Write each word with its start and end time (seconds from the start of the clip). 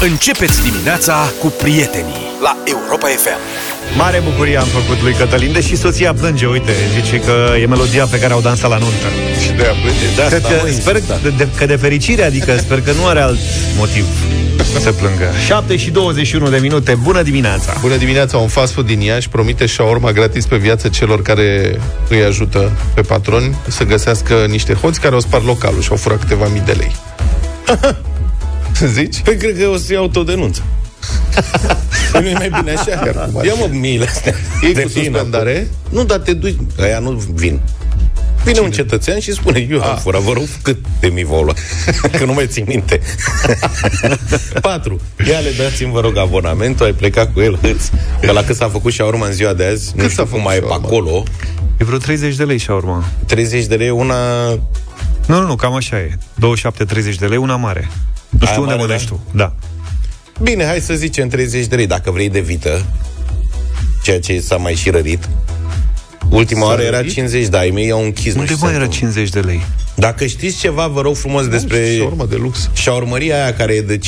Începeți 0.00 0.62
dimineața 0.62 1.32
cu 1.40 1.46
prietenii 1.46 2.14
la 2.42 2.56
Europa 2.64 3.06
FM. 3.06 3.40
Mare 3.96 4.20
bucurie 4.24 4.56
am 4.56 4.66
făcut 4.66 5.02
lui 5.02 5.12
Cătălin, 5.12 5.52
deși 5.52 5.76
soția 5.76 6.14
plânge, 6.14 6.46
uite, 6.46 6.72
zice 6.94 7.20
că 7.20 7.54
e 7.60 7.66
melodia 7.66 8.06
pe 8.06 8.18
care 8.18 8.32
au 8.32 8.40
dansat 8.40 8.70
la 8.70 8.76
nuntă. 8.76 9.06
Și 9.42 9.50
de 9.50 9.62
a 9.62 9.72
plânge. 9.72 10.06
De 10.16 10.22
asta, 10.22 10.48
că, 10.48 10.70
sper 10.70 11.00
de, 11.22 11.32
de, 11.36 11.48
că 11.56 11.66
de 11.66 11.76
fericire, 11.76 12.24
adică 12.24 12.56
sper 12.56 12.80
că 12.80 12.92
nu 12.92 13.06
are 13.06 13.20
alt 13.20 13.38
motiv 13.76 14.04
să 14.80 14.92
plângă. 14.92 15.24
7 15.46 15.76
și 15.76 15.90
21 15.90 16.48
de 16.48 16.58
minute, 16.58 16.94
bună 16.94 17.22
dimineața! 17.22 17.72
Bună 17.80 17.96
dimineața, 17.96 18.36
un 18.36 18.48
fast 18.48 18.72
food 18.72 18.86
din 18.86 19.00
Iași 19.00 19.28
promite 19.28 19.66
shawarma 19.66 20.12
gratis 20.12 20.46
pe 20.46 20.56
viață 20.56 20.88
celor 20.88 21.22
care 21.22 21.78
îi 22.08 22.22
ajută 22.22 22.70
pe 22.94 23.00
patroni 23.00 23.56
să 23.68 23.84
găsească 23.84 24.46
niște 24.48 24.74
hoți 24.74 25.00
care 25.00 25.14
au 25.14 25.20
spart 25.20 25.44
localul 25.44 25.80
și 25.80 25.88
au 25.90 25.96
furat 25.96 26.18
câteva 26.18 26.46
mii 26.46 26.62
de 26.64 26.72
lei. 26.72 26.96
Zici? 28.94 29.20
Păi 29.20 29.36
cred 29.36 29.58
că 29.58 29.68
o 29.68 29.76
să 29.76 29.92
iau 29.92 30.02
autodenunță. 30.02 30.62
Păi 32.12 32.22
nu 32.22 32.28
e 32.28 32.32
mai 32.32 32.50
bine 32.60 32.74
așa? 32.74 33.12
Ia 33.44 33.54
mă 33.54 33.68
miile 33.70 34.04
astea. 34.04 34.34
Ei 34.62 34.82
cu 34.82 34.88
suspendare? 34.88 35.68
Nu, 35.90 36.04
dar 36.04 36.18
te 36.18 36.32
duci... 36.32 36.56
Aia 36.78 36.98
nu 36.98 37.10
vin. 37.10 37.60
Vine 38.46 38.58
Cine? 38.58 38.66
un 38.66 38.72
cetățean 38.72 39.18
și 39.18 39.32
spune, 39.32 39.66
eu 39.70 39.82
am 39.82 39.96
furat, 39.96 40.20
vă 40.20 40.32
rog, 40.32 40.44
cât 40.62 40.78
de 41.00 41.08
mi 41.08 41.24
vă 41.24 41.44
Că 42.18 42.24
nu 42.24 42.32
mai 42.32 42.46
țin 42.46 42.64
minte. 42.68 43.00
Patru. 44.60 45.00
Ia 45.28 45.38
le 45.38 45.50
dați-mi, 45.58 45.92
vă 45.92 46.00
rog, 46.00 46.16
abonamentul, 46.16 46.86
ai 46.86 46.92
plecat 46.92 47.32
cu 47.32 47.40
el, 47.40 47.58
hâți. 47.62 47.90
Că 48.20 48.32
la 48.32 48.42
cât 48.42 48.56
s-a 48.56 48.68
făcut 48.68 48.92
și 48.92 49.00
urma 49.00 49.26
în 49.26 49.32
ziua 49.32 49.52
de 49.52 49.64
azi, 49.64 49.90
cât 49.90 50.02
nu 50.02 50.08
știu 50.08 50.26
cum 50.26 50.42
mai 50.42 50.56
e 50.56 50.60
pe 50.60 50.72
acolo. 50.72 51.22
E 51.76 51.84
vreo 51.84 51.98
30 51.98 52.36
de 52.36 52.44
lei 52.44 52.58
și 52.58 52.70
urma. 52.70 53.04
30 53.26 53.64
de 53.64 53.74
lei 53.74 53.90
una... 53.90 54.48
Nu, 55.26 55.40
nu, 55.40 55.46
nu, 55.46 55.56
cam 55.56 55.74
așa 55.74 55.98
e. 55.98 56.10
27-30 56.12 57.14
de 57.18 57.26
lei, 57.26 57.38
una 57.38 57.56
mare. 57.56 57.90
Nu 58.40 58.46
știu 58.46 58.62
Aia 58.62 58.70
unde 58.70 58.84
mănești 58.84 59.08
da? 59.08 59.14
tu. 59.14 59.36
Da. 59.36 59.52
Bine, 60.42 60.64
hai 60.64 60.80
să 60.80 60.94
zicem 60.94 61.28
30 61.28 61.66
de 61.66 61.76
lei, 61.76 61.86
dacă 61.86 62.10
vrei 62.10 62.28
de 62.28 62.40
vită, 62.40 62.84
ceea 64.02 64.20
ce 64.20 64.40
s-a 64.40 64.56
mai 64.56 64.74
și 64.74 64.90
rărit. 64.90 65.28
Ultima 66.30 66.66
oară 66.66 66.82
era 66.82 67.02
50, 67.02 67.46
dar 67.46 67.60
ai 67.60 67.70
mei 67.70 67.90
au 67.90 68.02
închis. 68.02 68.34
Unde 68.34 68.54
mai 68.60 68.74
era 68.74 68.86
50 68.86 69.28
de 69.28 69.40
lei? 69.40 69.62
Dacă 69.94 70.26
știți 70.26 70.58
ceva, 70.58 70.86
vă 70.86 71.00
rog 71.00 71.16
frumos 71.16 71.48
despre 71.48 71.96
șaurma 71.96 72.26
de 72.26 72.36
lux. 72.36 72.70
Șaurmăria 72.72 73.42
aia 73.42 73.54
care 73.54 73.72
e 73.72 73.80
de 73.80 73.98
15-20 73.98 74.00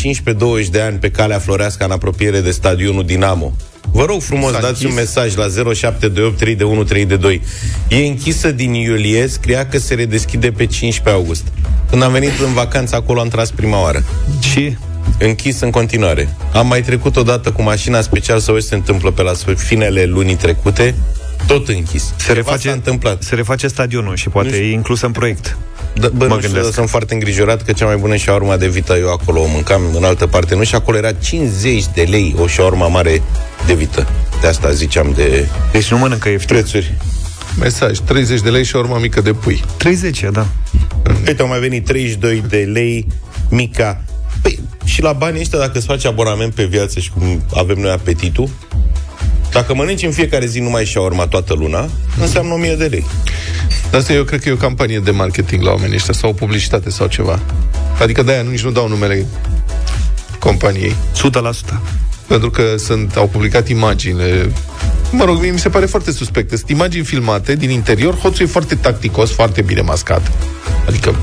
de 0.70 0.80
ani 0.80 0.98
pe 0.98 1.10
calea 1.10 1.38
Floreasca 1.38 1.84
în 1.84 1.90
apropiere 1.90 2.40
de 2.40 2.50
stadionul 2.50 3.04
Dinamo. 3.04 3.52
Vă 3.92 4.04
rog 4.04 4.20
frumos, 4.20 4.52
S-a 4.52 4.60
dați 4.60 4.84
închis. 4.84 4.88
un 4.88 4.94
mesaj 4.94 5.34
la 5.34 5.72
0728 5.74 7.42
E 7.88 7.96
închisă 8.06 8.50
din 8.50 8.74
iulie, 8.74 9.26
scria 9.26 9.66
că 9.66 9.78
se 9.78 9.94
redeschide 9.94 10.50
pe 10.50 10.66
15 10.66 11.22
august. 11.22 11.44
Când 11.90 12.02
am 12.02 12.12
venit 12.12 12.38
în 12.46 12.52
vacanță 12.52 12.96
acolo 12.96 13.20
am 13.20 13.28
tras 13.28 13.50
prima 13.50 13.82
oară. 13.82 14.04
Și? 14.40 14.76
Închis 15.18 15.60
în 15.60 15.70
continuare. 15.70 16.36
Am 16.52 16.66
mai 16.66 16.82
trecut 16.82 17.16
odată 17.16 17.52
cu 17.52 17.62
mașina 17.62 18.00
special 18.00 18.38
să 18.38 18.52
văd 18.52 18.60
ce 18.60 18.66
se 18.66 18.74
întâmplă 18.74 19.10
pe 19.10 19.22
la 19.22 19.32
finele 19.56 20.04
lunii 20.04 20.34
trecute 20.36 20.94
tot 21.46 21.68
închis. 21.68 22.14
Se 22.16 22.32
reface, 22.32 22.70
întâmplat. 22.70 23.22
se 23.22 23.34
reface 23.34 23.66
stadionul 23.66 24.16
și 24.16 24.28
poate 24.28 24.56
e 24.56 24.72
inclus 24.72 25.00
în 25.00 25.10
proiect. 25.12 25.56
Da, 25.94 26.08
bă, 26.08 26.26
mă 26.26 26.34
nu 26.34 26.40
știu, 26.40 26.70
sunt 26.70 26.88
foarte 26.88 27.14
îngrijorat 27.14 27.62
că 27.62 27.72
cea 27.72 27.86
mai 27.86 27.96
bună 27.96 28.16
șaurma 28.16 28.56
de 28.56 28.68
vită 28.68 28.94
eu 28.94 29.12
acolo 29.12 29.40
o 29.40 29.46
mâncam 29.46 29.82
în 29.94 30.04
altă 30.04 30.26
parte, 30.26 30.54
nu? 30.54 30.64
Și 30.64 30.74
acolo 30.74 30.96
era 30.96 31.12
50 31.12 31.84
de 31.94 32.02
lei 32.02 32.34
o 32.38 32.46
șaurma 32.46 32.86
mare 32.86 33.22
de 33.66 33.74
vită. 33.74 34.08
De 34.40 34.46
asta 34.46 34.70
ziceam 34.70 35.12
de... 35.16 35.48
Deci 35.72 35.90
nu 35.90 35.98
mănâncă 35.98 36.28
ieftin. 36.28 36.56
Prețuri. 36.56 36.94
Mesaj, 37.58 37.98
30 37.98 38.40
de 38.40 38.50
lei 38.50 38.64
și 38.64 38.76
urma 38.76 38.98
mică 38.98 39.20
de 39.20 39.32
pui. 39.32 39.64
30, 39.76 40.24
da. 40.32 40.46
Uite, 41.26 41.42
au 41.42 41.48
mai 41.48 41.58
venit 41.58 41.84
32 41.84 42.44
de 42.48 42.56
lei 42.56 43.06
mica. 43.48 44.02
Păi, 44.42 44.58
și 44.84 45.02
la 45.02 45.12
banii 45.12 45.40
ăștia, 45.40 45.58
dacă 45.58 45.78
îți 45.78 45.86
faci 45.86 46.04
abonament 46.04 46.54
pe 46.54 46.64
viață 46.64 47.00
și 47.00 47.10
cum 47.10 47.44
avem 47.54 47.78
noi 47.78 47.90
apetitul, 47.90 48.48
dacă 49.52 49.74
mănânci 49.74 50.02
în 50.02 50.10
fiecare 50.10 50.46
zi 50.46 50.60
numai 50.60 50.84
și 50.84 50.98
urma 50.98 51.26
toată 51.26 51.54
luna, 51.54 51.90
înseamnă 52.20 52.52
1000 52.54 52.74
de 52.74 52.84
lei. 52.84 53.06
Dar 53.90 54.00
asta 54.00 54.12
eu 54.12 54.24
cred 54.24 54.42
că 54.42 54.48
e 54.48 54.52
o 54.52 54.56
campanie 54.56 54.98
de 54.98 55.10
marketing 55.10 55.62
la 55.62 55.70
oamenii 55.70 55.96
ăștia 55.96 56.14
sau 56.14 56.30
o 56.30 56.32
publicitate 56.32 56.90
sau 56.90 57.06
ceva. 57.06 57.40
Adică 58.00 58.22
de-aia 58.22 58.42
nu, 58.42 58.50
nici 58.50 58.62
nu 58.62 58.70
dau 58.70 58.88
numele 58.88 59.26
companiei. 60.38 60.94
100%. 61.74 61.74
Pentru 62.26 62.50
că 62.50 62.62
sunt, 62.76 63.16
au 63.16 63.26
publicat 63.28 63.68
imagini. 63.68 64.20
Mă 65.10 65.24
rog, 65.24 65.40
mie 65.40 65.50
mi 65.50 65.58
se 65.58 65.68
pare 65.68 65.86
foarte 65.86 66.12
suspect. 66.12 66.48
Sunt 66.56 66.70
imagini 66.70 67.04
filmate 67.04 67.54
din 67.54 67.70
interior, 67.70 68.14
hoțul 68.14 68.44
e 68.44 68.48
foarte 68.48 68.74
tacticos, 68.74 69.30
foarte 69.30 69.62
bine 69.62 69.80
mascat. 69.80 70.32
Adică 70.86 71.14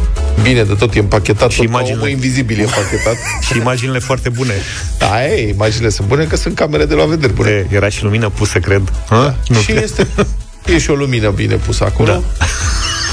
bine 0.42 0.64
de 0.64 0.74
tot 0.74 0.96
e 0.96 1.00
împachetat, 1.00 1.52
și 1.52 1.58
tot 1.58 1.66
imaginile... 1.66 2.10
invizibil 2.10 2.60
e 2.60 2.62
împachetat. 2.62 3.16
și 3.46 3.58
imaginile 3.58 4.00
foarte 4.00 4.30
bune. 4.30 4.54
Da, 4.98 5.26
e, 5.26 5.50
imaginile 5.50 5.90
sunt 5.90 6.08
bune 6.08 6.24
că 6.24 6.36
sunt 6.36 6.56
camere 6.56 6.86
de 6.86 6.94
la 6.94 7.06
vedere 7.06 7.34
bune. 7.34 7.50
E, 7.50 7.76
era 7.76 7.90
și 7.90 8.04
lumină 8.04 8.30
pusă, 8.30 8.60
cred. 8.60 8.92
Da. 9.10 9.36
Nu 9.48 9.60
și 9.60 9.66
cred. 9.66 9.84
este 9.84 10.08
E 10.66 10.78
și 10.78 10.90
o 10.90 10.94
lumină 10.94 11.30
bine 11.30 11.56
pusă 11.56 11.84
acolo. 11.84 12.12
Da. 12.12 12.22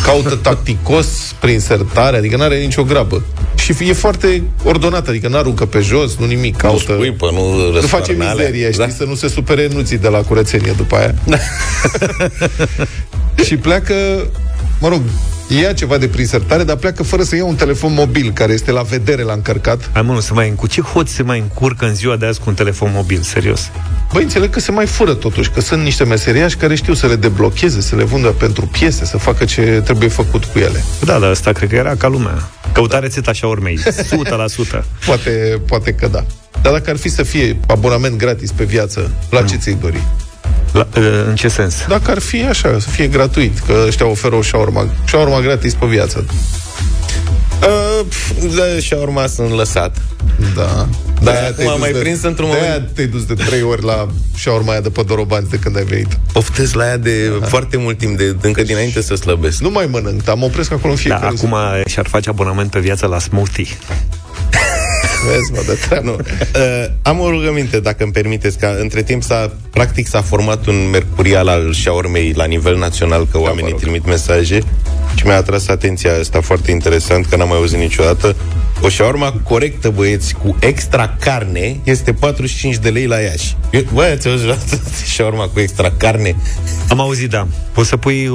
Caută 0.04 0.34
tacticos 0.34 1.34
prin 1.40 1.60
sertare, 1.60 2.16
adică 2.16 2.36
nu 2.36 2.42
are 2.42 2.58
nicio 2.58 2.84
grabă. 2.84 3.24
Și 3.56 3.88
e 3.88 3.92
foarte 3.92 4.42
ordonat, 4.64 5.08
adică 5.08 5.28
nu 5.28 5.36
aruncă 5.36 5.66
pe 5.66 5.80
jos, 5.80 6.16
nu 6.16 6.26
nimic. 6.26 6.56
Caută, 6.56 6.92
nu 6.92 6.98
scuipă, 6.98 7.30
nu, 7.32 7.70
nu 7.70 7.80
face 7.80 8.12
mizerie, 8.12 8.72
știi, 8.72 8.84
da? 8.84 8.92
să 8.92 9.04
nu 9.04 9.14
se 9.14 9.28
supere 9.28 9.68
nuții 9.72 9.98
de 9.98 10.08
la 10.08 10.18
curățenie 10.18 10.72
după 10.76 10.96
aia. 10.96 11.14
Da. 11.24 11.36
și 13.46 13.56
pleacă, 13.56 13.94
mă 14.78 14.88
rog, 14.88 15.02
ia 15.60 15.72
ceva 15.72 15.98
de 15.98 16.08
prin 16.08 16.26
sertare, 16.26 16.64
dar 16.64 16.76
pleacă 16.76 17.02
fără 17.02 17.22
să 17.22 17.36
ia 17.36 17.44
un 17.44 17.54
telefon 17.54 17.94
mobil 17.94 18.32
care 18.32 18.52
este 18.52 18.70
la 18.70 18.82
vedere 18.82 19.22
la 19.22 19.32
încărcat. 19.32 19.90
Hai 19.92 20.02
mă, 20.02 20.12
nu 20.12 20.20
se 20.20 20.32
mai 20.32 20.48
încurcă. 20.48 20.74
Ce 20.74 20.80
hoți 20.80 21.12
se 21.12 21.22
mai 21.22 21.38
încurcă 21.38 21.84
în 21.86 21.94
ziua 21.94 22.16
de 22.16 22.26
azi 22.26 22.38
cu 22.38 22.44
un 22.48 22.54
telefon 22.54 22.90
mobil, 22.94 23.20
serios? 23.20 23.70
Băi, 24.12 24.22
înțeleg 24.22 24.50
că 24.50 24.60
se 24.60 24.70
mai 24.70 24.86
fură 24.86 25.14
totuși, 25.14 25.50
că 25.50 25.60
sunt 25.60 25.82
niște 25.82 26.04
meseriași 26.04 26.56
care 26.56 26.74
știu 26.74 26.94
să 26.94 27.06
le 27.06 27.16
deblocheze, 27.16 27.80
să 27.80 27.96
le 27.96 28.04
vândă 28.04 28.28
pentru 28.28 28.66
piese, 28.66 29.04
să 29.04 29.16
facă 29.16 29.44
ce 29.44 29.80
trebuie 29.84 30.08
făcut 30.08 30.44
cu 30.44 30.58
ele. 30.58 30.84
Da, 31.04 31.18
dar 31.18 31.30
asta 31.30 31.52
cred 31.52 31.68
că 31.68 31.74
era 31.74 31.94
ca 31.96 32.08
lumea. 32.08 32.50
Căuta 32.72 32.98
rețeta 32.98 33.30
așa 33.30 33.46
urmei, 33.46 33.78
100%. 33.78 33.82
poate, 35.06 35.60
poate 35.66 35.92
că 35.92 36.08
da. 36.08 36.24
Dar 36.62 36.72
dacă 36.72 36.90
ar 36.90 36.96
fi 36.96 37.08
să 37.08 37.22
fie 37.22 37.56
abonament 37.66 38.16
gratis 38.16 38.50
pe 38.52 38.64
viață, 38.64 39.10
la 39.30 39.40
mm. 39.40 39.46
ce 39.46 39.56
ți-ai 39.56 39.78
dori? 39.80 40.02
La, 40.72 40.86
în 41.28 41.34
ce 41.34 41.48
sens? 41.48 41.74
Dacă 41.88 42.10
ar 42.10 42.18
fi 42.18 42.42
așa, 42.42 42.78
să 42.78 42.88
fie 42.88 43.06
gratuit, 43.06 43.58
că 43.58 43.84
ăștia 43.86 44.06
oferă 44.06 44.34
o 44.34 44.42
șaurma, 44.42 44.88
șaurma 45.04 45.40
gratis 45.40 45.74
pe 45.74 45.86
viață. 45.86 46.24
Uh, 47.62 48.06
de 48.54 48.80
șaurma 48.80 49.26
sunt 49.26 49.50
lăsat. 49.50 49.96
Da. 50.54 50.88
Da, 51.22 51.32
acum 51.32 51.68
am 51.68 51.78
mai 51.78 51.92
de, 51.92 51.98
prins 51.98 52.22
într-un 52.22 52.46
moment... 52.46 52.86
De 52.86 52.90
te-ai 52.94 53.06
dus 53.06 53.24
de 53.24 53.34
trei 53.34 53.62
ori 53.62 53.84
la 53.84 54.08
șaurma 54.34 54.70
aia 54.70 54.80
de 54.80 54.90
pe 54.90 55.02
Dorobanți 55.02 55.50
de 55.50 55.56
când 55.56 55.76
ai 55.76 55.84
venit. 55.84 56.18
Oftez 56.32 56.72
la 56.72 56.86
ea 56.86 56.96
de 56.96 57.32
Aha. 57.38 57.46
foarte 57.46 57.76
mult 57.76 57.98
timp, 57.98 58.18
de, 58.18 58.36
încă 58.40 58.62
dinainte 58.62 59.02
să 59.02 59.14
slăbesc. 59.14 59.60
Nu 59.60 59.70
mai 59.70 59.86
mănânc, 59.90 60.24
dar 60.24 60.36
mă 60.36 60.44
opresc 60.44 60.72
acolo 60.72 60.92
în 60.92 60.94
da, 60.94 61.02
fiecare 61.02 61.34
da, 61.40 61.46
acum 61.46 61.82
și-ar 61.86 62.06
face 62.06 62.28
abonament 62.28 62.70
pe 62.70 62.80
viață 62.80 63.06
la 63.06 63.18
smoothie. 63.18 63.66
Vezi, 65.26 65.52
mă, 65.52 65.62
de 65.66 65.78
treabă. 65.86 66.06
Nu. 66.06 66.12
Uh, 66.12 66.86
am 67.02 67.20
o 67.20 67.30
rugăminte, 67.30 67.80
dacă 67.80 68.02
îmi 68.02 68.12
permiteți, 68.12 68.58
că 68.58 68.76
între 68.80 69.02
timp 69.02 69.22
s-a, 69.22 69.52
practic 69.70 70.06
s-a 70.06 70.22
format 70.22 70.66
un 70.66 70.88
mercurial 70.90 71.48
al 71.48 71.72
șaurmei 71.72 72.32
la 72.36 72.44
nivel 72.44 72.78
național, 72.78 73.26
că 73.30 73.38
da, 73.38 73.38
oamenii 73.38 73.72
trimit 73.72 74.06
mesaje 74.06 74.58
și 75.14 75.26
mi-a 75.26 75.36
atras 75.36 75.68
atenția 75.68 76.18
asta 76.18 76.40
foarte 76.40 76.70
interesant, 76.70 77.26
că 77.26 77.36
n-am 77.36 77.48
mai 77.48 77.56
auzit 77.56 77.78
niciodată. 77.78 78.36
O 78.80 78.88
șaurma 78.88 79.40
corectă, 79.42 79.90
băieți, 79.90 80.34
cu 80.34 80.56
extra 80.60 81.16
carne, 81.20 81.76
este 81.84 82.12
45 82.12 82.76
de 82.76 82.88
lei 82.88 83.06
la 83.06 83.18
Iași. 83.18 83.56
Băi, 83.92 84.10
ați 84.10 84.28
auzit 84.28 84.56
șaurma 85.06 85.48
cu 85.52 85.60
extra 85.60 85.92
carne? 85.96 86.36
Am 86.88 87.00
auzit, 87.00 87.30
da. 87.30 87.46
Poți 87.72 87.88
să 87.88 87.96
pui, 87.96 88.30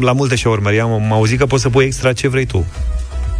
la 0.00 0.12
multe 0.12 0.34
șaurmări, 0.34 0.80
am, 0.80 0.92
am 0.92 1.12
auzit 1.12 1.38
că 1.38 1.46
poți 1.46 1.62
să 1.62 1.68
pui 1.68 1.84
extra 1.84 2.12
ce 2.12 2.28
vrei 2.28 2.44
tu. 2.44 2.66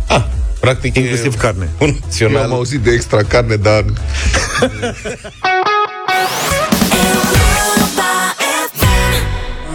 Ah, 0.07 0.25
Practic 0.61 0.97
Inclusiv 0.97 1.35
e 1.35 1.37
carne. 1.37 1.69
Funcțional. 1.79 2.37
Eu 2.37 2.43
am 2.43 2.53
auzit 2.53 2.81
de 2.81 2.91
extra 2.91 3.23
carne, 3.23 3.57
dar... 3.57 3.85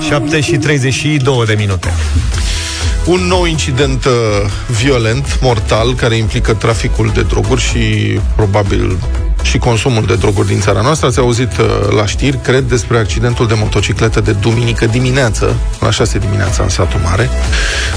7 0.09 0.41
și 0.41 0.57
32 0.57 1.45
de 1.45 1.55
minute. 1.57 1.93
Un 3.05 3.19
nou 3.19 3.45
incident 3.45 4.05
uh, 4.05 4.11
violent, 4.67 5.39
mortal, 5.41 5.95
care 5.95 6.15
implică 6.15 6.53
traficul 6.53 7.11
de 7.13 7.21
droguri 7.21 7.61
și 7.61 8.19
probabil 8.35 8.97
și 9.43 9.57
consumul 9.57 10.05
de 10.05 10.15
droguri 10.15 10.47
din 10.47 10.59
țara 10.59 10.81
noastră. 10.81 11.07
Ați 11.07 11.19
auzit 11.19 11.57
uh, 11.57 11.65
la 11.95 12.05
știri, 12.05 12.37
cred, 12.37 12.63
despre 12.63 12.97
accidentul 12.97 13.47
de 13.47 13.53
motocicletă 13.53 14.21
de 14.21 14.31
duminică 14.31 14.85
dimineață, 14.85 15.55
la 15.79 15.91
6 15.91 16.17
dimineața 16.17 16.63
în 16.63 16.69
satul 16.69 16.99
mare, 17.03 17.29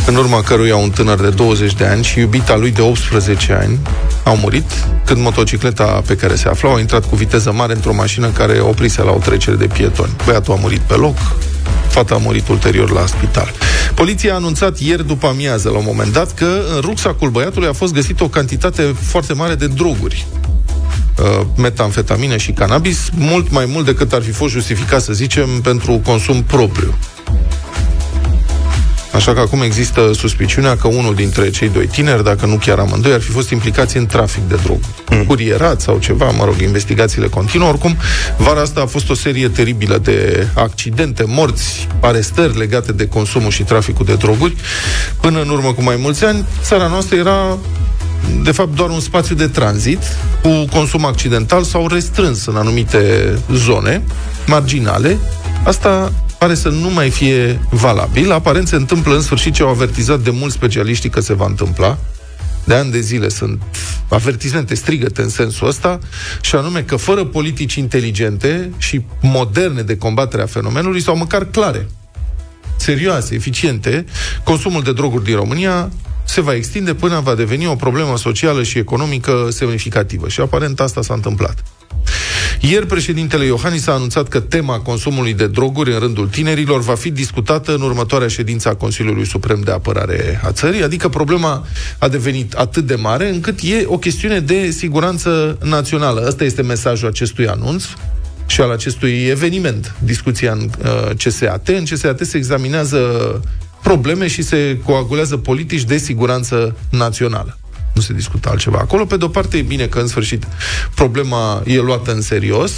în 0.07 0.17
urma 0.17 0.43
căruia 0.43 0.77
un 0.77 0.91
tânăr 0.91 1.21
de 1.21 1.29
20 1.29 1.75
de 1.75 1.85
ani 1.85 2.05
și 2.05 2.19
iubita 2.19 2.57
lui 2.57 2.71
de 2.71 2.81
18 2.81 3.53
ani 3.53 3.79
au 4.25 4.37
murit 4.37 4.71
când 5.05 5.21
motocicleta 5.21 6.03
pe 6.07 6.17
care 6.17 6.35
se 6.35 6.49
aflau 6.49 6.75
a 6.75 6.81
intrat 6.81 7.09
cu 7.09 7.17
viteză 7.17 7.53
mare 7.53 7.73
într-o 7.73 7.95
mașină 7.95 8.29
care 8.29 8.61
oprise 8.61 9.03
la 9.03 9.11
o 9.11 9.19
trecere 9.19 9.57
de 9.57 9.67
pietoni. 9.67 10.13
Băiatul 10.25 10.53
a 10.53 10.57
murit 10.61 10.81
pe 10.81 10.95
loc, 10.95 11.17
fata 11.89 12.15
a 12.15 12.19
murit 12.19 12.49
ulterior 12.49 12.91
la 12.91 13.07
spital. 13.07 13.53
Poliția 13.95 14.33
a 14.33 14.37
anunțat 14.37 14.79
ieri 14.79 15.07
după 15.07 15.27
amiază, 15.27 15.71
la 15.71 15.79
un 15.79 15.85
moment 15.87 16.13
dat, 16.13 16.35
că 16.35 16.61
în 16.75 16.81
rucsacul 16.81 17.31
băiatului 17.31 17.69
a 17.69 17.73
fost 17.73 17.93
găsit 17.93 18.21
o 18.21 18.29
cantitate 18.29 18.95
foarte 19.01 19.33
mare 19.33 19.55
de 19.55 19.67
droguri 19.67 20.27
uh, 21.19 21.47
metamfetamină 21.57 22.37
și 22.37 22.53
cannabis, 22.53 23.09
mult 23.15 23.51
mai 23.51 23.65
mult 23.69 23.85
decât 23.85 24.13
ar 24.13 24.23
fi 24.23 24.31
fost 24.31 24.53
justificat, 24.53 25.03
să 25.03 25.13
zicem, 25.13 25.61
pentru 25.63 26.01
consum 26.05 26.43
propriu. 26.43 26.95
Așa 29.17 29.33
că 29.33 29.41
acum 29.41 29.63
există 29.63 30.11
suspiciunea 30.15 30.77
că 30.77 30.89
unul 30.89 31.15
dintre 31.15 31.51
cei 31.51 31.69
doi 31.69 31.87
tineri, 31.87 32.25
dacă 32.25 32.47
nu 32.47 32.57
chiar 32.57 32.79
amândoi, 32.79 33.13
ar 33.13 33.21
fi 33.21 33.31
fost 33.31 33.51
implicați 33.51 33.97
în 33.97 34.07
trafic 34.07 34.49
de 34.49 34.59
drog. 34.63 34.79
Mm. 35.11 35.25
Curierat 35.25 35.81
sau 35.81 35.99
ceva, 35.99 36.31
mă 36.31 36.45
rog, 36.45 36.61
investigațiile 36.61 37.27
continuă. 37.27 37.69
Oricum, 37.69 37.97
vara 38.37 38.61
asta 38.61 38.81
a 38.81 38.87
fost 38.87 39.11
o 39.11 39.15
serie 39.15 39.49
teribilă 39.49 39.99
de 39.99 40.47
accidente, 40.55 41.25
morți, 41.27 41.89
arestări 42.01 42.59
legate 42.59 42.93
de 42.93 43.09
consumul 43.09 43.51
și 43.51 43.63
traficul 43.63 44.05
de 44.05 44.15
droguri. 44.15 44.57
Până 45.21 45.41
în 45.41 45.49
urmă 45.49 45.73
cu 45.73 45.83
mai 45.83 45.97
mulți 45.99 46.25
ani, 46.25 46.47
țara 46.63 46.87
noastră 46.87 47.17
era 47.17 47.59
de 48.43 48.53
fapt 48.53 48.75
doar 48.75 48.91
un 48.91 49.01
spațiu 49.01 49.35
de 49.35 49.49
tranzit 49.49 49.99
cu 50.43 50.65
consum 50.73 51.05
accidental 51.05 51.63
sau 51.63 51.89
restrâns 51.89 52.47
în 52.47 52.57
anumite 52.57 53.35
zone 53.53 54.03
marginale. 54.47 55.19
Asta 55.65 56.13
pare 56.39 56.55
să 56.55 56.69
nu 56.69 56.91
mai 56.91 57.11
fie 57.11 57.61
valabil. 57.71 58.33
Aparent 58.33 58.69
se 58.69 58.77
întâmplă 58.77 59.15
în 59.15 59.23
sfârșit 59.23 59.55
ce 59.55 59.63
au 59.63 59.69
avertizat 59.69 60.21
de 60.21 60.31
mulți 60.31 60.55
specialiști 60.55 61.09
că 61.09 61.21
se 61.21 61.35
va 61.35 61.47
întâmpla. 61.47 61.99
De 62.65 62.75
ani 62.75 62.91
de 62.91 63.01
zile 63.01 63.29
sunt 63.29 63.63
avertizmente 64.09 64.75
strigăte 64.75 65.23
în 65.23 65.29
sensul 65.29 65.69
ăsta, 65.69 65.99
și 66.41 66.55
anume 66.55 66.81
că 66.83 66.97
fără 66.97 67.25
politici 67.25 67.75
inteligente 67.75 68.71
și 68.79 69.05
moderne 69.21 69.83
de 69.83 69.97
combatere 69.97 70.43
a 70.43 70.47
fenomenului, 70.47 71.03
sau 71.03 71.17
măcar 71.17 71.45
clare, 71.45 71.89
serioase, 72.77 73.35
eficiente, 73.35 74.05
consumul 74.45 74.83
de 74.83 74.93
droguri 74.93 75.25
din 75.25 75.35
România 75.35 75.91
se 76.27 76.41
va 76.41 76.55
extinde 76.55 76.95
până 76.95 77.21
va 77.21 77.35
deveni 77.35 77.67
o 77.67 77.75
problemă 77.75 78.17
socială 78.17 78.63
și 78.63 78.79
economică 78.79 79.49
semnificativă. 79.51 80.29
Și 80.29 80.41
aparent 80.41 80.81
asta 80.81 81.03
s-a 81.03 81.15
întâmplat. 81.15 81.63
Ieri, 82.61 82.87
președintele 82.87 83.45
Iohannis 83.45 83.87
a 83.87 83.93
anunțat 83.93 84.29
că 84.29 84.41
tema 84.41 84.81
consumului 84.81 85.35
de 85.35 85.47
droguri 85.47 85.93
în 85.93 85.99
rândul 85.99 86.29
tinerilor 86.29 86.81
va 86.81 86.95
fi 86.95 87.11
discutată 87.11 87.75
în 87.75 87.81
următoarea 87.81 88.29
ședință 88.29 88.69
a 88.69 88.75
Consiliului 88.75 89.27
Suprem 89.27 89.61
de 89.61 89.71
Apărare 89.71 90.41
a 90.45 90.53
țării, 90.53 90.83
adică 90.83 91.09
problema 91.09 91.67
a 91.99 92.09
devenit 92.09 92.53
atât 92.53 92.87
de 92.87 92.95
mare 92.95 93.29
încât 93.29 93.59
e 93.63 93.85
o 93.87 93.99
chestiune 93.99 94.41
de 94.41 94.71
siguranță 94.71 95.59
națională. 95.63 96.25
Ăsta 96.27 96.45
este 96.45 96.63
mesajul 96.63 97.09
acestui 97.09 97.47
anunț 97.47 97.85
și 98.47 98.61
al 98.61 98.71
acestui 98.71 99.27
eveniment, 99.31 99.95
discuția 99.99 100.53
în 100.53 100.71
uh, 100.85 101.17
CSAT. 101.25 101.69
În 101.69 101.85
CSAT 101.85 102.21
se 102.21 102.37
examinează 102.37 103.01
probleme 103.87 104.27
și 104.27 104.43
se 104.43 104.79
coagulează 104.85 105.37
politici 105.37 105.85
de 105.85 105.97
siguranță 105.97 106.77
națională 106.91 107.59
nu 107.95 108.01
se 108.01 108.13
discută 108.13 108.49
altceva. 108.49 108.79
Acolo, 108.79 109.05
pe 109.05 109.17
de-o 109.17 109.29
parte, 109.29 109.57
e 109.57 109.63
bine 109.63 109.87
că, 109.87 109.99
în 109.99 110.07
sfârșit, 110.07 110.47
problema 110.95 111.63
e 111.65 111.79
luată 111.79 112.13
în 112.13 112.21
serios, 112.21 112.73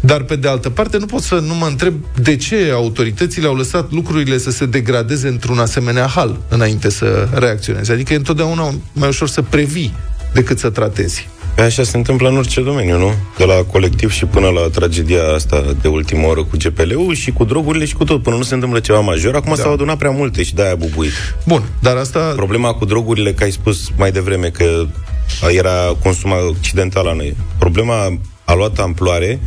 dar, 0.00 0.22
pe 0.22 0.36
de 0.36 0.48
altă 0.48 0.70
parte, 0.70 0.98
nu 0.98 1.06
pot 1.06 1.22
să 1.22 1.34
nu 1.34 1.54
mă 1.54 1.66
întreb 1.66 1.94
de 2.20 2.36
ce 2.36 2.70
autoritățile 2.74 3.46
au 3.46 3.54
lăsat 3.54 3.90
lucrurile 3.92 4.38
să 4.38 4.50
se 4.50 4.66
degradeze 4.66 5.28
într-un 5.28 5.58
asemenea 5.58 6.06
hal 6.06 6.40
înainte 6.48 6.90
să 6.90 7.28
reacționeze. 7.32 7.92
Adică 7.92 8.12
e 8.12 8.16
întotdeauna 8.16 8.74
mai 8.92 9.08
ușor 9.08 9.28
să 9.28 9.42
previi 9.42 9.94
decât 10.32 10.58
să 10.58 10.70
tratezi. 10.70 11.28
Pe 11.56 11.62
așa 11.62 11.82
se 11.82 11.96
întâmplă 11.96 12.28
în 12.28 12.36
orice 12.36 12.60
domeniu, 12.62 12.98
nu? 12.98 13.12
De 13.38 13.44
la 13.44 13.54
colectiv 13.54 14.10
și 14.10 14.24
până 14.24 14.48
la 14.48 14.60
tragedia 14.60 15.22
asta 15.34 15.64
de 15.80 15.88
ultimă 15.88 16.26
oră 16.26 16.44
cu 16.44 16.56
GPL-ul 16.56 17.14
și 17.14 17.30
cu 17.30 17.44
drogurile 17.44 17.84
și 17.84 17.94
cu 17.94 18.04
tot, 18.04 18.22
până 18.22 18.36
nu 18.36 18.42
se 18.42 18.54
întâmplă 18.54 18.80
ceva 18.80 19.00
major. 19.00 19.34
Acum 19.34 19.54
da. 19.56 19.62
s-au 19.62 19.72
adunat 19.72 19.98
prea 19.98 20.10
multe 20.10 20.42
și 20.42 20.54
de-aia 20.54 20.74
bubuit. 20.74 21.12
Bun, 21.46 21.62
dar 21.80 21.96
asta... 21.96 22.32
Problema 22.36 22.72
cu 22.72 22.84
drogurile, 22.84 23.32
că 23.32 23.44
ai 23.44 23.50
spus 23.50 23.88
mai 23.96 24.12
devreme 24.12 24.48
că 24.48 24.86
era 25.56 25.96
consum 26.02 26.32
accidental 26.32 27.04
la 27.04 27.12
noi. 27.12 27.36
Problema 27.58 28.18
a 28.44 28.54
luat 28.54 28.78
amploare 28.78 29.40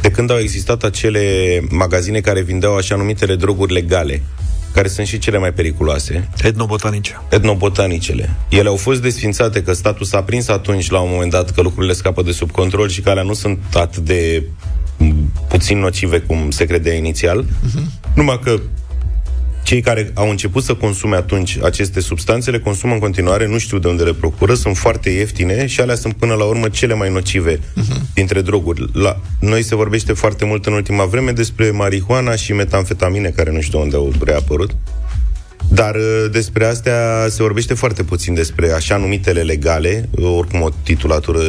de 0.00 0.10
când 0.10 0.30
au 0.30 0.38
existat 0.38 0.82
acele 0.82 1.20
magazine 1.70 2.20
care 2.20 2.42
vindeau 2.42 2.76
așa 2.76 2.96
numitele 2.96 3.34
droguri 3.34 3.72
legale 3.72 4.22
care 4.72 4.88
sunt 4.88 5.06
și 5.06 5.18
cele 5.18 5.38
mai 5.38 5.52
periculoase. 5.52 6.28
Etnobotanice. 6.42 7.20
Etnobotanicele. 7.30 8.30
Ele 8.48 8.68
au 8.68 8.76
fost 8.76 9.02
desfințate 9.02 9.62
că 9.62 9.72
statul 9.72 10.06
s-a 10.06 10.22
prins 10.22 10.48
atunci, 10.48 10.90
la 10.90 11.00
un 11.00 11.10
moment 11.12 11.30
dat, 11.30 11.50
că 11.50 11.60
lucrurile 11.60 11.92
scapă 11.92 12.22
de 12.22 12.32
sub 12.32 12.50
control 12.50 12.88
și 12.88 13.00
că 13.00 13.10
alea 13.10 13.22
nu 13.22 13.34
sunt 13.34 13.58
atât 13.74 14.02
de 14.02 14.42
puțin 15.48 15.78
nocive 15.78 16.18
cum 16.18 16.50
se 16.50 16.64
credea 16.64 16.94
inițial. 16.94 17.44
Uh-huh. 17.44 18.14
Numai 18.14 18.40
că 18.42 18.60
cei 19.70 19.80
care 19.80 20.10
au 20.14 20.30
început 20.30 20.62
să 20.62 20.74
consume 20.74 21.16
atunci 21.16 21.58
aceste 21.62 22.00
substanțe 22.00 22.50
le 22.50 22.58
consumă 22.58 22.92
în 22.92 22.98
continuare, 22.98 23.46
nu 23.46 23.58
știu 23.58 23.78
de 23.78 23.88
unde 23.88 24.02
le 24.02 24.12
procură, 24.12 24.54
sunt 24.54 24.76
foarte 24.76 25.10
ieftine 25.10 25.66
și 25.66 25.80
alea 25.80 25.94
sunt 25.94 26.14
până 26.14 26.34
la 26.34 26.44
urmă 26.44 26.68
cele 26.68 26.94
mai 26.94 27.10
nocive 27.10 27.56
uh-huh. 27.56 28.14
dintre 28.14 28.40
droguri. 28.40 28.84
La 28.92 29.20
noi 29.40 29.62
se 29.62 29.74
vorbește 29.74 30.12
foarte 30.12 30.44
mult 30.44 30.66
în 30.66 30.72
ultima 30.72 31.04
vreme 31.04 31.30
despre 31.30 31.70
marihuana 31.70 32.34
și 32.34 32.52
metamfetamine, 32.52 33.28
care 33.28 33.50
nu 33.50 33.60
știu 33.60 33.78
de 33.78 33.84
unde 33.84 33.96
au 33.96 34.12
reapărut. 34.24 34.70
Dar 35.68 35.94
uh, 35.94 36.30
despre 36.32 36.64
astea 36.64 37.26
se 37.28 37.42
vorbește 37.42 37.74
foarte 37.74 38.02
puțin 38.02 38.34
despre 38.34 38.70
așa 38.70 38.96
numitele 38.96 39.42
legale, 39.42 40.08
oricum 40.36 40.62
o 40.62 40.68
titulatură 40.82 41.40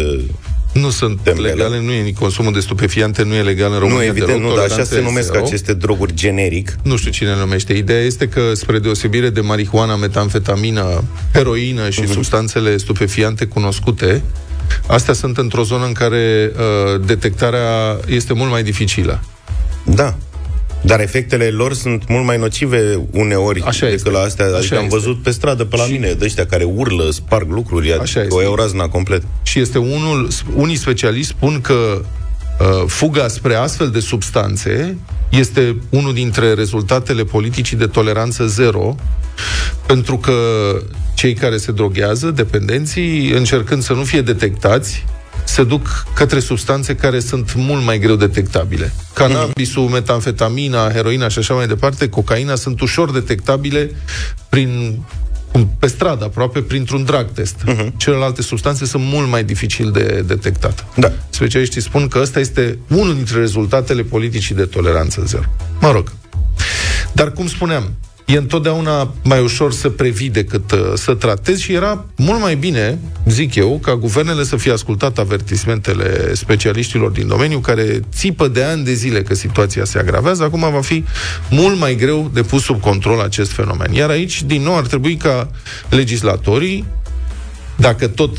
nu 0.74 0.90
sunt 0.90 1.20
Temele. 1.24 1.48
legale, 1.50 1.82
nu 1.82 1.92
e 1.92 2.02
nici 2.02 2.16
consumul 2.16 2.54
de 2.54 2.60
stupefiante, 2.60 3.24
nu 3.24 3.34
e 3.34 3.42
legal 3.42 3.72
în 3.72 3.80
România 3.80 4.02
Nu, 4.02 4.06
evident, 4.06 4.32
deloc, 4.32 4.50
nu, 4.50 4.56
dar 4.56 4.66
așa 4.66 4.84
se 4.84 5.02
numesc 5.02 5.32
zero. 5.32 5.46
aceste 5.46 5.74
droguri 5.74 6.14
generic. 6.14 6.76
Nu 6.84 6.98
știu 6.98 7.12
cine 7.12 7.30
le 7.30 7.40
numește. 7.40 7.74
Ideea 7.74 8.02
este 8.02 8.28
că, 8.28 8.54
spre 8.54 8.80
deosebire 8.80 9.30
de 9.30 9.42
marihuana, 9.42 9.96
metamfetamină, 9.96 11.04
heroină 11.34 11.90
și 11.90 12.02
uh-huh. 12.02 12.12
substanțele 12.12 12.78
stupefiante 12.78 13.46
cunoscute, 13.46 14.24
astea 14.88 15.14
sunt 15.14 15.38
într-o 15.38 15.64
zonă 15.64 15.86
în 15.86 15.94
care 15.94 16.52
uh, 16.56 17.02
detectarea 17.06 18.00
este 18.08 18.34
mult 18.34 18.52
mai 18.52 18.64
dificilă. 18.64 19.24
Da. 19.86 20.16
Dar 20.82 21.00
efectele 21.00 21.50
lor 21.50 21.74
sunt 21.74 22.08
mult 22.08 22.26
mai 22.26 22.38
nocive 22.38 23.00
uneori 23.12 23.62
Așa 23.62 23.80
decât 23.80 23.94
este. 23.94 24.10
la 24.10 24.20
astea. 24.20 24.46
Așa 24.46 24.58
adică 24.58 24.78
am 24.78 24.88
văzut 24.88 25.24
pe 25.24 25.32
stradă 25.32 25.66
pe 25.66 25.76
la 25.76 25.84
și... 25.84 25.92
mine 25.92 26.12
de 26.12 26.26
ăștia 26.26 26.46
care 26.46 26.64
urlă, 26.64 27.10
sparg 27.12 27.52
lucruri, 27.52 27.94
Așa 27.94 28.20
adică 28.20 28.36
o 28.36 28.42
eurazna 28.42 28.88
complet. 28.88 29.24
Și 29.44 29.60
este 29.60 29.78
unul, 29.78 30.28
unii 30.56 30.76
specialiști 30.76 31.32
spun 31.32 31.62
că 31.62 31.74
uh, 31.74 32.84
fuga 32.88 33.28
spre 33.28 33.54
astfel 33.54 33.90
de 33.90 34.00
substanțe 34.00 34.98
este 35.30 35.76
unul 35.90 36.14
dintre 36.14 36.54
rezultatele 36.54 37.24
politicii 37.24 37.78
de 37.78 37.88
toleranță 37.88 38.48
zero, 38.48 38.96
pentru 39.86 40.18
că 40.18 40.34
cei 41.16 41.34
care 41.34 41.58
se 41.58 41.72
droghează, 41.72 42.32
dependenții, 42.32 43.32
încercând 43.32 43.84
să 43.84 43.94
nu 43.94 44.04
fie 44.04 44.22
detectați, 44.22 45.06
se 45.46 45.64
duc 45.64 46.06
către 46.16 46.40
substanțe 46.40 46.96
care 46.96 47.20
sunt 47.20 47.54
mult 47.56 47.84
mai 47.84 48.00
greu 48.00 48.16
detectabile. 48.16 48.94
Cannabisul, 49.14 49.84
metamfetamina, 49.84 50.92
heroina 50.92 51.28
și 51.28 51.40
așa 51.40 51.54
mai 51.54 51.68
departe, 51.68 52.10
cocaina 52.10 52.56
sunt 52.56 52.82
ușor 52.82 53.12
detectabile 53.12 53.92
prin 54.50 55.02
pe 55.80 55.88
stradă, 55.88 56.24
aproape 56.24 56.62
printr-un 56.62 57.04
drag 57.04 57.32
test. 57.32 57.56
Uh-huh. 57.68 57.88
Celelalte 57.98 58.42
substanțe 58.42 58.86
sunt 58.86 59.04
mult 59.04 59.30
mai 59.30 59.44
dificil 59.44 59.92
de 59.92 60.24
detectat. 60.28 60.86
Da. 60.96 61.12
Specialiștii 61.30 61.82
spun 61.82 62.08
că 62.08 62.20
ăsta 62.22 62.40
este 62.40 62.78
unul 62.88 63.16
dintre 63.16 63.40
rezultatele 63.40 64.02
politicii 64.02 64.56
de 64.56 64.66
toleranță 64.66 65.24
zero. 65.26 65.44
Mă 65.80 65.92
rog. 65.92 66.12
Dar, 67.12 67.32
cum 67.32 67.48
spuneam, 67.48 67.92
e 68.26 68.38
întotdeauna 68.38 69.14
mai 69.24 69.42
ușor 69.42 69.72
să 69.72 69.90
previi 69.90 70.30
decât 70.30 70.72
uh, 70.72 70.80
să 70.96 71.14
tratezi 71.14 71.62
și 71.62 71.74
era 71.74 72.06
mult 72.16 72.40
mai 72.40 72.56
bine, 72.56 73.00
zic 73.26 73.56
eu, 73.56 73.80
ca 73.84 73.96
guvernele 73.96 74.44
să 74.44 74.56
fie 74.56 74.72
ascultat 74.72 75.18
avertismentele 75.18 76.34
specialiștilor 76.34 77.12
din 77.12 77.28
domeniu 77.28 77.60
care 77.60 78.00
țipă 78.14 78.48
de 78.48 78.64
ani 78.64 78.84
de 78.84 78.94
zile 78.94 79.22
că 79.22 79.34
situația 79.34 79.86
se 79.86 80.00
agravează, 80.00 80.44
acum 80.44 80.60
va 80.60 80.82
fi 80.82 81.04
mult 81.50 81.80
mai 81.80 81.96
greu 81.96 82.32
de 82.34 82.42
pus 82.42 82.64
sub 82.64 82.82
control 82.82 83.20
acest 83.20 83.52
fenomen. 83.52 83.94
Iar 83.94 84.10
aici, 84.10 84.44
din 84.44 84.62
nou, 84.62 84.76
ar 84.78 84.88
trebui 84.88 85.16
ca 85.16 85.52
legislatorii 85.90 86.86
dacă 87.76 88.08
tot 88.08 88.38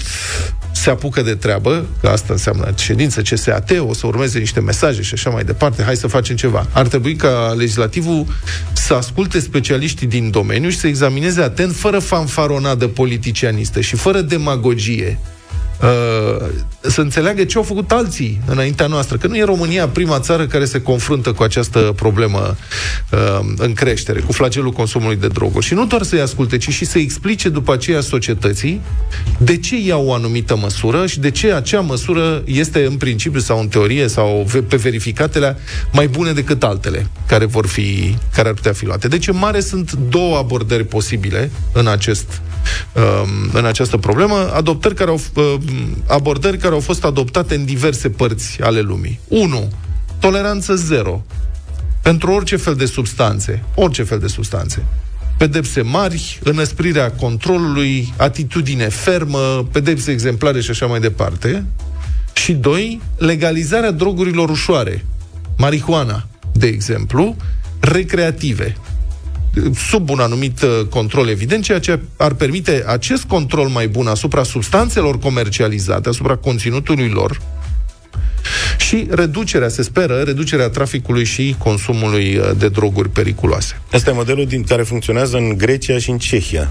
se 0.82 0.90
apucă 0.90 1.22
de 1.22 1.34
treabă, 1.34 1.86
că 2.00 2.08
asta 2.08 2.32
înseamnă 2.32 2.74
ședință 2.76 3.20
CSAT, 3.20 3.70
o 3.78 3.94
să 3.94 4.06
urmeze 4.06 4.38
niște 4.38 4.60
mesaje 4.60 5.02
și 5.02 5.14
așa 5.14 5.30
mai 5.30 5.44
departe, 5.44 5.82
hai 5.82 5.96
să 5.96 6.06
facem 6.06 6.36
ceva. 6.36 6.66
Ar 6.72 6.86
trebui 6.86 7.16
ca 7.16 7.54
legislativul 7.56 8.26
să 8.72 8.94
asculte 8.94 9.40
specialiștii 9.40 10.06
din 10.06 10.30
domeniu 10.30 10.68
și 10.68 10.78
să 10.78 10.86
examineze 10.86 11.42
atent, 11.42 11.74
fără 11.74 11.98
fanfaronadă 11.98 12.88
politicianistă 12.88 13.80
și 13.80 13.96
fără 13.96 14.20
demagogie, 14.20 15.18
Uh, 15.82 16.46
să 16.80 17.00
înțeleagă 17.00 17.44
ce 17.44 17.56
au 17.56 17.62
făcut 17.62 17.90
alții 17.90 18.40
înaintea 18.46 18.86
noastră, 18.86 19.16
că 19.16 19.26
nu 19.26 19.36
e 19.36 19.44
România 19.44 19.88
prima 19.88 20.20
țară 20.20 20.46
care 20.46 20.64
se 20.64 20.82
confruntă 20.82 21.32
cu 21.32 21.42
această 21.42 21.92
problemă 21.96 22.56
uh, 23.10 23.40
în 23.56 23.72
creștere, 23.72 24.20
cu 24.20 24.32
flagelul 24.32 24.70
consumului 24.70 25.16
de 25.16 25.26
droguri. 25.26 25.64
Și 25.64 25.74
nu 25.74 25.86
doar 25.86 26.02
să-i 26.02 26.20
asculte, 26.20 26.56
ci 26.56 26.68
și 26.68 26.84
să 26.84 26.98
explice 26.98 27.48
după 27.48 27.72
aceea 27.72 28.00
societății 28.00 28.80
de 29.38 29.56
ce 29.56 29.76
iau 29.76 30.06
o 30.06 30.12
anumită 30.12 30.56
măsură 30.56 31.06
și 31.06 31.20
de 31.20 31.30
ce 31.30 31.52
acea 31.52 31.80
măsură 31.80 32.42
este 32.44 32.84
în 32.84 32.96
principiu 32.96 33.40
sau 33.40 33.60
în 33.60 33.68
teorie 33.68 34.08
sau 34.08 34.46
pe 34.68 34.76
verificatele 34.76 35.56
mai 35.92 36.08
bune 36.08 36.32
decât 36.32 36.62
altele 36.62 37.06
care 37.26 37.44
vor 37.44 37.66
fi, 37.66 38.16
care 38.34 38.48
ar 38.48 38.54
putea 38.54 38.72
fi 38.72 38.84
luate. 38.84 39.08
Deci 39.08 39.28
în 39.28 39.36
mare 39.36 39.60
sunt 39.60 39.92
două 39.92 40.36
abordări 40.36 40.84
posibile 40.84 41.50
în 41.72 41.86
acest 41.86 42.40
um, 42.92 43.50
în 43.52 43.64
această 43.64 43.96
problemă, 43.96 44.50
adoptări 44.54 44.94
care 44.94 45.10
au 45.10 45.20
uh, 45.34 45.54
abordări 46.06 46.58
care 46.58 46.74
au 46.74 46.80
fost 46.80 47.04
adoptate 47.04 47.54
în 47.54 47.64
diverse 47.64 48.10
părți 48.10 48.60
ale 48.60 48.80
lumii. 48.80 49.20
1. 49.28 49.72
Toleranță 50.20 50.74
zero 50.74 51.24
pentru 52.02 52.32
orice 52.32 52.56
fel 52.56 52.74
de 52.74 52.84
substanțe, 52.84 53.62
orice 53.74 54.02
fel 54.02 54.18
de 54.18 54.26
substanțe. 54.26 54.84
Pedepse 55.38 55.82
mari, 55.82 56.40
înăsprirea 56.42 57.10
controlului, 57.10 58.12
atitudine 58.16 58.88
fermă, 58.88 59.68
pedepse 59.72 60.10
exemplare 60.10 60.60
și 60.60 60.70
așa 60.70 60.86
mai 60.86 61.00
departe. 61.00 61.64
Și 62.32 62.52
doi, 62.52 63.00
legalizarea 63.16 63.90
drogurilor 63.90 64.50
ușoare, 64.50 65.04
marihuana, 65.56 66.26
de 66.52 66.66
exemplu, 66.66 67.36
recreative, 67.80 68.76
sub 69.88 70.10
un 70.10 70.18
anumit 70.18 70.62
uh, 70.62 70.86
control 70.88 71.28
evident, 71.28 71.64
ceea 71.64 71.80
ce 71.80 72.00
ar 72.16 72.32
permite 72.34 72.84
acest 72.86 73.24
control 73.24 73.68
mai 73.68 73.88
bun 73.88 74.06
asupra 74.06 74.42
substanțelor 74.42 75.18
comercializate, 75.18 76.08
asupra 76.08 76.36
conținutului 76.36 77.08
lor, 77.08 77.40
și 78.78 79.06
reducerea, 79.10 79.68
se 79.68 79.82
speră, 79.82 80.22
reducerea 80.22 80.68
traficului 80.68 81.24
și 81.24 81.54
consumului 81.58 82.36
uh, 82.36 82.50
de 82.58 82.68
droguri 82.68 83.08
periculoase. 83.08 83.80
Asta 83.92 84.10
e 84.10 84.12
modelul 84.12 84.46
din 84.46 84.62
care 84.62 84.82
funcționează 84.82 85.36
în 85.36 85.56
Grecia 85.56 85.98
și 85.98 86.10
în 86.10 86.18
Cehia 86.18 86.70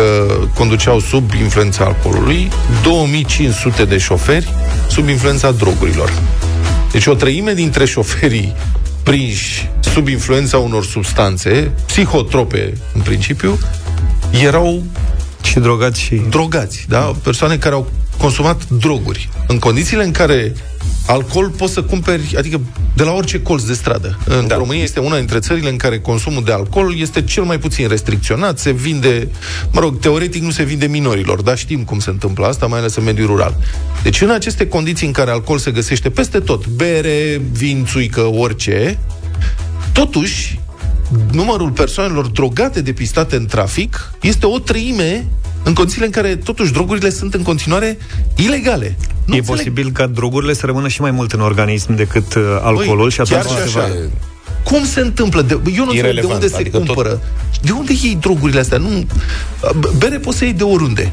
conduceau 0.53 0.99
sub 0.99 1.31
influența 1.41 1.83
alcoolului, 1.85 2.51
2500 2.83 3.85
de 3.85 3.97
șoferi 3.97 4.53
sub 4.89 5.07
influența 5.07 5.51
drogurilor. 5.51 6.13
Deci 6.91 7.05
o 7.05 7.13
treime 7.13 7.53
dintre 7.53 7.85
șoferii 7.85 8.55
prinși 9.03 9.69
sub 9.79 10.07
influența 10.07 10.57
unor 10.57 10.85
substanțe, 10.85 11.71
psihotrope 11.85 12.73
în 12.93 13.01
principiu, 13.01 13.57
erau 14.43 14.83
Și 15.43 15.59
drogați 15.59 15.99
și... 15.99 16.21
drogați, 16.29 16.85
da? 16.87 17.15
Persoane 17.23 17.57
care 17.57 17.75
au 17.75 17.91
consumat 18.17 18.69
droguri. 18.69 19.29
În 19.47 19.59
condițiile 19.59 20.03
în 20.03 20.11
care 20.11 20.53
alcool 21.09 21.49
poți 21.49 21.73
să 21.73 21.81
cumperi, 21.83 22.35
adică 22.37 22.61
de 22.95 23.03
la 23.03 23.11
orice 23.11 23.41
colț 23.41 23.63
de 23.63 23.73
stradă. 23.73 24.19
În 24.25 24.47
da. 24.47 24.55
România 24.55 24.83
este 24.83 24.99
una 24.99 25.17
dintre 25.17 25.39
țările 25.39 25.69
în 25.69 25.77
care 25.77 25.99
consumul 25.99 26.43
de 26.43 26.51
alcool 26.51 26.99
este 26.99 27.23
cel 27.23 27.43
mai 27.43 27.59
puțin 27.59 27.87
restricționat, 27.87 28.59
se 28.59 28.71
vinde, 28.71 29.27
mă 29.71 29.79
rog, 29.79 29.99
teoretic 29.99 30.41
nu 30.41 30.49
se 30.49 30.63
vinde 30.63 30.85
minorilor, 30.85 31.41
dar 31.41 31.57
știm 31.57 31.83
cum 31.83 31.99
se 31.99 32.09
întâmplă 32.09 32.45
asta, 32.45 32.65
mai 32.65 32.79
ales 32.79 32.95
în 32.95 33.03
mediul 33.03 33.27
rural. 33.27 33.57
Deci 34.03 34.21
în 34.21 34.29
aceste 34.29 34.67
condiții 34.67 35.07
în 35.07 35.13
care 35.13 35.31
alcool 35.31 35.57
se 35.57 35.71
găsește 35.71 36.09
peste 36.09 36.39
tot, 36.39 36.67
bere, 36.67 37.41
vin, 37.51 37.85
țuică, 37.85 38.21
orice, 38.21 38.97
totuși 39.93 40.59
numărul 41.31 41.69
persoanelor 41.69 42.27
drogate 42.27 42.81
depistate 42.81 43.35
în 43.35 43.45
trafic 43.45 44.13
este 44.21 44.45
o 44.45 44.59
treime 44.59 45.27
în 45.63 45.73
condițiile 45.73 46.05
în 46.05 46.11
care, 46.11 46.35
totuși, 46.35 46.71
drogurile 46.71 47.09
sunt 47.09 47.33
în 47.33 47.41
continuare 47.41 47.97
ilegale. 48.35 48.95
Nu 49.25 49.35
e 49.35 49.37
înțeleg. 49.37 49.57
posibil 49.57 49.91
ca 49.91 50.07
drogurile 50.07 50.53
să 50.53 50.65
rămână 50.65 50.87
și 50.87 51.01
mai 51.01 51.11
mult 51.11 51.31
în 51.31 51.41
organism 51.41 51.95
decât 51.95 52.33
uh, 52.33 52.43
alcoolul 52.61 52.97
Băi, 52.97 53.09
și 53.09 53.21
atunci 53.21 53.41
chiar 53.41 53.57
și 53.57 53.71
se 53.71 53.77
va... 53.77 53.83
așa. 53.83 53.93
Cum 54.63 54.85
se 54.85 54.99
întâmplă? 54.99 55.41
De, 55.41 55.53
eu 55.53 55.59
nu 55.61 55.69
înțeleg 55.69 55.93
de 55.93 55.97
Irelevant, 55.97 56.33
unde 56.33 56.47
se 56.47 56.55
adică 56.55 56.77
tot- 56.77 56.85
cumpără. 56.85 57.21
De 57.61 57.71
unde 57.71 57.93
iei 58.01 58.17
drogurile 58.21 58.59
astea? 58.59 58.77
Nu, 58.77 59.05
bere 59.97 60.17
poți 60.17 60.37
să 60.37 60.43
iei 60.43 60.53
de 60.53 60.63
oriunde. 60.63 61.11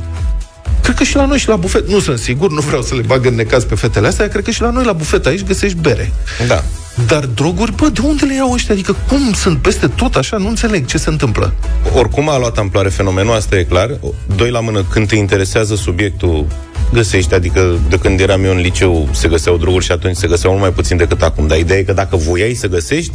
Cred 0.83 0.95
că 0.97 1.05
și 1.05 1.17
la 1.17 1.27
noi 1.27 1.39
și 1.39 1.49
la 1.49 1.57
bufet, 1.57 1.89
nu 1.89 2.01
sunt 2.01 2.19
sigur, 2.19 2.51
nu 2.51 2.61
vreau 2.61 2.83
să 2.83 2.95
le 2.95 3.01
bag 3.01 3.27
în 3.27 3.35
necaz 3.35 3.65
pe 3.65 3.75
fetele 3.75 4.07
astea, 4.07 4.29
cred 4.29 4.45
că 4.45 4.51
și 4.51 4.61
la 4.61 4.71
noi 4.71 4.85
la 4.85 4.93
bufet 4.93 5.27
aici 5.27 5.45
găsești 5.45 5.77
bere. 5.77 6.13
Da. 6.47 6.65
Dar 7.07 7.25
droguri, 7.25 7.75
bă, 7.75 7.89
de 7.89 8.01
unde 8.05 8.25
le 8.25 8.35
iau 8.35 8.53
ăștia? 8.53 8.75
Adică 8.75 8.97
cum 9.09 9.33
sunt 9.33 9.59
peste 9.59 9.87
tot 9.87 10.15
așa? 10.15 10.37
Nu 10.37 10.49
înțeleg 10.49 10.87
ce 10.87 10.99
se 10.99 11.09
întâmplă. 11.09 11.53
Oricum 11.95 12.29
a 12.29 12.39
luat 12.39 12.59
amploare 12.59 12.89
fenomenul, 12.89 13.35
asta 13.35 13.59
e 13.59 13.63
clar. 13.63 13.99
Doi 14.37 14.51
la 14.51 14.61
mână, 14.61 14.85
când 14.91 15.09
te 15.09 15.17
interesează 15.17 15.75
subiectul, 15.75 16.47
găsești, 16.93 17.35
adică 17.35 17.79
de 17.89 17.99
când 17.99 18.21
eram 18.21 18.45
eu 18.45 18.51
în 18.51 18.61
liceu 18.61 19.09
se 19.13 19.29
găseau 19.29 19.57
droguri 19.57 19.85
și 19.85 19.93
atunci 19.93 20.17
se 20.17 20.27
găseau 20.27 20.51
mult 20.51 20.65
mai 20.65 20.73
puțin 20.73 20.97
decât 20.97 21.23
acum. 21.23 21.47
Dar 21.47 21.59
ideea 21.59 21.79
e 21.79 21.83
că 21.83 21.93
dacă 21.93 22.17
voiai 22.17 22.55
să 22.55 22.67
găsești, 22.67 23.13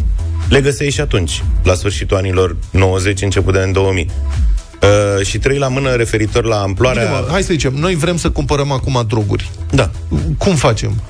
le 0.50 0.62
găseai 0.62 0.90
și 0.90 1.02
atunci, 1.02 1.44
la 1.64 1.74
sfârșitul 1.74 2.18
anilor 2.18 2.56
90, 2.72 3.22
început 3.22 3.54
de 3.54 3.60
în 3.60 3.72
2000. 3.72 4.10
Uh, 4.82 5.26
și 5.26 5.38
trei 5.38 5.58
la 5.58 5.68
mână 5.68 5.92
referitor 5.92 6.44
la 6.44 6.56
amploarea... 6.56 7.04
Bine, 7.04 7.16
mă, 7.16 7.28
hai 7.32 7.42
să 7.42 7.48
zicem, 7.52 7.74
noi 7.74 7.96
vrem 7.96 8.18
să 8.18 8.30
cumpărăm 8.30 8.72
acum 8.72 9.04
droguri. 9.08 9.50
Da. 9.70 9.90
Cum 10.38 10.56
facem? 10.56 11.02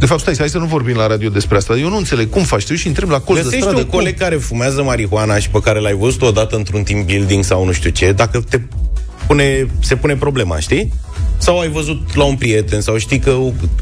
De 0.00 0.06
fapt, 0.06 0.20
stai, 0.20 0.34
hai 0.38 0.48
să 0.48 0.58
nu 0.58 0.64
vorbim 0.64 0.96
la 0.96 1.06
radio 1.06 1.28
despre 1.28 1.56
asta. 1.56 1.76
Eu 1.76 1.88
nu 1.88 1.96
înțeleg 1.96 2.30
cum 2.30 2.42
faci. 2.42 2.64
Tu 2.66 2.74
și 2.74 2.86
întreb 2.86 3.10
la 3.10 3.18
colț 3.20 3.38
de 3.38 3.44
Găsești 3.44 3.64
stradă. 3.64 3.80
un 3.82 3.86
coleg 3.90 4.18
care 4.18 4.36
fumează 4.36 4.82
marihuana 4.82 5.38
și 5.38 5.48
pe 5.50 5.60
care 5.60 5.80
l-ai 5.80 5.94
văzut 5.94 6.22
odată 6.22 6.56
într-un 6.56 6.82
team 6.82 7.04
building 7.04 7.44
sau 7.44 7.64
nu 7.64 7.72
știu 7.72 7.90
ce, 7.90 8.12
dacă 8.12 8.44
te 8.48 8.60
pune, 9.26 9.66
se 9.80 9.96
pune 9.96 10.16
problema, 10.16 10.58
știi? 10.58 10.92
Sau 11.38 11.58
ai 11.60 11.68
văzut 11.68 12.14
la 12.14 12.24
un 12.24 12.36
prieten, 12.36 12.80
sau 12.80 12.96
știi 12.98 13.18
că 13.18 13.36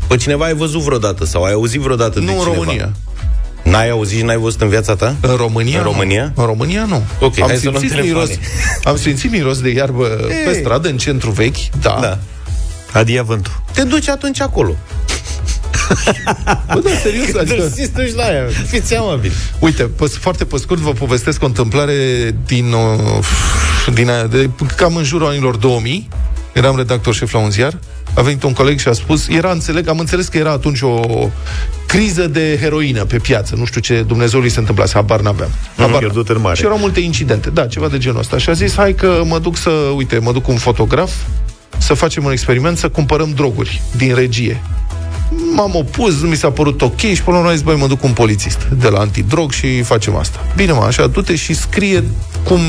pe 0.09 0.17
cineva 0.17 0.45
ai 0.45 0.55
văzut 0.55 0.81
vreodată, 0.81 1.25
sau 1.25 1.43
ai 1.45 1.53
auzit 1.53 1.81
vreodată 1.81 2.19
Nu 2.19 2.25
de 2.25 2.33
în 2.33 2.39
cineva. 2.39 2.55
România. 2.57 2.93
N-ai 3.63 3.91
auzit 3.91 4.19
și 4.19 4.25
n-ai 4.25 4.37
văzut 4.39 4.61
în 4.61 4.69
viața 4.69 4.97
ta? 4.97 5.15
În 5.21 5.35
România? 5.37 5.79
În 5.79 5.85
nu. 5.85 5.91
România? 5.91 6.33
În 6.35 6.45
România 6.45 6.85
nu. 6.85 7.03
Ok, 7.21 7.41
am 7.41 7.49
hai 7.49 7.57
să 7.57 7.69
luăm 7.69 7.81
simțit 7.81 7.97
telefoane. 7.97 8.29
miros, 8.31 8.39
Am 8.85 8.97
simțit 8.97 9.31
miros 9.31 9.61
de 9.61 9.69
iarbă 9.71 10.05
pe 10.45 10.53
stradă, 10.61 10.89
în 10.89 10.97
centru 10.97 11.31
vechi, 11.31 11.71
da. 11.81 11.99
Da. 12.01 12.19
Adia 12.93 13.23
vântul. 13.23 13.63
Te 13.73 13.83
duci 13.83 14.09
atunci 14.09 14.41
acolo. 14.41 14.75
Bă, 16.75 16.81
da, 16.85 16.91
serios, 17.03 17.35
adică... 17.35 17.63
Te 17.63 18.03
duci 18.03 18.15
la 18.15 18.23
aia. 18.23 18.45
Fiți 18.67 18.95
amabil. 18.95 19.33
Uite, 19.59 19.83
pe, 19.83 20.05
foarte 20.07 20.45
pe 20.45 20.57
scurt 20.57 20.81
vă 20.81 20.93
povestesc 20.93 21.43
o 21.43 21.47
întâmplare 21.47 21.95
din, 22.47 22.73
uh, 22.73 23.93
din 23.95 24.11
aia, 24.11 24.27
de, 24.27 24.51
cam 24.77 24.97
în 24.97 25.05
jurul 25.05 25.27
anilor 25.27 25.57
2000. 25.57 26.09
Eram 26.53 26.77
redactor 26.77 27.15
șef 27.15 27.33
la 27.33 27.39
un 27.39 27.51
ziar. 27.51 27.79
A 28.15 28.21
venit 28.23 28.43
un 28.43 28.53
coleg 28.53 28.79
și 28.79 28.89
a 28.89 28.93
spus, 28.93 29.29
era, 29.29 29.51
înțeleg, 29.51 29.89
am 29.89 29.99
înțeles 29.99 30.29
că 30.29 30.39
era 30.39 30.51
atunci 30.51 30.81
o 30.81 31.01
criză 31.87 32.27
de 32.27 32.59
heroină 32.61 33.05
pe 33.05 33.19
piață. 33.19 33.55
Nu 33.57 33.65
știu 33.65 33.81
ce 33.81 34.05
Dumnezeului 34.07 34.49
se 34.49 34.59
întâmplase, 34.59 34.93
habar 34.95 35.21
n-aveam. 35.21 35.51
Am 35.77 35.85
Habar 35.85 35.99
pierdut 35.99 36.29
în 36.29 36.41
mare. 36.41 36.57
Și 36.57 36.65
erau 36.65 36.79
multe 36.79 37.01
incidente. 37.01 37.51
Da, 37.51 37.67
ceva 37.67 37.89
de 37.89 37.99
genul 37.99 38.19
ăsta. 38.19 38.39
Și 38.39 38.49
a 38.49 38.53
zis, 38.53 38.75
hai 38.75 38.95
că 38.95 39.23
mă 39.25 39.39
duc 39.39 39.57
să, 39.57 39.71
uite, 39.71 40.19
mă 40.19 40.33
duc 40.33 40.43
cu 40.43 40.51
un 40.51 40.57
fotograf 40.57 41.11
să 41.79 41.95
facem 41.95 42.25
un 42.25 42.33
experiment, 42.33 42.79
să 42.79 42.89
cumpărăm 42.89 43.33
droguri 43.35 43.83
din 43.97 44.15
regie. 44.15 44.63
M-am 45.55 45.75
opus, 45.75 46.21
nu 46.21 46.29
mi 46.29 46.37
s-a 46.37 46.51
părut 46.51 46.83
ok 46.83 46.99
și 46.99 47.23
până 47.23 47.37
la 47.37 47.37
urmă 47.37 47.49
a 47.49 47.55
zis, 47.55 47.63
băi, 47.63 47.77
mă 47.77 47.87
duc 47.87 48.01
cu 48.01 48.07
un 48.07 48.13
polițist 48.13 48.69
de 48.81 48.89
la 48.89 48.99
antidrog 48.99 49.53
și 49.53 49.83
facem 49.83 50.17
asta. 50.17 50.47
Bine, 50.57 50.73
mă, 50.73 50.83
așa, 50.83 51.07
du-te 51.07 51.37
și 51.37 51.55
scrie 51.55 52.05
cum... 52.45 52.61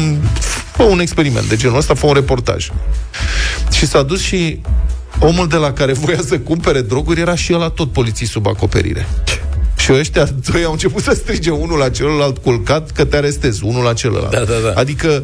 Fă 0.72 0.84
un 0.84 1.00
experiment 1.00 1.48
de 1.50 1.56
genul 1.56 1.78
ăsta, 1.78 1.94
fă 1.94 2.06
un 2.06 2.14
reportaj. 2.14 2.70
Și 3.72 3.88
s-a 3.88 4.04
dus 4.04 4.22
și 4.22 4.62
omul 5.20 5.48
de 5.48 5.56
la 5.56 5.74
care 5.74 5.94
voia 5.94 6.20
să 6.26 6.40
cumpere 6.40 6.82
droguri 6.82 7.20
era 7.20 7.36
și 7.36 7.54
ăla 7.54 7.70
tot 7.70 7.92
polițist 7.92 8.32
sub 8.32 8.48
acoperire. 8.48 9.08
Și 9.90 10.00
ăștia 10.00 10.30
doi 10.52 10.64
au 10.64 10.72
început 10.72 11.04
să 11.04 11.12
strige 11.16 11.50
unul 11.50 11.78
la 11.78 11.90
celălalt 11.90 12.38
culcat 12.38 12.92
că 12.92 13.06
te 13.06 13.18
arestezi, 13.18 13.64
unul 13.64 13.84
la 13.84 13.94
celălalt. 13.94 14.32
Da, 14.32 14.40
da, 14.44 14.54
da. 14.64 14.80
Adică 14.80 15.24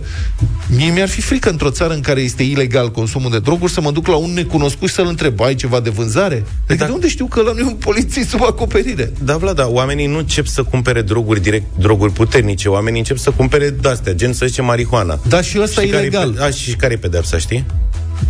mie 0.75 0.91
mi-ar 0.91 1.07
fi 1.10 1.22
frică 1.22 1.50
într-o 1.50 1.69
țară 1.69 1.93
în 1.93 2.01
care 2.01 2.22
este 2.22 2.43
ilegal 2.43 2.91
consumul 2.91 3.31
de 3.31 3.39
droguri 3.39 3.72
să 3.72 3.81
mă 3.81 3.91
duc 3.91 4.07
la 4.07 4.15
un 4.15 4.34
necunoscut 4.34 4.88
și 4.88 4.93
să-l 4.93 5.07
întreb, 5.07 5.41
ai 5.41 5.55
ceva 5.55 5.79
de 5.79 5.89
vânzare? 5.89 6.45
Adică 6.63 6.84
Da. 6.84 6.86
de 6.86 6.91
unde 6.91 7.07
știu 7.07 7.25
că 7.25 7.39
ăla 7.39 7.51
nu 7.51 7.60
e 7.60 7.63
un 7.63 7.74
polițist 7.75 8.29
sub 8.29 8.41
acoperire? 8.43 9.13
Da, 9.24 9.38
Vlad, 9.38 9.55
da, 9.55 9.67
oamenii 9.67 10.07
nu 10.07 10.17
încep 10.17 10.45
să 10.48 10.63
cumpere 10.63 11.01
droguri 11.01 11.41
direct, 11.41 11.65
droguri 11.79 12.12
puternice, 12.12 12.69
oamenii 12.69 13.00
încep 13.00 13.17
să 13.17 13.31
cumpere 13.31 13.69
de-astea, 13.69 14.13
gen 14.13 14.34
să 14.34 14.45
zicem 14.45 14.65
marihuana. 14.65 15.19
Da, 15.27 15.41
și 15.41 15.60
ăsta 15.62 15.84
e 15.84 15.88
care 15.88 16.01
ilegal. 16.01 16.38
A, 16.39 16.50
și 16.50 16.75
care 16.75 16.93
e 16.93 16.98
pedepsa, 16.98 17.38
știi? 17.38 17.65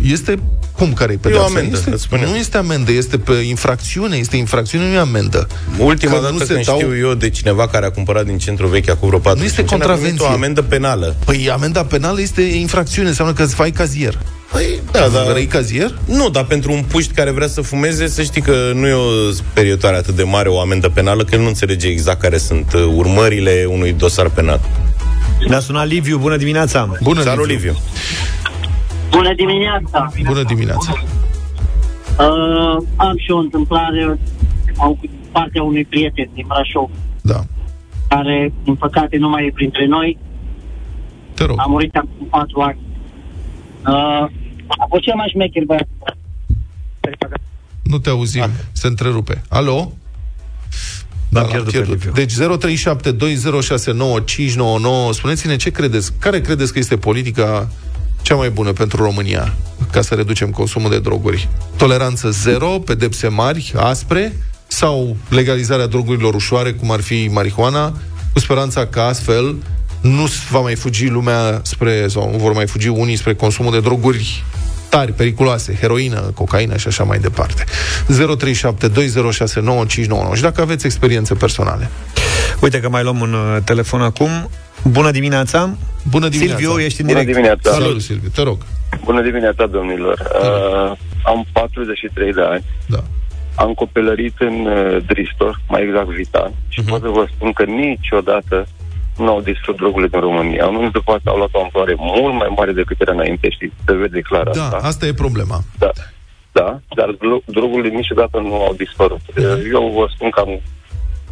Este 0.02 0.38
cum 0.76 0.92
care 0.92 1.12
e 1.12 1.16
pedeapsa? 1.16 1.46
amendă, 1.48 1.76
este, 1.76 1.90
îți 1.90 2.02
spun 2.02 2.22
eu. 2.22 2.28
nu 2.28 2.36
este 2.36 2.56
amendă, 2.56 2.92
este 2.92 3.18
pe 3.18 3.32
infracțiune, 3.32 4.16
este 4.16 4.36
infracțiune, 4.36 4.86
nu 4.86 4.92
e 4.94 4.98
amendă. 4.98 5.46
Ultima 5.78 6.12
Că 6.14 6.20
dată 6.20 6.32
nu 6.32 6.38
se 6.38 6.44
când 6.52 6.64
dau- 6.64 6.78
știu 6.78 6.96
eu 6.98 7.14
de 7.14 7.30
cineva 7.30 7.68
care 7.68 7.86
a 7.86 7.90
cumpărat 7.90 8.24
din 8.26 8.38
centru 8.38 8.66
vechi 8.66 8.88
acum 8.88 9.08
vreo 9.08 9.18
4 9.20 9.38
Nu 9.38 9.44
este 9.44 9.64
contravenție. 9.64 10.26
o 10.26 10.30
amendă 10.30 10.62
penală. 10.62 11.16
Păi 11.24 11.50
amenda 11.52 11.84
penală 11.84 12.20
este 12.20 12.42
infracțiune, 12.42 13.08
înseamnă 13.08 13.32
că 13.34 13.42
îți 13.42 13.54
faci 13.54 13.72
cazier. 13.72 14.18
Păi, 14.52 14.80
da, 14.92 15.08
da. 15.12 15.22
Vrei 15.30 15.46
cazier? 15.46 15.94
Nu, 16.04 16.28
dar 16.30 16.44
pentru 16.44 16.72
un 16.72 16.82
puști 16.88 17.12
care 17.12 17.30
vrea 17.30 17.48
să 17.48 17.60
fumeze, 17.60 18.06
să 18.08 18.22
știi 18.22 18.42
că 18.42 18.70
nu 18.74 18.86
e 18.86 18.92
o 18.92 19.32
periotoare 19.52 19.96
atât 19.96 20.14
de 20.16 20.22
mare 20.22 20.48
o 20.48 20.60
amendă 20.60 20.88
penală, 20.88 21.24
că 21.24 21.34
el 21.34 21.40
nu 21.40 21.46
înțelege 21.46 21.88
exact 21.88 22.20
care 22.20 22.38
sunt 22.38 22.72
uh, 22.74 22.82
urmările 22.94 23.66
unui 23.68 23.92
dosar 23.92 24.28
penal. 24.28 24.60
Ne-a 25.48 25.60
sunat 25.60 25.86
Liviu, 25.88 26.18
bună 26.18 26.36
dimineața! 26.36 26.96
Bună, 27.02 27.22
Salut, 27.22 27.46
Liviu. 27.46 27.70
Liviu. 27.70 27.82
Bună 29.16 29.34
dimineața! 29.34 30.12
Bună 30.24 30.42
dimineața. 30.42 30.92
Uh, 32.18 32.76
am 32.96 33.14
și 33.16 33.30
o 33.30 33.36
întâmplare 33.38 34.18
au 34.76 34.98
partea 35.32 35.62
unui 35.62 35.84
prieten 35.84 36.28
din 36.34 36.44
Brașov, 36.46 36.90
Da. 37.22 37.44
care, 38.08 38.52
din 38.64 38.74
păcate, 38.74 39.16
nu 39.16 39.28
mai 39.28 39.46
e 39.46 39.50
printre 39.54 39.86
noi. 39.86 40.18
Te 41.34 41.44
rog. 41.44 41.56
A 41.58 41.64
murit 41.66 41.94
acum 41.96 42.26
patru 42.30 42.60
ani. 42.60 42.78
Uh, 43.86 44.24
a 44.68 44.86
fost 44.88 45.02
cel 45.02 45.14
mai 45.14 45.28
șmecher 45.32 45.64
băiat. 45.64 45.88
Nu 47.82 47.98
te 47.98 48.10
auzim. 48.10 48.42
Ah. 48.42 48.48
Se 48.72 48.86
întrerupe. 48.86 49.42
Alo? 49.48 49.92
Da, 51.28 51.40
l-am 51.40 51.48
pierdut 51.50 51.72
pe 51.72 51.78
Liviu. 51.88 52.12
Deci 52.12 52.32
0372069599 52.32 52.38
Spuneți-ne 55.10 55.56
ce 55.56 55.70
credeți, 55.70 56.12
care 56.18 56.40
credeți 56.40 56.72
că 56.72 56.78
este 56.78 56.96
politica 56.96 57.68
cea 58.26 58.34
mai 58.34 58.50
bună 58.50 58.72
pentru 58.72 59.02
România 59.02 59.54
ca 59.90 60.02
să 60.02 60.14
reducem 60.14 60.50
consumul 60.50 60.90
de 60.90 60.98
droguri? 60.98 61.48
Toleranță 61.76 62.30
zero, 62.30 62.66
pedepse 62.66 63.28
mari, 63.28 63.72
aspre 63.76 64.36
sau 64.66 65.16
legalizarea 65.28 65.86
drogurilor 65.86 66.34
ușoare, 66.34 66.72
cum 66.72 66.90
ar 66.90 67.00
fi 67.00 67.28
marihuana, 67.32 67.92
cu 68.32 68.38
speranța 68.38 68.86
că 68.86 69.00
astfel 69.00 69.56
nu 70.00 70.26
va 70.50 70.60
mai 70.60 70.74
fugi 70.74 71.08
lumea 71.08 71.60
spre, 71.62 72.08
sau 72.08 72.30
nu 72.30 72.36
vor 72.36 72.52
mai 72.52 72.66
fugi 72.66 72.88
unii 72.88 73.16
spre 73.16 73.34
consumul 73.34 73.72
de 73.72 73.80
droguri 73.80 74.44
tari, 74.88 75.12
periculoase, 75.12 75.76
heroină, 75.80 76.20
cocaină 76.20 76.76
și 76.76 76.86
așa 76.86 77.04
mai 77.04 77.18
departe. 77.18 77.64
0372069599 77.64 77.68
și 80.34 80.42
dacă 80.42 80.60
aveți 80.60 80.86
experiențe 80.86 81.34
personale. 81.34 81.90
Uite 82.60 82.80
că 82.80 82.88
mai 82.88 83.02
luăm 83.02 83.20
un 83.20 83.32
uh, 83.32 83.56
telefon 83.64 84.00
acum. 84.00 84.30
Bună 84.90 85.10
dimineața! 85.10 85.76
Bună 86.10 86.28
dimineața! 86.28 86.58
Silviu, 86.58 86.80
ești 86.84 87.00
în 87.00 87.06
Bună 87.06 87.18
direct. 87.18 87.36
dimineața. 87.36 87.70
Salut, 87.72 88.00
Silviu, 88.00 88.28
te 88.34 88.42
rog. 88.42 88.58
Bună 89.04 89.22
dimineața, 89.22 89.66
domnilor. 89.66 90.16
Uh, 90.42 90.96
am 91.24 91.46
43 91.52 92.32
de 92.32 92.42
ani. 92.42 92.64
Da. 92.86 93.02
Am 93.54 93.72
copilărit 93.74 94.34
în 94.38 94.66
uh, 94.66 94.96
Dristor, 95.06 95.60
mai 95.68 95.82
exact 95.82 96.08
Vitan, 96.08 96.52
și 96.68 96.80
Mhm. 96.80 96.88
pot 96.90 97.00
să 97.02 97.08
vă 97.08 97.26
spun 97.34 97.52
că 97.52 97.64
niciodată 97.64 98.66
nu 99.16 99.28
au 99.28 99.40
distrus 99.40 99.76
drogurile 99.76 100.08
din 100.08 100.20
România. 100.20 100.64
În 100.66 100.72
momentul 100.74 101.00
de 101.04 101.10
față 101.12 101.22
au 101.30 101.36
luat 101.36 101.48
o 101.52 101.60
amploare 101.62 101.94
mult 101.98 102.34
mai 102.34 102.52
mare 102.56 102.72
decât 102.72 103.00
era 103.00 103.12
înainte 103.12 103.50
și 103.50 103.70
se 103.86 103.92
vede 103.94 104.20
clar 104.20 104.48
Da, 104.50 104.62
asta. 104.62 104.76
asta 104.82 105.06
e 105.06 105.12
problema. 105.24 105.58
Da, 105.78 105.90
da, 106.52 106.80
dar 106.96 107.08
dro- 107.14 107.44
drogurile 107.44 107.94
niciodată 107.94 108.38
nu 108.40 108.54
au 108.54 108.74
dispărut. 108.76 109.20
Uh, 109.36 109.44
Eu 109.72 109.92
vă 109.96 110.06
spun 110.14 110.30
că 110.30 110.40
am 110.40 110.60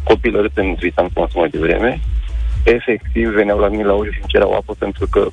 copilărit 0.03 0.57
în 0.57 0.73
Vitan, 0.79 1.07
cum 1.13 1.21
am 1.21 1.27
spus 1.29 1.41
mai 1.41 1.49
devreme. 1.49 2.01
Efectiv, 2.65 3.29
veneau 3.29 3.59
la 3.59 3.67
mine 3.67 3.83
la 3.83 3.93
ușă 3.93 4.09
și 4.11 4.19
îmi 4.21 4.31
cereau 4.31 4.53
apă 4.53 4.73
pentru 4.77 5.07
că 5.07 5.27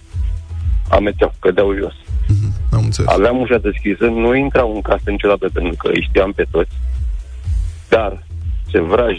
amețeau, 0.90 1.32
cădeau 1.38 1.74
jos. 1.74 1.94
Mhm, 2.28 2.52
Am 2.72 2.84
înțeles. 2.84 3.10
Aveam 3.14 3.40
ușa 3.40 3.58
deschisă, 3.58 4.04
nu 4.04 4.34
intrau 4.34 4.74
în 4.74 4.80
casă 4.80 5.10
niciodată 5.10 5.48
pentru 5.52 5.74
că 5.78 5.88
îi 5.88 6.06
știam 6.08 6.32
pe 6.32 6.44
toți. 6.50 6.74
Dar 7.88 8.26
ce 8.70 8.80
vraj 8.80 9.16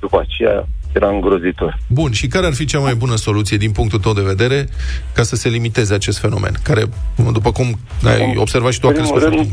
după 0.00 0.20
aceea 0.20 0.66
era 0.92 1.08
îngrozitor. 1.08 1.78
Bun, 1.88 2.12
și 2.12 2.26
care 2.26 2.46
ar 2.46 2.54
fi 2.54 2.64
cea 2.64 2.78
mai 2.78 2.94
bună 2.94 3.16
soluție 3.16 3.56
din 3.56 3.72
punctul 3.72 3.98
tău 3.98 4.12
de 4.12 4.22
vedere 4.22 4.68
ca 5.14 5.22
să 5.22 5.36
se 5.36 5.48
limiteze 5.48 5.94
acest 5.94 6.18
fenomen, 6.18 6.54
care, 6.62 6.82
după 7.32 7.52
cum 7.52 7.66
ai 8.04 8.34
observat 8.36 8.72
și 8.72 8.80
tu, 8.80 8.86
a 8.86 8.90
În 8.90 8.96
primul 8.96 9.12
crescut 9.12 9.30
foarte 9.30 9.50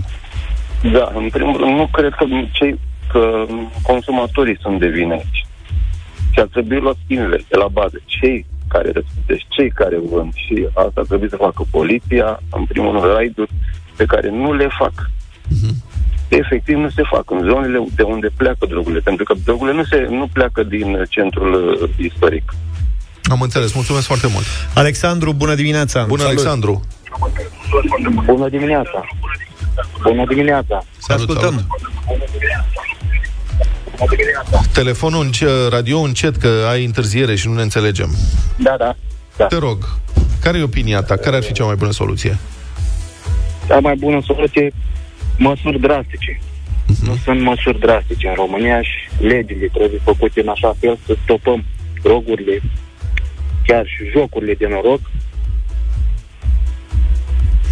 rând, 0.82 0.96
Da, 0.98 1.12
în 1.16 1.30
primul 1.30 1.58
rând, 1.58 1.76
nu 1.76 1.88
cred 1.92 2.14
că 2.14 2.26
cei 2.52 2.80
că 3.12 3.46
consumatorii 3.82 4.58
sunt 4.62 4.80
de 4.80 4.88
vină 4.88 5.14
aici. 5.14 5.46
Și 6.32 6.40
ar 6.40 6.48
trebui 6.52 6.80
luat 6.80 6.98
invers, 7.08 7.44
de 7.50 7.58
la 7.58 7.68
bază. 7.68 7.98
Cei 8.06 8.46
care 8.68 8.92
răspundeți, 8.94 9.46
cei 9.50 9.70
care 9.70 9.98
vând 10.12 10.34
și 10.34 10.68
asta 10.74 11.00
ar 11.02 11.06
trebui 11.06 11.30
să 11.30 11.36
facă 11.36 11.64
poliția, 11.72 12.40
în 12.52 12.66
primul 12.66 12.92
rând, 12.92 13.14
raiduri 13.14 13.52
pe 13.96 14.06
care 14.06 14.30
nu 14.30 14.54
le 14.54 14.68
fac. 14.80 14.94
Efectiv 16.28 16.76
nu 16.76 16.90
se 16.90 17.04
fac 17.14 17.32
în 17.32 17.42
zonele 17.50 17.86
de 17.96 18.04
unde 18.04 18.30
pleacă 18.38 18.66
drogurile, 18.66 19.00
pentru 19.00 19.24
că 19.24 19.34
drogurile 19.44 19.76
nu, 19.76 19.84
se, 19.84 20.08
nu 20.10 20.28
pleacă 20.34 20.64
din 20.64 21.06
centrul 21.10 21.78
uh, 21.82 21.90
istoric. 21.98 22.54
Am 23.24 23.42
înțeles, 23.42 23.74
mulțumesc 23.74 24.06
foarte 24.06 24.28
mult. 24.34 24.46
Alexandru, 24.74 25.34
bună 25.34 25.56
dimineața! 25.56 26.04
Bună, 26.08 26.24
Alexandru. 26.24 26.82
Bună 28.26 28.50
dimineața! 28.50 29.04
Bună 30.02 30.26
dimineața! 30.26 30.84
Să 30.98 31.14
ascultăm! 31.14 31.68
Telefonul, 34.74 35.24
înce- 35.24 35.68
radio 35.70 36.00
încet, 36.00 36.36
că 36.36 36.68
ai 36.70 36.86
întârziere 36.86 37.36
și 37.36 37.48
nu 37.48 37.54
ne 37.54 37.62
înțelegem. 37.62 38.16
Da, 38.56 38.76
da. 38.78 38.96
da. 39.38 39.46
Te 39.46 39.58
rog, 39.58 39.78
care 40.42 40.58
e 40.58 40.64
opinia 40.64 41.02
ta? 41.02 41.16
Care 41.16 41.36
ar 41.36 41.44
fi 41.44 41.54
cea 41.54 41.66
mai 41.66 41.76
bună 41.76 41.92
soluție? 41.92 42.38
cea 43.68 43.80
mai 43.80 43.96
bună 43.96 44.22
soluție, 44.26 44.74
măsuri 45.38 45.80
drastice. 45.80 46.40
Nu 47.04 47.16
sunt 47.24 47.42
măsuri 47.42 47.80
drastice 47.80 48.28
în 48.28 48.34
România 48.34 48.82
și 48.82 49.24
legile 49.24 49.68
trebuie 49.74 50.00
făcute 50.04 50.42
în 50.42 50.48
așa 50.48 50.76
fel 50.80 50.98
să 51.06 51.16
stopăm 51.24 51.66
drogurile, 52.04 52.62
chiar 53.66 53.86
și 53.86 54.10
jocurile 54.12 54.54
de 54.54 54.68
noroc. 54.68 55.00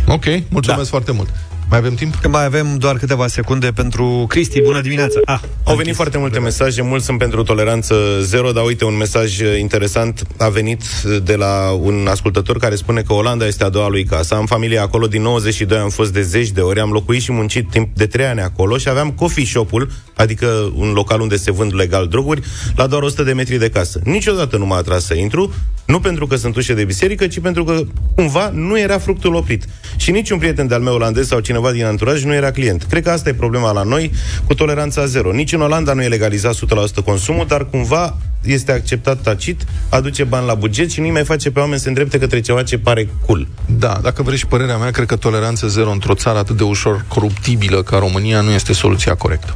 Ok, 0.08 0.26
mulțumesc 0.50 0.92
da. 0.92 0.98
foarte 0.98 1.12
mult. 1.12 1.30
Mai 1.70 1.78
avem 1.80 1.94
timp? 1.94 2.16
Că 2.16 2.28
mai 2.28 2.46
avem 2.46 2.78
doar 2.78 2.98
câteva 2.98 3.28
secunde 3.28 3.72
pentru 3.72 4.26
Cristi. 4.30 4.62
Bună 4.62 4.82
dimineața! 4.82 5.20
Ah, 5.26 5.40
Au 5.64 5.76
venit 5.76 5.96
foarte 5.96 6.18
multe 6.18 6.40
mesaje, 6.40 6.82
mulți 6.82 7.06
sunt 7.06 7.18
pentru 7.18 7.44
toleranță 7.44 7.96
zero, 8.22 8.52
dar 8.52 8.64
uite, 8.66 8.86
un 8.86 8.98
mesaj 8.98 9.40
uh, 9.40 9.58
interesant 9.60 10.28
a 10.38 10.48
venit 10.50 10.82
uh, 10.82 11.18
de 11.24 11.36
la 11.36 11.70
un 11.82 12.08
ascultător 12.10 12.58
care 12.58 12.76
spune 12.76 13.02
că 13.02 13.14
Olanda 13.14 13.46
este 13.46 13.64
a 13.64 13.70
doua 13.70 13.88
lui 13.90 14.04
casă. 14.04 14.36
Am 14.36 14.46
familie 14.46 14.80
acolo, 14.80 15.08
din 15.08 15.22
92 15.22 15.78
am 15.78 15.90
fost 15.90 16.14
de 16.14 16.22
zeci 16.22 16.50
de 16.50 16.62
ori, 16.62 16.80
am 16.80 16.92
locuit 16.92 17.22
și 17.22 17.32
muncit 17.32 17.70
timp 17.70 17.96
de 17.96 18.06
3 18.06 18.26
ani 18.26 18.42
acolo 18.42 18.78
și 18.78 18.90
aveam 18.90 19.12
coffee 19.12 19.46
shop-ul, 19.46 19.90
adică 20.16 20.72
un 20.76 20.92
local 20.92 21.22
unde 21.22 21.36
se 21.38 21.52
vând 21.52 21.76
legal 21.76 22.08
droguri, 22.08 22.42
la 22.76 22.88
doar 22.88 23.02
100 23.02 23.24
de 23.24 23.34
metri 23.34 23.58
de 23.58 23.70
casă. 23.70 24.00
Niciodată 24.04 24.58
nu 24.58 24.66
m-a 24.66 24.78
atras 24.78 25.06
să 25.06 25.14
intru, 25.14 25.54
nu 25.90 26.00
pentru 26.00 26.28
că 26.28 26.36
sunt 26.36 26.56
ușe 26.56 26.74
de 26.74 26.84
biserică, 26.84 27.28
ci 27.28 27.40
pentru 27.40 27.64
că 27.64 27.82
cumva 28.16 28.50
nu 28.54 28.80
era 28.80 28.98
fructul 28.98 29.34
oprit. 29.34 29.66
Și 29.98 30.12
niciun 30.12 30.38
prieten 30.38 30.68
de-al 30.68 30.82
meu 30.82 30.94
olandez 30.94 31.28
sau 31.28 31.40
cineva 31.40 31.72
din 31.72 31.86
anturaj 31.86 32.24
nu 32.24 32.34
era 32.34 32.52
client. 32.52 32.84
Cred 32.90 33.04
că 33.04 33.10
asta 33.10 33.30
e 33.30 33.34
problema 33.34 33.72
la 33.72 33.84
noi 33.84 34.12
cu 34.46 34.54
toleranța 34.54 35.06
zero. 35.06 35.32
Nici 35.32 35.54
în 35.54 35.62
Olanda 35.62 35.94
nu 35.94 36.04
e 36.04 36.08
legalizat 36.08 36.56
100% 36.56 36.60
consumul, 37.06 37.46
dar 37.48 37.66
cumva 37.66 38.18
este 38.44 38.72
acceptat 38.72 39.22
tacit, 39.22 39.66
aduce 39.90 40.24
bani 40.24 40.46
la 40.46 40.54
buget 40.54 40.92
și 40.92 41.02
nu 41.02 41.08
mai 41.08 41.24
face 41.24 41.52
pe 41.52 41.60
oameni 41.60 41.80
să 41.80 41.88
îndrepte 41.88 42.20
către 42.20 42.40
ceva 42.40 42.64
ce 42.64 42.78
pare 42.78 43.10
cool. 43.26 43.48
Da, 43.66 44.00
dacă 44.02 44.24
vrei 44.24 44.38
și 44.38 44.46
părerea 44.46 44.78
mea, 44.78 44.92
cred 44.92 45.08
că 45.08 45.16
toleranță 45.16 45.68
zero 45.68 45.92
într-o 45.92 46.14
țară 46.14 46.38
atât 46.38 46.58
de 46.58 46.64
ușor 46.64 47.06
coruptibilă 47.08 47.84
ca 47.84 47.98
România 47.98 48.42
nu 48.42 48.52
este 48.52 48.74
soluția 48.74 49.16
corectă. 49.16 49.56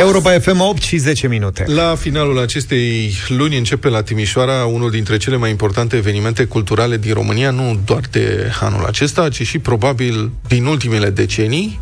Europa 0.00 0.38
FM 0.38 0.60
8 0.60 0.82
și 0.82 0.96
10 0.96 1.28
minute. 1.28 1.64
La 1.66 1.94
finalul 1.94 2.38
acestei 2.38 3.12
luni 3.28 3.56
începe 3.56 3.88
la 3.88 4.02
Timișoara 4.02 4.64
unul 4.64 4.90
dintre 4.90 5.16
cele 5.16 5.36
mai 5.36 5.50
importante 5.50 5.96
evenimente 5.96 6.44
culturale 6.44 6.96
din 6.96 7.12
România, 7.12 7.50
nu 7.50 7.80
doar 7.84 8.00
de 8.10 8.50
anul 8.60 8.84
acesta, 8.84 9.28
ci 9.28 9.42
și 9.46 9.58
probabil 9.58 10.30
din 10.48 10.64
ultimele 10.64 11.10
decenii. 11.10 11.80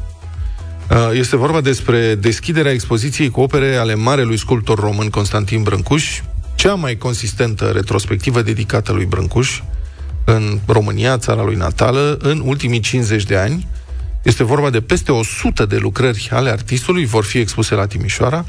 Uh, 0.90 1.10
Este 1.12 1.36
vorba 1.36 1.60
despre 1.60 2.14
deschiderea 2.14 2.72
expoziției 2.72 3.30
cu 3.30 3.40
opere 3.40 3.76
ale 3.76 3.94
marelui 3.94 4.38
sculptor 4.38 4.78
român 4.78 5.10
Constantin 5.10 5.62
Brâncuș, 5.62 6.20
cea 6.54 6.74
mai 6.74 6.96
consistentă 6.96 7.64
retrospectivă 7.64 8.42
dedicată 8.42 8.92
lui 8.92 9.04
Brâncuș, 9.04 9.60
în 10.24 10.58
România, 10.66 11.18
țara 11.18 11.42
lui 11.42 11.56
natală, 11.56 12.18
în 12.20 12.42
ultimii 12.44 12.80
50 12.80 13.24
de 13.24 13.36
ani. 13.36 13.66
Este 14.24 14.44
vorba 14.44 14.70
de 14.70 14.80
peste 14.80 15.12
100 15.12 15.66
de 15.66 15.76
lucrări 15.76 16.28
ale 16.32 16.50
artistului, 16.50 17.04
vor 17.04 17.24
fi 17.24 17.38
expuse 17.38 17.74
la 17.74 17.86
Timișoara, 17.86 18.44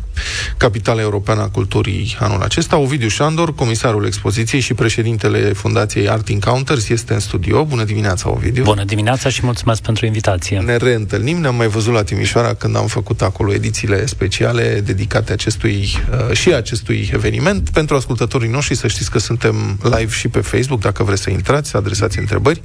capitala 0.58 1.02
europeană 1.02 1.42
a 1.42 1.48
culturii 1.50 2.16
anul 2.20 2.42
acesta. 2.42 2.78
Ovidiu 2.78 3.08
Șandor, 3.08 3.56
comisarul 3.56 4.06
expoziției 4.06 4.62
și 4.62 4.74
președintele 4.74 5.40
Fundației 5.40 6.10
Art 6.10 6.28
Encounters, 6.28 6.90
este 6.90 7.14
în 7.14 7.20
studio. 7.20 7.64
Bună 7.64 7.84
dimineața, 7.84 8.30
Ovidiu! 8.30 8.64
Bună 8.64 8.84
dimineața 8.84 9.30
și 9.30 9.40
mulțumesc 9.44 9.82
pentru 9.82 10.06
invitație! 10.06 10.60
Ne 10.60 10.76
reîntâlnim, 10.76 11.38
ne-am 11.38 11.56
mai 11.56 11.68
văzut 11.68 11.94
la 11.94 12.04
Timișoara 12.04 12.54
când 12.54 12.76
am 12.76 12.88
făcut 12.88 13.22
acolo 13.22 13.54
edițiile 13.54 14.06
speciale 14.06 14.82
dedicate 14.86 15.32
acestui 15.32 15.88
uh, 16.30 16.36
și 16.36 16.54
acestui 16.54 17.10
eveniment. 17.14 17.70
Pentru 17.70 17.96
ascultătorii 17.96 18.50
noștri 18.50 18.76
să 18.76 18.88
știți 18.88 19.12
că 19.12 19.20
suntem 19.20 19.80
live 19.84 20.12
și 20.12 20.28
pe 20.28 20.40
Facebook, 20.40 20.80
dacă 20.80 21.04
vreți 21.04 21.22
să 21.22 21.30
intrați, 21.30 21.70
să 21.70 21.78
adresați 21.78 22.20
întrebări. 22.20 22.62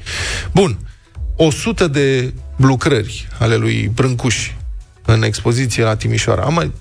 Bun, 0.53 0.79
100 1.37 1.89
de 1.89 2.33
lucrări 2.67 3.29
ale 3.39 3.57
lui 3.57 3.91
Brâncuș 3.95 4.51
în 5.05 5.23
expoziție 5.23 5.83
la 5.83 5.97
Timișoara. 5.97 6.43
Am, 6.43 6.73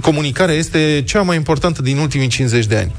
comunicarea 0.00 0.54
este 0.54 1.02
cea 1.06 1.22
mai 1.22 1.36
importantă 1.36 1.82
din 1.82 1.98
ultimii 1.98 2.28
50 2.28 2.66
de 2.66 2.76
ani. 2.76 2.94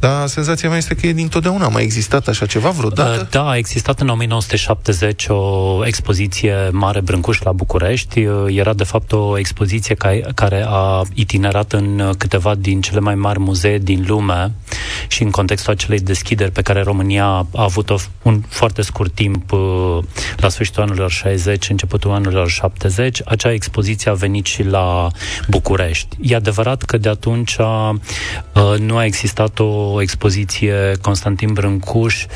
Dar 0.00 0.26
senzația 0.26 0.68
mea 0.68 0.78
este 0.78 0.94
că 0.94 1.06
e 1.06 1.12
dintotdeauna. 1.12 1.64
A 1.64 1.68
mai 1.68 1.82
existat 1.82 2.28
așa 2.28 2.46
ceva 2.46 2.70
vreodată? 2.70 3.28
Da, 3.30 3.48
a 3.48 3.56
existat 3.56 4.00
în 4.00 4.08
1970 4.08 5.26
o 5.28 5.86
expoziție 5.86 6.54
mare 6.72 7.00
Brâncuș 7.00 7.40
la 7.40 7.52
București. 7.52 8.26
Era 8.46 8.72
de 8.72 8.84
fapt 8.84 9.12
o 9.12 9.38
expoziție 9.38 9.94
care 10.34 10.64
a 10.68 11.02
itinerat 11.14 11.72
în 11.72 12.12
câteva 12.18 12.54
din 12.54 12.80
cele 12.80 13.00
mai 13.00 13.14
mari 13.14 13.38
muzee 13.38 13.78
din 13.78 14.04
lume 14.08 14.52
și 15.08 15.22
în 15.22 15.30
contextul 15.30 15.72
acelei 15.72 16.00
deschideri 16.00 16.50
pe 16.50 16.62
care 16.62 16.82
România 16.82 17.26
a 17.26 17.46
avut-o 17.52 17.96
un 18.22 18.42
foarte 18.48 18.82
scurt 18.82 19.14
timp 19.14 19.50
la 20.36 20.48
sfârșitul 20.48 20.82
anilor 20.82 21.10
60, 21.10 21.68
începutul 21.68 22.10
anilor 22.10 22.48
70, 22.48 23.20
acea 23.24 23.52
expoziție 23.52 24.10
a 24.10 24.14
venit 24.14 24.46
și 24.46 24.62
la 24.62 25.08
București. 25.48 26.16
E 26.20 26.34
adevărat 26.34 26.82
că 26.82 26.98
de 26.98 27.08
atunci 27.08 27.56
nu 28.78 28.96
a 28.96 29.04
existat 29.04 29.58
o 29.58 29.89
o 29.92 30.02
expoziție 30.02 30.74
Constantin 31.00 31.52
Brâncuș 31.52 32.26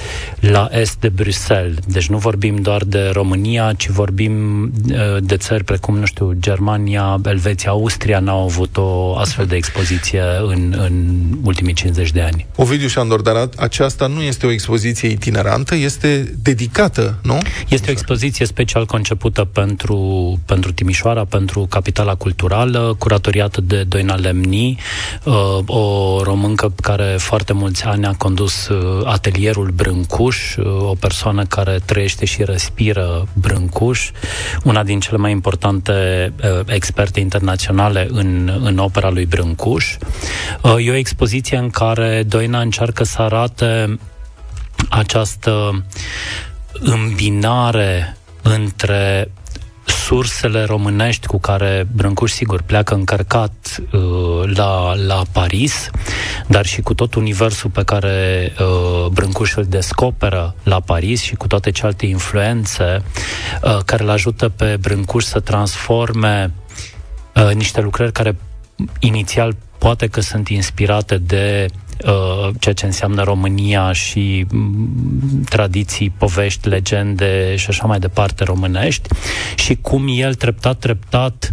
la 0.40 0.68
est 0.72 0.96
de 1.00 1.08
Bruxelles. 1.08 1.76
Deci 1.86 2.08
nu 2.08 2.18
vorbim 2.18 2.56
doar 2.56 2.82
de 2.84 3.10
România, 3.12 3.72
ci 3.76 3.88
vorbim 3.88 4.62
uh, 4.64 5.16
de 5.20 5.36
țări 5.36 5.64
precum, 5.64 5.98
nu 5.98 6.06
știu, 6.06 6.32
Germania, 6.38 7.20
Elveția, 7.24 7.70
Austria 7.70 8.18
n-au 8.18 8.42
avut 8.42 8.76
o 8.76 9.16
astfel 9.16 9.46
de 9.46 9.56
expoziție 9.56 10.22
în, 10.46 10.74
în 10.78 11.24
ultimii 11.44 11.72
50 11.72 12.10
de 12.10 12.20
ani. 12.20 12.46
Ovidiu 12.56 12.88
Șandor, 12.88 13.20
dar 13.20 13.48
aceasta 13.56 14.06
nu 14.06 14.22
este 14.22 14.46
o 14.46 14.50
expoziție 14.50 15.08
itinerantă, 15.08 15.74
este 15.74 16.34
dedicată, 16.42 17.18
nu? 17.22 17.38
Este 17.68 17.88
o 17.88 17.92
expoziție 17.92 18.46
special 18.46 18.86
concepută 18.86 19.44
pentru, 19.44 19.98
pentru 20.46 20.72
Timișoara, 20.72 21.24
pentru 21.24 21.66
capitala 21.70 22.14
culturală, 22.14 22.96
curatoriată 22.98 23.60
de 23.60 23.82
Doina 23.82 24.14
Lemni, 24.14 24.78
uh, 25.24 25.34
o 25.66 26.22
româncă 26.22 26.72
care 26.82 27.16
foarte 27.18 27.43
foarte 27.44 27.62
mulți 27.64 27.84
ani 27.84 28.06
a 28.06 28.14
condus 28.18 28.68
uh, 28.68 29.06
atelierul 29.06 29.70
Brâncuș, 29.70 30.56
uh, 30.56 30.64
o 30.66 30.94
persoană 31.00 31.44
care 31.44 31.78
trăiește 31.84 32.24
și 32.24 32.44
respiră 32.44 33.28
Brâncuș, 33.32 34.10
una 34.62 34.82
din 34.82 35.00
cele 35.00 35.16
mai 35.16 35.30
importante 35.30 35.92
uh, 36.42 36.60
experte 36.66 37.20
internaționale 37.20 38.06
în, 38.10 38.60
în 38.62 38.78
opera 38.78 39.10
lui 39.10 39.26
Brâncuș. 39.26 39.96
E 40.78 40.90
o 40.90 40.94
expoziție 40.94 41.56
în 41.56 41.70
care 41.70 42.22
Doina 42.22 42.60
încearcă 42.60 43.04
să 43.04 43.22
arate 43.22 43.98
această 44.88 45.84
îmbinare 46.72 48.16
între 48.42 49.30
sursele 49.84 50.64
românești 50.64 51.26
cu 51.26 51.38
care 51.38 51.86
Brâncuș, 51.92 52.30
sigur, 52.30 52.62
pleacă 52.62 52.94
încărcat 52.94 53.80
uh, 53.92 54.00
la, 54.54 54.94
la 54.94 55.22
Paris, 55.32 55.90
dar 56.46 56.66
și 56.66 56.80
cu 56.80 56.94
tot 56.94 57.14
universul 57.14 57.70
pe 57.70 57.82
care 57.82 58.52
uh, 58.60 59.06
Brâncuș 59.06 59.54
îl 59.54 59.64
descoperă 59.64 60.54
la 60.62 60.80
Paris 60.80 61.20
și 61.20 61.34
cu 61.34 61.46
toate 61.46 61.70
celelalte 61.70 62.06
influențe 62.06 63.02
uh, 63.62 63.78
care 63.84 64.02
îl 64.02 64.10
ajută 64.10 64.48
pe 64.48 64.76
Brâncuș 64.80 65.24
să 65.24 65.40
transforme 65.40 66.52
uh, 67.34 67.54
niște 67.54 67.80
lucrări 67.80 68.12
care 68.12 68.36
inițial 68.98 69.56
poate 69.78 70.06
că 70.06 70.20
sunt 70.20 70.48
inspirate 70.48 71.18
de 71.18 71.66
Uh, 71.66 71.83
ceea 72.58 72.74
ce 72.74 72.86
înseamnă 72.86 73.22
România 73.22 73.92
și 73.92 74.46
mm, 74.50 75.44
tradiții, 75.48 76.10
povești, 76.10 76.68
legende 76.68 77.56
și 77.56 77.66
așa 77.68 77.86
mai 77.86 77.98
departe 77.98 78.44
românești 78.44 79.08
și 79.54 79.78
cum 79.80 80.04
el 80.08 80.34
treptat, 80.34 80.78
treptat 80.78 81.50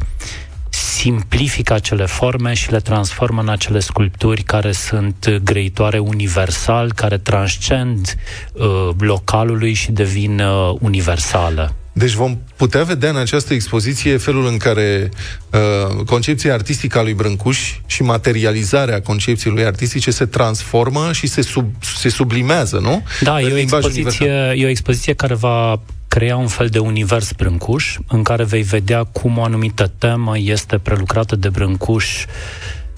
simplifică 0.70 1.74
acele 1.74 2.06
forme 2.06 2.54
și 2.54 2.72
le 2.72 2.80
transformă 2.80 3.42
în 3.42 3.50
acele 3.50 3.80
sculpturi 3.80 4.44
care 4.44 4.72
sunt 4.72 5.40
grăitoare 5.44 5.98
universal, 6.00 6.94
care 6.94 7.18
transcend 7.18 8.16
uh, 8.54 8.90
localului 9.00 9.74
și 9.74 9.92
devin 9.92 10.40
uh, 10.40 10.76
universale. 10.80 11.72
Deci 12.02 12.14
vom 12.14 12.38
putea 12.56 12.84
vedea 12.84 13.10
în 13.10 13.16
această 13.16 13.54
expoziție 13.54 14.18
felul 14.18 14.46
în 14.46 14.58
care 14.58 15.10
uh, 15.52 16.04
concepția 16.06 16.54
artistică 16.54 17.00
a 17.00 17.02
lui 17.02 17.14
Brâncuș 17.14 17.80
și 17.86 18.04
materializarea 18.04 19.02
concepției 19.02 19.54
lui 19.54 19.66
artistice 19.66 20.12
se 20.12 20.26
transformă 20.26 21.12
și 21.12 21.28
se, 21.28 21.42
sub, 21.42 21.66
se 21.80 22.10
sublimează, 22.10 22.78
nu? 22.78 23.04
Da, 23.22 23.42
e 23.42 23.54
o, 23.54 23.58
expoziție, 23.58 24.54
e 24.56 24.66
o 24.66 24.70
expoziție 24.70 25.14
care 25.14 25.34
va 25.34 25.82
crea 26.08 26.38
un 26.38 26.48
fel 26.48 26.68
de 26.68 26.80
univers 26.80 27.32
Brâncuș, 27.32 27.98
în 28.08 28.24
care 28.24 28.44
vei 28.44 28.62
vedea 28.62 29.04
cum 29.04 29.38
o 29.38 29.44
anumită 29.44 29.92
temă 29.98 30.38
este 30.38 30.78
prelucrată 30.78 31.36
de 31.36 31.50
Brâncuș 31.50 32.26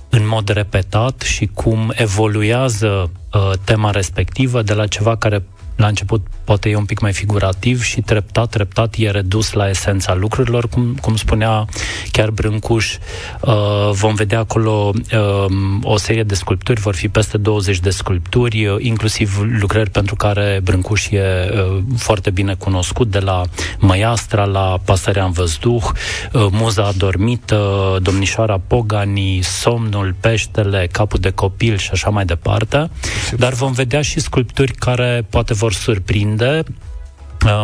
în 0.09 0.27
mod 0.27 0.49
repetat 0.49 1.21
și 1.21 1.49
cum 1.53 1.93
evoluează 1.95 3.11
uh, 3.33 3.51
tema 3.63 3.91
respectivă 3.91 4.61
de 4.61 4.73
la 4.73 4.87
ceva 4.87 5.17
care 5.17 5.43
la 5.75 5.87
început 5.87 6.27
poate 6.43 6.69
e 6.69 6.75
un 6.75 6.85
pic 6.85 6.99
mai 6.99 7.13
figurativ 7.13 7.83
și 7.83 8.01
treptat, 8.01 8.49
treptat 8.49 8.95
e 8.97 9.09
redus 9.09 9.51
la 9.51 9.69
esența 9.69 10.13
lucrurilor, 10.13 10.67
cum, 10.67 10.97
cum 11.01 11.15
spunea 11.15 11.65
chiar 12.11 12.29
Brâncuș. 12.29 12.97
Uh, 13.41 13.89
vom 13.91 14.15
vedea 14.15 14.39
acolo 14.39 14.91
uh, 14.95 15.45
o 15.83 15.97
serie 15.97 16.23
de 16.23 16.35
sculpturi, 16.35 16.79
vor 16.79 16.95
fi 16.95 17.07
peste 17.09 17.37
20 17.37 17.79
de 17.79 17.89
sculpturi, 17.89 18.65
uh, 18.65 18.75
inclusiv 18.79 19.37
lucrări 19.59 19.89
pentru 19.89 20.15
care 20.15 20.59
Brâncuș 20.63 21.09
e 21.09 21.21
uh, 21.21 21.83
foarte 21.97 22.29
bine 22.29 22.53
cunoscut, 22.53 23.11
de 23.11 23.19
la 23.19 23.41
Măiastra 23.79 24.43
la 24.45 24.79
Pasărea 24.85 25.25
în 25.25 25.31
văzduh, 25.31 25.83
uh, 26.33 26.47
Muza 26.51 26.83
adormită, 26.83 27.97
Domnișoara 28.01 28.61
Pogani, 28.67 29.39
Somnul, 29.41 30.15
Peștele, 30.19 30.87
Capul 30.91 31.19
de 31.19 31.29
copil 31.29 31.77
și 31.77 31.89
așa 31.93 32.09
mai 32.09 32.25
departe. 32.25 32.89
Dar 33.37 33.53
vom 33.53 33.71
vedea 33.71 34.01
și 34.01 34.19
sculpturi 34.19 34.71
care 34.73 35.25
poate 35.29 35.53
vor 35.63 35.73
surprinde. 35.73 36.63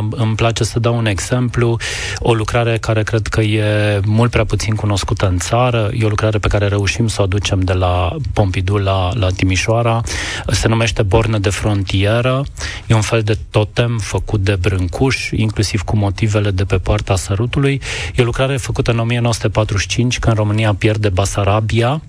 Îmi 0.10 0.36
place 0.36 0.64
să 0.64 0.80
dau 0.80 0.98
un 0.98 1.06
exemplu, 1.06 1.78
o 2.20 2.34
lucrare 2.34 2.78
care 2.78 3.04
cred 3.04 3.28
că 3.28 3.42
e 3.42 4.00
mult 4.06 4.32
prea 4.32 4.46
puțin 4.46 4.76
cunoscută 4.76 5.28
în 5.28 5.38
țară, 5.38 5.90
e 5.94 6.06
o 6.06 6.10
lucrare 6.10 6.38
pe 6.38 6.48
care 6.48 6.68
reușim 6.68 7.08
să 7.08 7.22
o 7.22 7.24
aducem 7.24 7.60
de 7.60 7.74
la 7.74 8.16
Pompidou 8.34 8.76
la, 8.76 9.12
la 9.14 9.30
Timișoara, 9.30 10.02
se 10.48 10.68
numește 10.68 11.02
Bornă 11.02 11.38
de 11.38 11.50
frontieră, 11.50 12.44
e 12.88 12.94
un 12.94 13.02
fel 13.02 13.22
de 13.22 13.38
totem 13.52 13.98
făcut 13.98 14.40
de 14.40 14.56
brâncuș, 14.56 15.30
inclusiv 15.32 15.82
cu 15.82 15.98
motivele 15.98 16.52
de 16.52 16.66
pe 16.66 16.78
poarta 16.78 17.16
sărutului, 17.16 17.82
e 18.16 18.22
o 18.22 18.26
lucrare 18.26 18.58
făcută 18.58 18.92
în 18.92 19.00
1945, 19.00 20.20
când 20.20 20.36
România 20.36 20.74
pierde 20.74 21.10
Basarabia, 21.10 22.02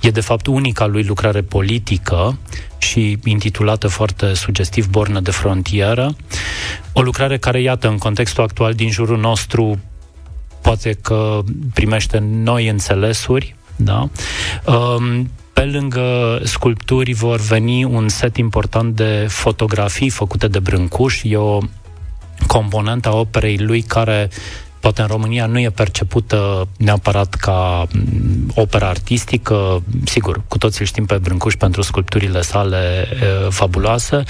E 0.00 0.10
de 0.10 0.20
fapt 0.20 0.46
unica 0.46 0.86
lui 0.86 1.04
lucrare 1.04 1.42
politică 1.42 2.38
și 2.78 3.18
intitulată 3.24 3.88
foarte 3.88 4.34
sugestiv 4.34 4.88
Bornă 4.88 5.20
de 5.20 5.30
frontieră. 5.30 6.16
O 6.92 7.02
lucrare 7.02 7.38
care, 7.38 7.60
iată, 7.60 7.88
în 7.88 7.98
contextul 7.98 8.44
actual 8.44 8.74
din 8.74 8.90
jurul 8.90 9.18
nostru, 9.18 9.78
poate 10.60 10.98
că 11.02 11.40
primește 11.74 12.18
noi 12.18 12.68
înțelesuri, 12.68 13.54
da? 13.76 14.08
Um, 14.64 15.30
pe 15.52 15.64
lângă 15.64 16.40
sculpturi 16.44 17.12
vor 17.12 17.40
veni 17.40 17.84
un 17.84 18.08
set 18.08 18.36
important 18.36 18.96
de 18.96 19.26
fotografii 19.28 20.10
făcute 20.10 20.48
de 20.48 20.58
Brâncuș. 20.58 21.20
E 21.24 21.36
o 21.36 21.58
componentă 22.46 23.08
a 23.08 23.16
operei 23.16 23.58
lui 23.58 23.82
care 23.82 24.30
poate 24.82 25.00
în 25.00 25.06
România 25.06 25.46
nu 25.46 25.58
e 25.58 25.70
percepută 25.70 26.68
neapărat 26.76 27.34
ca 27.34 27.86
mm, 27.92 28.52
opera 28.54 28.88
artistică, 28.88 29.82
sigur, 30.04 30.42
cu 30.48 30.58
toții 30.58 30.84
știm 30.84 31.06
pe 31.06 31.18
Brâncuș 31.18 31.54
pentru 31.54 31.82
sculpturile 31.82 32.40
sale 32.40 33.08
uh, 33.12 33.50
fabuloase, 33.50 34.22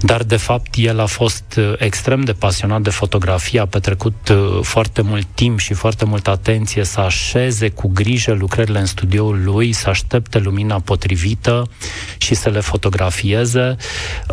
dar 0.00 0.22
de 0.22 0.36
fapt 0.36 0.74
el 0.74 1.00
a 1.00 1.06
fost 1.06 1.44
uh, 1.58 1.72
extrem 1.78 2.20
de 2.20 2.32
pasionat 2.32 2.80
de 2.80 2.90
fotografie, 2.90 3.60
a 3.60 3.66
petrecut 3.66 4.28
uh, 4.28 4.58
foarte 4.62 5.02
mult 5.02 5.26
timp 5.34 5.58
și 5.58 5.74
foarte 5.74 6.04
multă 6.04 6.30
atenție 6.30 6.84
să 6.84 7.00
așeze 7.00 7.68
cu 7.68 7.88
grijă 7.88 8.32
lucrările 8.32 8.78
în 8.78 8.86
studioul 8.86 9.40
lui, 9.44 9.72
să 9.72 9.88
aștepte 9.88 10.38
lumina 10.38 10.80
potrivită 10.80 11.68
și 12.16 12.34
să 12.34 12.48
le 12.48 12.60
fotografieze. 12.60 13.76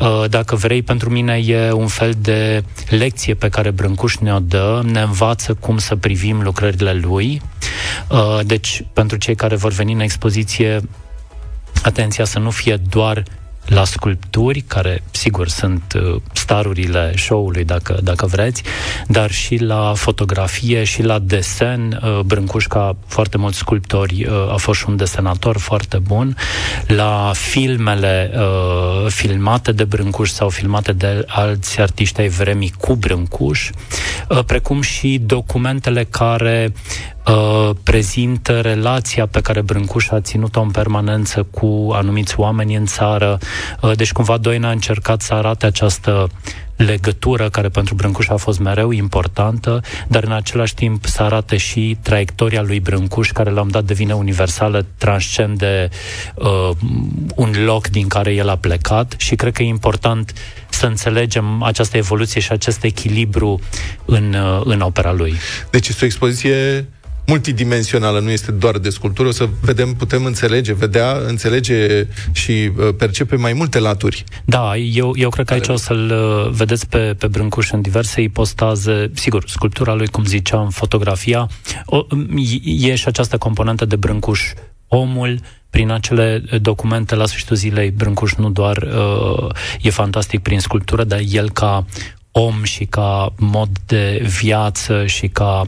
Uh, 0.02 0.24
dacă 0.30 0.56
vrei, 0.56 0.82
pentru 0.82 1.10
mine 1.10 1.34
e 1.46 1.72
un 1.72 1.88
fel 1.88 2.14
de 2.22 2.64
lecție 2.90 3.34
pe 3.34 3.50
care 3.50 3.72
Brâncuș 3.72 4.16
ne-o 4.16 4.40
dă, 4.40 4.82
ne 4.86 5.02
învață 5.02 5.54
cum 5.60 5.78
să 5.78 5.96
privim 5.96 6.42
lucrările 6.42 6.94
lui. 6.94 7.42
Uh, 8.10 8.40
deci, 8.46 8.84
pentru 8.94 9.18
cei 9.18 9.36
care 9.36 9.56
vor 9.56 9.72
veni 9.72 9.94
în 9.94 10.00
expoziție, 10.00 10.82
atenția 11.84 12.26
să 12.26 12.40
nu 12.40 12.50
fie 12.50 12.76
doar 12.76 13.24
la 13.70 13.84
sculpturi, 13.84 14.62
care 14.62 15.04
sigur 15.12 15.48
sunt 15.48 15.94
uh, 15.96 16.22
starurile 16.34 17.14
show-ului, 17.16 17.64
dacă, 17.64 18.00
dacă 18.04 18.26
vreți, 18.26 18.64
dar 19.08 19.32
și 19.32 19.58
la 19.58 19.94
fotografie 19.96 20.84
și 20.84 21.04
la 21.04 21.20
desen. 21.20 22.02
Uh, 22.04 22.20
Brâncușca, 22.26 22.96
foarte 23.08 23.38
mulți 23.38 23.58
sculptori, 23.58 24.26
uh, 24.26 24.54
a 24.54 24.56
fost 24.56 24.80
și 24.80 24.86
un 24.88 24.96
desenator 24.96 25.58
foarte 25.58 25.98
bun. 25.98 26.36
La 26.88 27.32
filmele 27.34 28.32
filmate 29.08 29.72
de 29.72 29.84
Brâncuș 29.84 30.30
sau 30.30 30.50
filmate 30.50 30.92
de 30.92 31.24
alți 31.28 31.82
artiști 31.82 32.22
ai 32.22 32.28
vremii 32.28 32.74
cu 32.78 32.96
Brâncuș, 32.96 33.70
precum 34.46 34.82
și 34.82 35.22
documentele 35.26 36.04
care 36.04 36.74
Uh, 37.30 37.70
prezintă 37.84 38.62
relația 38.62 39.26
pe 39.26 39.42
care 39.42 39.62
Brâncuș 39.62 40.10
a 40.10 40.22
ținut-o 40.22 40.62
în 40.62 40.72
permanență 40.72 41.44
cu 41.44 41.90
anumiți 41.92 42.40
oameni 42.40 42.76
în 42.76 42.86
țară. 42.86 43.38
Uh, 43.82 43.92
deci 43.96 44.12
cumva 44.12 44.38
Doina 44.38 44.68
a 44.68 44.72
încercat 44.72 45.22
să 45.22 45.34
arate 45.34 45.66
această 45.66 46.30
legătură 46.76 47.50
care 47.50 47.70
pentru 47.70 47.96
Brâncuș 47.96 48.28
a 48.28 48.36
fost 48.36 48.60
mereu 48.60 48.92
importantă, 48.92 49.82
dar 50.08 50.24
în 50.24 50.32
același 50.32 50.74
timp 50.74 51.06
să 51.06 51.24
arate 51.24 51.58
și 51.58 51.98
traiectoria 52.02 52.62
lui 52.62 52.80
Brâncuș, 52.80 53.32
care 53.32 53.50
la 53.50 53.62
un 53.62 53.72
dat 53.72 53.84
devine 53.84 54.14
universală, 54.14 54.86
transcende 54.98 55.90
uh, 56.36 56.70
un 57.36 57.54
loc 57.66 57.88
din 57.88 58.08
care 58.08 58.34
el 58.34 58.50
a 58.50 58.56
plecat 58.56 59.14
și 59.18 59.36
cred 59.36 59.54
că 59.54 59.64
e 59.64 59.68
important 59.68 60.34
să 60.70 60.86
înțelegem 60.86 61.64
această 61.64 61.98
evoluție 61.98 62.42
și 62.42 62.52
acest 62.52 62.84
echilibru 62.84 63.60
în, 64.06 64.34
uh, 64.34 64.62
în 64.64 64.82
opera 64.82 65.12
lui. 65.12 65.34
Deci 65.72 65.88
este 65.88 66.04
o 66.04 66.08
expoziție 66.08 66.88
multidimensională, 67.30 68.20
nu 68.20 68.30
este 68.30 68.52
doar 68.52 68.78
de 68.78 68.90
sculptură, 68.90 69.28
o 69.28 69.32
să 69.32 69.50
vedem, 69.62 69.94
putem 69.94 70.26
înțelege, 70.26 70.74
vedea, 70.74 71.18
înțelege 71.28 72.08
și 72.32 72.52
uh, 72.52 72.90
percepe 72.98 73.36
mai 73.36 73.54
multe 73.54 73.80
laturi. 73.80 74.24
Da, 74.46 74.78
eu, 74.78 75.14
eu 75.16 75.30
cred 75.30 75.46
că 75.46 75.54
aici 75.54 75.68
o 75.68 75.76
să-l 75.76 76.12
uh, 76.12 76.52
vedeți 76.52 76.88
pe, 76.88 77.16
pe 77.18 77.28
Brâncuș 77.28 77.72
în 77.72 77.82
diverse 77.82 78.22
ipostaze. 78.22 79.12
Sigur, 79.14 79.44
sculptura 79.48 79.94
lui, 79.94 80.08
cum 80.08 80.26
ziceam, 80.26 80.70
fotografia, 80.70 81.50
o, 81.86 82.06
e 82.64 82.96
și 82.96 83.08
această 83.08 83.38
componentă 83.38 83.86
de 83.86 83.96
Brâncuș 83.96 84.42
omul, 84.88 85.40
prin 85.70 85.92
acele 85.92 86.44
documente 86.62 87.16
la 87.16 87.26
sfârșitul 87.26 87.56
zilei, 87.56 87.92
Brâncuș 87.92 88.34
nu 88.34 88.50
doar 88.50 88.78
uh, 88.78 89.50
e 89.82 89.90
fantastic 89.90 90.42
prin 90.42 90.60
sculptură, 90.60 91.04
dar 91.04 91.20
el 91.32 91.50
ca 91.52 91.86
om 92.32 92.64
și 92.64 92.86
ca 92.86 93.34
mod 93.38 93.70
de 93.86 94.26
viață 94.40 95.06
și 95.06 95.28
ca 95.28 95.62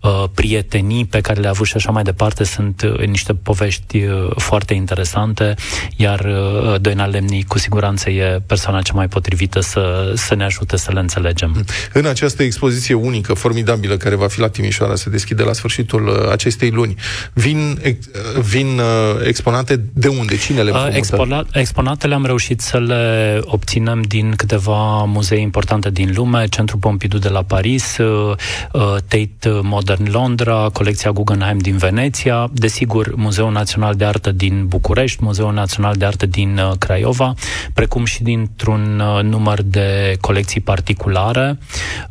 uh, 0.00 0.24
prietenii 0.34 1.04
pe 1.04 1.20
care 1.20 1.40
le-a 1.40 1.50
avut 1.50 1.66
și 1.66 1.76
așa 1.76 1.90
mai 1.90 2.02
departe 2.02 2.44
sunt 2.44 2.82
uh, 2.82 3.06
niște 3.06 3.34
povești 3.34 3.96
uh, 4.02 4.30
foarte 4.36 4.74
interesante, 4.74 5.54
iar 5.96 6.20
uh, 6.20 6.80
Doina 6.80 7.06
Lemni 7.06 7.44
cu 7.48 7.58
siguranță 7.58 8.10
e 8.10 8.42
persoana 8.46 8.82
cea 8.82 8.94
mai 8.94 9.08
potrivită 9.08 9.60
să, 9.60 10.12
să 10.16 10.34
ne 10.34 10.44
ajute 10.44 10.76
să 10.76 10.92
le 10.92 11.00
înțelegem. 11.00 11.64
În 11.92 12.06
această 12.06 12.42
expoziție 12.42 12.94
unică, 12.94 13.34
formidabilă, 13.34 13.96
care 13.96 14.14
va 14.14 14.26
fi 14.26 14.40
la 14.40 14.48
Timișoara, 14.48 14.94
se 14.94 15.10
deschide 15.10 15.42
la 15.42 15.52
sfârșitul 15.52 16.06
uh, 16.06 16.30
acestei 16.30 16.70
luni, 16.70 16.94
vin, 17.32 17.78
ex, 17.82 18.06
uh, 18.06 18.40
vin 18.40 18.66
uh, 18.66 19.26
exponate 19.26 19.80
de 19.92 20.08
unde? 20.08 20.36
Cine 20.36 20.62
le 20.62 20.70
uh, 20.70 20.86
exponat, 20.90 21.46
Exponatele 21.52 22.14
am 22.14 22.24
reușit 22.24 22.60
să 22.60 22.78
le 22.78 23.38
obținem 23.44 24.02
din 24.02 24.32
câteva 24.36 25.04
muzee 25.04 25.38
importante 25.38 25.90
din 25.90 26.01
lume, 26.14 26.46
Centrul 26.46 26.78
Pompidou 26.78 27.18
de 27.18 27.28
la 27.28 27.42
Paris, 27.42 27.96
uh, 27.96 28.34
uh, 28.72 28.82
Tate 29.08 29.60
Modern 29.62 30.10
Londra, 30.10 30.68
colecția 30.72 31.10
Guggenheim 31.10 31.58
din 31.58 31.76
Veneția, 31.76 32.50
desigur 32.52 33.14
Muzeul 33.16 33.52
Național 33.52 33.94
de 33.94 34.04
Artă 34.04 34.30
din 34.32 34.66
București, 34.66 35.24
Muzeul 35.24 35.52
Național 35.52 35.94
de 35.94 36.04
Artă 36.04 36.26
din 36.26 36.58
uh, 36.58 36.76
Craiova, 36.78 37.34
precum 37.74 38.04
și 38.04 38.22
dintr-un 38.22 39.02
număr 39.22 39.62
de 39.62 40.16
colecții 40.20 40.60
particulare. 40.60 41.58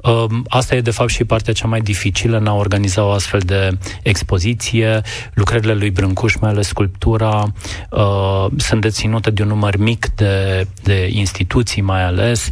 Um, 0.02 0.46
asta 0.48 0.76
e 0.76 0.82
de 0.82 0.92
fapt 0.92 1.10
și 1.10 1.24
partea 1.24 1.54
cea 1.54 1.68
mai 1.68 1.80
dificilă 1.80 2.38
în 2.38 2.48
a 2.48 2.54
organiza 2.54 3.04
o 3.04 3.10
astfel 3.10 3.40
de 3.46 3.78
expoziție. 4.04 5.02
Lucrările 5.34 5.74
lui 5.74 5.90
Brâncuș, 5.90 6.36
mai 6.36 6.50
ales 6.50 6.68
sculptura, 6.68 7.54
sunt 8.58 8.82
deținute 8.82 9.32
de 9.32 9.42
un 9.42 9.48
număr 9.48 9.78
mic 9.78 10.08
de, 10.16 10.68
de 10.84 11.10
instituții 11.12 11.82
mai 11.82 12.04
ales. 12.04 12.50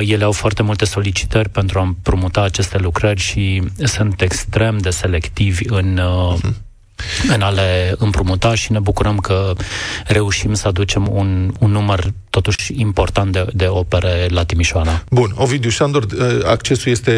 Ele 0.00 0.24
au 0.24 0.32
foarte 0.32 0.53
foarte 0.54 0.72
multe 0.72 0.84
solicitări 0.84 1.48
pentru 1.48 1.78
a 1.78 1.82
împrumuta 1.82 2.42
aceste 2.42 2.78
lucrări 2.78 3.20
și 3.20 3.62
sunt 3.76 4.20
extrem 4.20 4.78
de 4.78 4.90
selectivi 4.90 5.64
în, 5.68 6.00
uh-huh 6.00 6.62
în 7.28 7.42
a 7.42 7.50
le 7.50 7.94
împrumuta 7.98 8.54
și 8.54 8.72
ne 8.72 8.78
bucurăm 8.78 9.18
că 9.18 9.52
reușim 10.06 10.54
să 10.54 10.68
aducem 10.68 11.08
un, 11.12 11.52
un 11.58 11.70
număr 11.70 12.12
totuși 12.30 12.72
important 12.76 13.32
de, 13.32 13.46
de 13.52 13.66
opere 13.66 14.26
la 14.28 14.44
Timișoara. 14.44 15.04
Bun, 15.10 15.32
Ovidiu 15.34 15.70
Șandor, 15.70 16.02
uh, 16.02 16.44
accesul 16.44 16.92
este, 16.92 17.12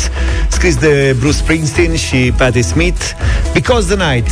Scris 0.49 0.77
de 0.77 1.17
Bruce 1.19 1.37
Springsteen 1.37 1.97
și 1.97 2.33
Patti 2.37 2.63
Smith 2.63 3.01
Because 3.53 3.95
the 3.95 4.13
Night 4.13 4.29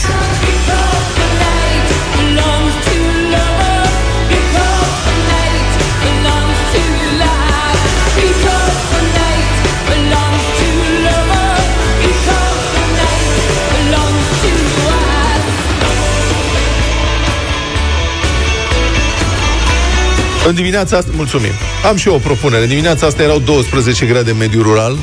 În 20.47 20.55
dimineața 20.55 20.97
asta, 20.97 21.11
mulțumim. 21.17 21.53
Am 21.89 21.97
și 21.97 22.09
eu 22.09 22.15
o 22.15 22.19
propunere. 22.19 22.63
În 22.63 22.69
dimineața 22.69 23.07
asta 23.07 23.23
erau 23.23 23.39
12 23.39 24.07
grade 24.07 24.33
mediu 24.33 24.63
rural 24.63 24.97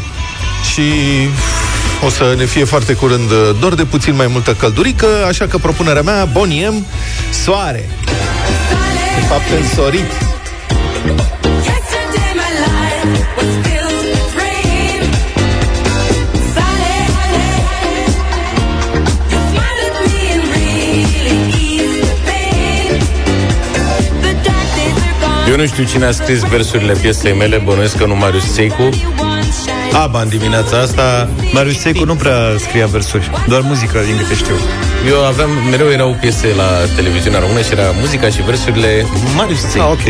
și 0.73 0.82
o 2.06 2.10
să 2.10 2.34
ne 2.38 2.45
fie 2.45 2.63
foarte 2.63 2.93
curând 2.93 3.32
uh, 3.32 3.56
dor 3.60 3.75
de 3.75 3.84
puțin 3.86 4.15
mai 4.15 4.28
multă 4.28 4.54
căldurică, 4.54 5.08
așa 5.28 5.47
că 5.47 5.58
propunerea 5.58 6.02
mea, 6.02 6.25
boniem, 6.25 6.86
soare. 7.43 7.89
De 9.19 9.25
fapt, 9.28 9.62
însorit. 9.62 10.12
Eu 25.49 25.55
nu 25.55 25.65
știu 25.65 25.83
cine 25.83 26.05
a 26.05 26.12
scris 26.12 26.41
versurile 26.43 26.93
piesei 26.93 27.33
mele, 27.33 27.57
bănuiesc 27.57 27.97
că 27.97 28.05
nu 28.05 28.15
Marius 28.15 28.51
Seicu. 28.53 28.89
Aba 29.93 30.21
în 30.21 30.29
dimineața 30.29 30.77
asta 30.77 31.29
Marius 31.53 31.79
Secu 31.79 32.05
nu 32.05 32.15
prea 32.15 32.38
scria 32.57 32.85
versuri 32.85 33.31
Doar 33.47 33.62
muzică, 33.62 33.99
din 34.05 34.17
câte 34.17 34.35
știu 34.35 34.55
Eu 35.07 35.25
aveam, 35.25 35.49
mereu 35.69 35.89
erau 35.89 36.17
piese 36.19 36.47
la 36.55 36.69
televiziunea 36.95 37.39
română 37.39 37.62
și 37.62 37.71
era 37.71 37.91
muzica 37.99 38.29
și 38.29 38.41
versurile 38.41 39.05
Marius 39.35 39.59
Seicu. 39.59 39.88
Ah, 39.88 39.91
ok 39.91 40.05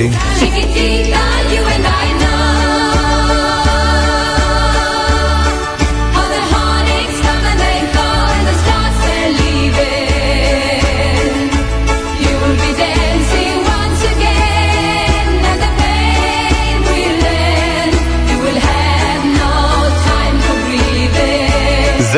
0372069599 22.10 22.16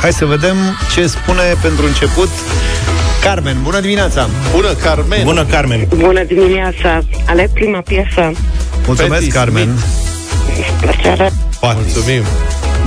Hai 0.00 0.12
să 0.12 0.24
vedem 0.24 0.56
ce 0.94 1.06
spune 1.06 1.42
pentru 1.62 1.86
început 1.86 2.28
Carmen, 3.22 3.56
bună 3.62 3.80
dimineața! 3.80 4.28
Bună, 4.52 4.74
Carmen! 4.74 5.24
Bună, 5.24 5.44
Carmen! 5.44 5.88
Bună 5.96 6.24
dimineața! 6.24 7.00
Aleg 7.26 7.50
prima 7.50 7.80
piesă. 7.80 8.30
Mulțumesc, 8.86 9.12
Patti 9.12 9.30
Carmen! 9.30 9.68
Plăcere. 10.80 11.30
Mulțumim! 11.60 12.22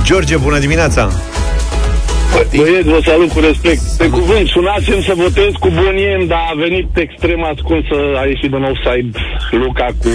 George, 0.02 0.36
bună 0.36 0.58
dimineața! 0.58 1.10
Băieți, 2.56 2.88
vă 2.88 3.00
salut 3.04 3.30
cu 3.32 3.40
respect. 3.40 3.82
Pe 3.98 4.08
cuvânt, 4.08 4.46
sunați-mi 4.48 5.02
să 5.02 5.12
votez 5.16 5.52
cu 5.60 5.68
Boniem, 5.68 6.26
dar 6.26 6.44
a 6.52 6.54
venit 6.56 6.88
extrem 6.96 7.44
ascunsă, 7.52 7.96
a 8.20 8.24
ieșit 8.26 8.50
din 8.50 8.62
offside 8.70 9.18
Luca 9.50 9.88
cu 10.02 10.08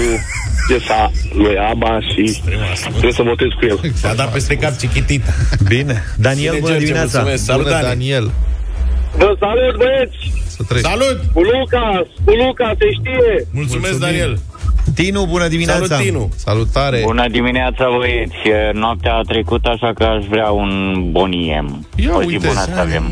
piesa 0.70 1.12
lui 1.34 1.56
Aba 1.72 1.94
și 2.10 2.24
trebuie 2.90 3.12
să 3.20 3.24
votez 3.32 3.48
cu 3.60 3.66
el. 3.72 3.78
A 4.12 4.14
dat 4.14 4.32
peste 4.32 4.56
cap 4.56 4.74
chichitita. 4.78 5.32
Bine. 5.68 5.96
Daniel, 6.18 6.50
Bine, 6.54 6.60
bună 6.62 6.72
George, 6.72 6.86
dimineața! 6.86 7.18
mulțumesc. 7.20 7.44
Salut, 7.46 7.64
Bună, 7.64 7.76
Dani. 7.76 7.88
Daniel! 7.88 8.26
Vă 9.18 9.36
salut, 9.40 9.76
băieți! 9.78 10.20
Să 10.56 10.62
trăiești. 10.68 10.90
Salut! 10.92 11.18
Cu 11.34 11.42
Luca, 11.52 11.86
cu 12.26 12.32
Luca, 12.42 12.68
se 12.80 12.86
știe! 13.00 13.48
Mulțumesc, 13.52 13.98
Mulțumim. 13.98 14.00
Daniel! 14.00 14.34
Tinu, 14.96 15.26
bună 15.26 15.48
dimineața! 15.48 15.86
Salut, 15.86 16.06
Tinu! 16.06 16.30
Salutare! 16.36 17.00
Bună 17.04 17.26
dimineața, 17.38 17.86
băieți! 17.98 18.42
Noaptea 18.74 19.14
a 19.14 19.22
trecut, 19.22 19.66
așa 19.66 19.92
că 19.98 20.04
aș 20.04 20.26
vrea 20.30 20.50
un 20.50 20.72
boniem. 21.12 21.88
Ia 21.96 22.16
o 22.16 22.20
zi 22.22 22.26
uite, 22.28 22.48
bună 22.48 22.64
să 22.74 22.80
avem. 22.80 23.04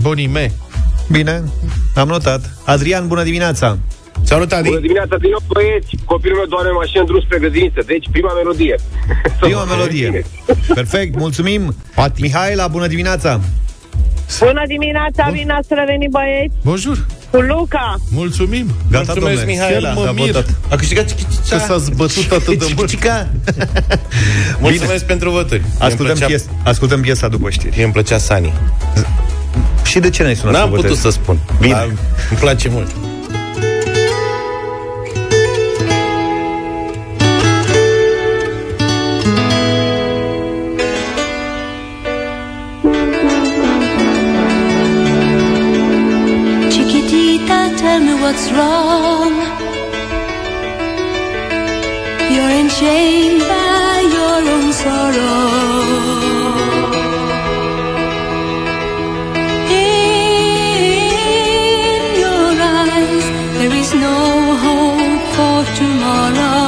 Bonime! 0.00 0.52
Bine, 1.10 1.42
am 1.94 2.08
notat. 2.08 2.40
Adrian, 2.64 3.06
bună 3.06 3.22
dimineața! 3.22 3.78
Salut, 4.30 4.52
Adi! 4.52 4.68
Bună 4.68 4.80
dimineața 4.80 5.16
din 5.20 5.30
nou, 5.30 5.42
băieți! 5.52 5.90
Copilul 6.04 6.36
meu 6.36 6.46
doare 6.46 6.70
mașină 6.70 7.00
în 7.00 7.06
drum 7.06 7.20
spre 7.20 7.38
grădiniță, 7.38 7.80
deci 7.86 8.06
prima 8.12 8.32
melodie. 8.32 8.74
Prima 9.40 9.64
melodie. 9.64 10.24
Perfect, 10.74 11.16
mulțumim! 11.18 11.74
Pati. 11.94 12.22
Mihaela, 12.22 12.66
bună 12.68 12.86
dimineața! 12.86 13.40
Bună 14.40 14.62
dimineața, 14.66 15.28
bine 15.32 15.52
ați 15.52 15.68
revenit 15.70 16.10
băieți 16.10 16.54
Bonjour! 16.62 17.06
cu 17.30 17.36
Luca. 17.40 17.96
Mulțumim! 18.10 18.66
Gata, 18.90 19.04
Mulțumesc, 19.12 19.36
domnule. 19.36 19.44
Mihaela! 19.52 19.88
Chiar 19.88 19.96
mă 19.96 20.04
S-a 20.04 20.12
mir. 20.12 20.26
votat. 20.32 20.46
A 20.70 20.76
câștigat 20.76 21.14
Ce 21.48 21.58
s-a 21.58 21.76
zbătut 21.76 22.30
atât 22.32 22.58
de 22.58 22.72
mult? 22.76 22.88
Cica. 22.88 23.28
Mulțumesc 24.66 25.04
pentru 25.06 25.30
voturi. 25.30 25.62
Ascultăm, 25.78 25.88
Mie 25.88 25.98
îmi 25.98 26.08
plăcea, 26.18 26.26
pies, 26.26 26.44
ascultăm 26.64 27.00
piesa 27.00 27.28
după 27.28 27.50
știri. 27.50 27.72
mie 27.74 27.84
îmi 27.84 27.92
plăcea 27.92 28.18
Sani. 28.18 28.52
Și 29.84 29.98
de 29.98 30.10
ce 30.10 30.22
n-ai 30.22 30.34
sunat 30.36 30.52
N-am 30.54 30.62
să 30.62 30.68
votezi? 30.68 30.86
putut 30.94 31.12
să 31.12 31.18
spun. 31.20 31.38
Bine. 31.60 31.72
Dar 31.72 31.84
îmi 32.30 32.38
place 32.40 32.68
mult. 32.68 32.90
What's 48.36 48.52
wrong. 48.52 49.32
You're 52.32 52.54
enchained 52.62 53.40
by 53.40 54.00
your 54.16 54.38
own 54.54 54.72
sorrow. 54.72 55.40
In 59.70 61.00
your 62.24 62.52
eyes, 62.84 63.26
there 63.58 63.74
is 63.82 63.90
no 63.94 64.18
hope 64.64 65.22
for 65.36 65.58
tomorrow. 65.80 66.60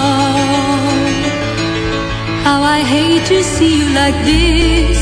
How 2.45 2.61
I 2.63 2.81
hate 2.95 3.25
to 3.27 3.39
see 3.43 3.73
you 3.81 3.89
like 4.03 4.19
this. 4.25 5.01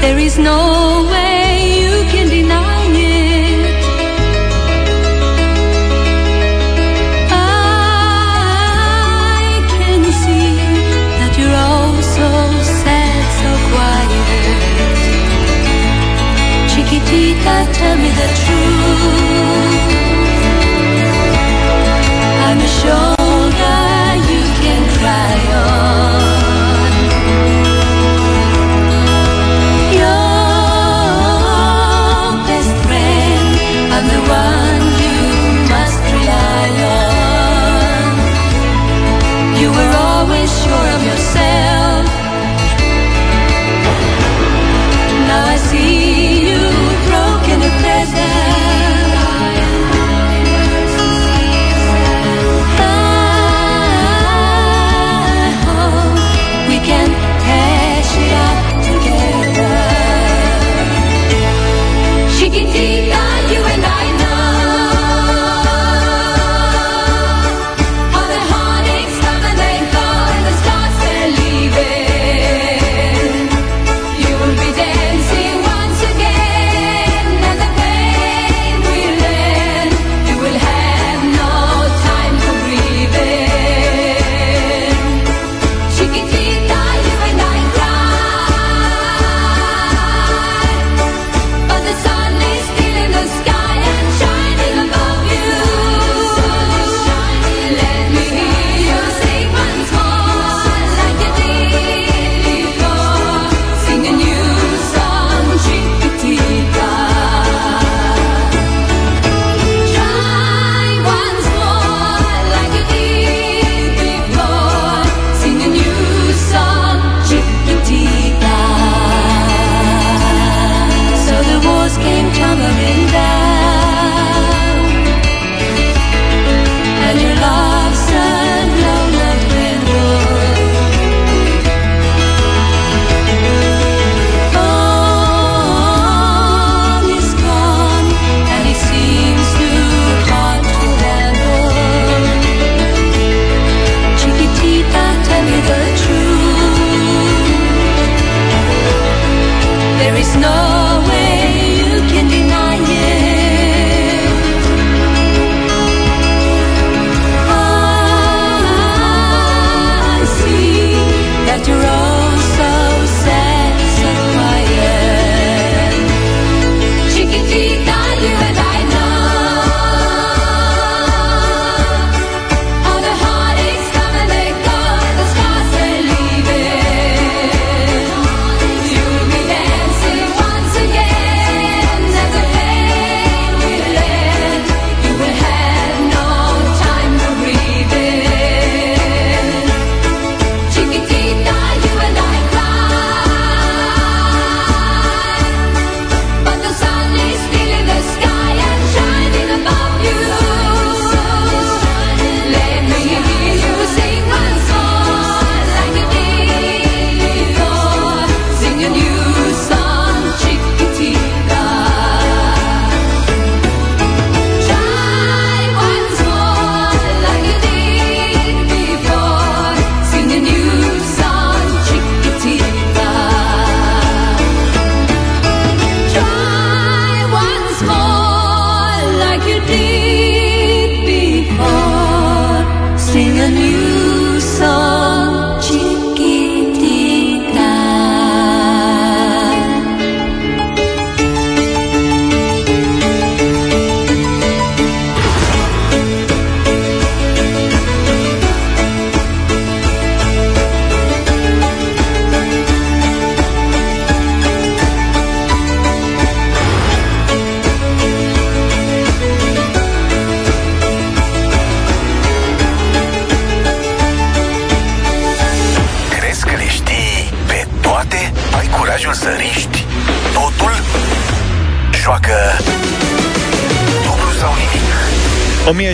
There 0.00 0.18
is 0.18 0.38
no 0.38 0.97
tell 17.78 17.96
me 17.96 18.10
the 18.10 18.28
truth. 18.42 19.47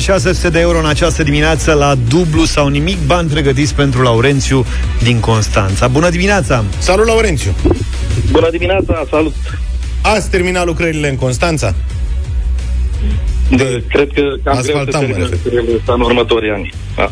1600 0.04 0.48
de 0.50 0.60
euro 0.60 0.78
în 0.78 0.86
această 0.86 1.22
dimineață 1.22 1.72
la 1.72 1.94
dublu 2.08 2.44
sau 2.44 2.68
nimic 2.68 2.98
bani 3.06 3.28
pregătiți 3.28 3.74
pentru 3.74 4.02
Laurențiu 4.02 4.66
din 5.02 5.20
Constanța. 5.20 5.88
Bună 5.88 6.10
dimineața! 6.10 6.64
Salut, 6.78 7.06
Laurențiu! 7.06 7.54
Bună 8.30 8.50
dimineața, 8.50 9.04
salut! 9.10 9.34
Ați 10.02 10.30
terminat 10.30 10.66
lucrările 10.66 11.08
în 11.08 11.16
Constanța? 11.16 11.74
De, 13.50 13.84
cred 13.88 14.08
că 14.14 14.22
cam 14.44 14.60
greu 14.60 14.62
să 14.62 14.70
Asfaltam, 14.70 15.00
mă 15.00 15.06
terminăm 15.06 15.28
refer. 15.30 15.38
lucrările 15.44 15.76
astea 15.78 15.94
în 15.94 16.00
următorii 16.00 16.50
ani. 16.50 16.72
Da. 16.96 17.10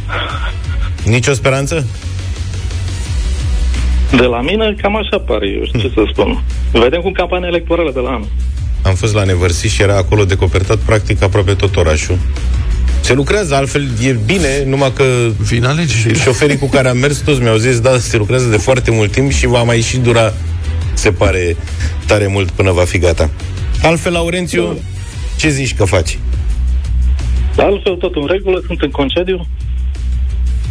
Nici 1.04 1.26
o 1.26 1.32
speranță? 1.32 1.86
De 4.16 4.22
la 4.22 4.40
mine, 4.40 4.74
cam 4.82 4.96
așa 4.96 5.18
pare, 5.18 5.48
eu 5.48 5.64
știu 5.64 5.78
ce 5.80 5.90
să 5.94 6.02
spun. 6.12 6.42
Vedem 6.72 7.00
cum 7.00 7.12
campania 7.12 7.48
electorală 7.48 7.90
de 7.94 8.00
la 8.00 8.08
anul. 8.08 8.28
Am 8.82 8.94
fost 8.94 9.14
la 9.14 9.24
Nevărsi 9.24 9.66
și 9.66 9.82
era 9.82 9.96
acolo 9.96 10.24
decopertat 10.24 10.76
practic 10.78 11.22
aproape 11.22 11.54
tot 11.54 11.76
orașul. 11.76 12.18
Se 13.12 13.18
lucrează, 13.18 13.54
altfel 13.54 13.88
e 14.02 14.16
bine, 14.24 14.64
numai 14.66 14.92
că 14.92 15.04
Vin 15.38 15.64
alegerile. 15.64 16.18
șoferii 16.18 16.58
cu 16.58 16.66
care 16.66 16.88
am 16.88 16.96
mers 16.96 17.18
toți 17.18 17.40
mi-au 17.40 17.56
zis, 17.56 17.80
da, 17.80 17.98
se 17.98 18.16
lucrează 18.16 18.46
de 18.48 18.56
foarte 18.56 18.90
mult 18.90 19.10
timp 19.12 19.30
și 19.30 19.46
va 19.46 19.62
mai 19.62 19.80
și 19.80 19.96
dura, 19.96 20.32
se 20.94 21.10
pare, 21.12 21.56
tare 22.06 22.26
mult 22.26 22.50
până 22.50 22.70
va 22.70 22.84
fi 22.84 22.98
gata. 22.98 23.30
Altfel, 23.82 24.12
Laurențiu, 24.12 24.78
ce 25.36 25.48
zici 25.48 25.74
că 25.74 25.84
faci? 25.84 26.18
Dar 27.56 27.66
altfel, 27.66 27.94
tot 27.96 28.14
în 28.14 28.26
regulă, 28.26 28.62
sunt 28.66 28.80
în 28.80 28.90
concediu, 28.90 29.46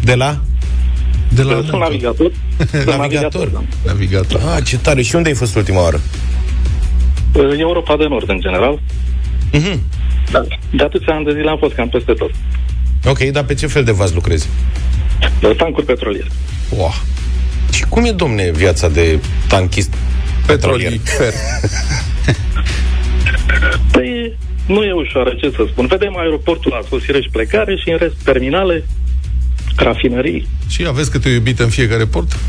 De 0.03 0.15
la? 0.15 0.41
De 1.29 1.41
la 1.41 1.53
sunt 1.67 1.79
navigator. 1.81 2.31
Sunt 2.71 2.85
Navigator. 2.97 3.47
da. 3.47 3.63
navigator. 3.85 4.41
Ah, 4.55 4.63
ce 4.63 4.77
tare! 4.77 5.01
Și 5.01 5.15
unde 5.15 5.29
ai 5.29 5.35
fost 5.35 5.55
ultima 5.55 5.81
oară? 5.81 6.01
În 7.33 7.59
Europa 7.59 7.97
de 7.97 8.05
Nord, 8.09 8.29
în 8.29 8.39
general. 8.39 8.79
Mhm. 9.51 9.79
Da. 10.31 10.43
De 10.71 10.83
atâția 10.83 11.13
ani 11.13 11.25
de 11.25 11.31
zile 11.31 11.49
am 11.49 11.57
fost 11.57 11.73
cam 11.73 11.89
peste 11.89 12.13
tot. 12.13 12.31
Ok, 13.05 13.19
dar 13.19 13.43
pe 13.43 13.53
ce 13.53 13.67
fel 13.67 13.83
de 13.83 13.91
vas 13.91 14.13
lucrezi? 14.13 14.49
De 15.39 15.47
tancuri 15.47 15.85
petroliere. 15.85 16.27
Wow. 16.69 16.93
Și 17.71 17.85
cum 17.89 18.05
e, 18.05 18.11
domne, 18.11 18.51
viața 18.51 18.89
de 18.89 19.19
tanchist 19.47 19.93
petrolier? 20.45 20.91
Petrolifer. 20.91 21.33
Păi, 23.91 24.37
nu 24.65 24.83
e 24.83 24.91
ușoară, 24.91 25.33
ce 25.33 25.51
să 25.55 25.65
spun. 25.69 25.87
Vedem 25.87 26.17
aeroportul 26.17 26.71
la 26.71 26.87
sosire 26.89 27.21
și 27.21 27.29
plecare 27.31 27.75
și 27.75 27.89
în 27.89 27.97
rest 27.97 28.15
terminale, 28.23 28.85
rafinării. 29.75 30.47
Și 30.67 30.85
aveți 30.87 31.11
câte 31.11 31.29
o 31.29 31.31
iubită 31.31 31.63
în 31.63 31.69
fiecare 31.69 32.05
port? 32.05 32.39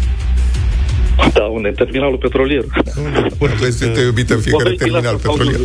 Da, 1.33 1.43
unde? 1.43 1.69
În 1.69 1.75
terminalul 1.75 2.17
petrolier. 2.17 2.65
Aveți 3.41 3.79
câte 3.79 4.01
o 4.01 4.03
iubită 4.03 4.35
în 4.35 4.41
fiecare 4.41 4.63
Povestea 4.63 4.87
terminal 4.87 5.15
asta, 5.15 5.29
petrolier. 5.31 5.61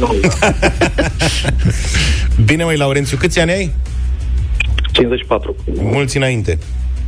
Bine, 2.45 2.63
măi, 2.63 2.77
Laurențiu, 2.77 3.17
câți 3.17 3.39
ani 3.39 3.51
ai? 3.51 3.71
54. 4.91 5.55
Mulți 5.75 6.17
înainte. 6.17 6.57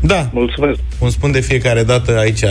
Da, 0.01 0.29
Mulțumesc. 0.33 0.79
cum 0.99 1.09
spun 1.09 1.31
de 1.31 1.39
fiecare 1.39 1.83
dată, 1.83 2.17
aici 2.17 2.41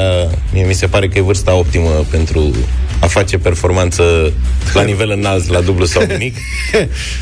mie 0.53 0.65
mi 0.67 0.73
se 0.73 0.87
pare 0.87 1.09
că 1.09 1.19
e 1.19 1.21
vârsta 1.21 1.55
optimă 1.55 1.89
pentru 2.11 2.55
a 3.01 3.07
face 3.07 3.39
performanță 3.39 4.33
la 4.75 4.83
nivel 4.83 5.11
înalt, 5.11 5.49
la 5.49 5.61
dublu 5.61 5.85
sau 5.85 6.03
nimic. 6.07 6.37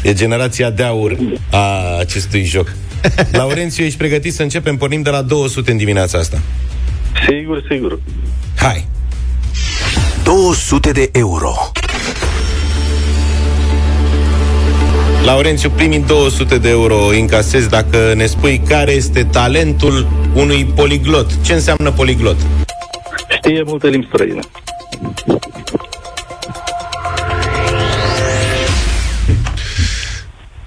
E 0.02 0.12
generația 0.12 0.70
de 0.70 0.82
aur 0.82 1.16
a 1.50 1.96
acestui 1.98 2.44
joc. 2.44 2.74
Laurențiu, 3.32 3.84
ești 3.84 3.98
pregătit 3.98 4.34
să 4.34 4.42
începem? 4.42 4.76
Pornim 4.76 5.02
de 5.02 5.10
la 5.10 5.22
200 5.22 5.70
în 5.70 5.76
dimineața 5.76 6.18
asta. 6.18 6.38
Sigur, 7.28 7.62
sigur. 7.70 8.00
Hai! 8.57 8.86
200 10.24 10.92
de 10.92 11.09
euro. 11.12 11.54
Laurențiu, 15.24 15.70
primii 15.70 15.98
200 16.00 16.59
de 16.59 16.68
euro 16.68 16.96
încasezi 16.96 17.68
dacă 17.68 18.12
ne 18.14 18.26
spui 18.26 18.62
care 18.68 18.92
este 18.92 19.24
talentul 19.24 20.09
unui 20.34 20.64
poliglot. 20.64 21.42
Ce 21.44 21.52
înseamnă 21.52 21.90
poliglot? 21.90 22.36
Știe 23.36 23.62
multe 23.66 23.88
limbi 23.88 24.07
străine. 24.07 24.40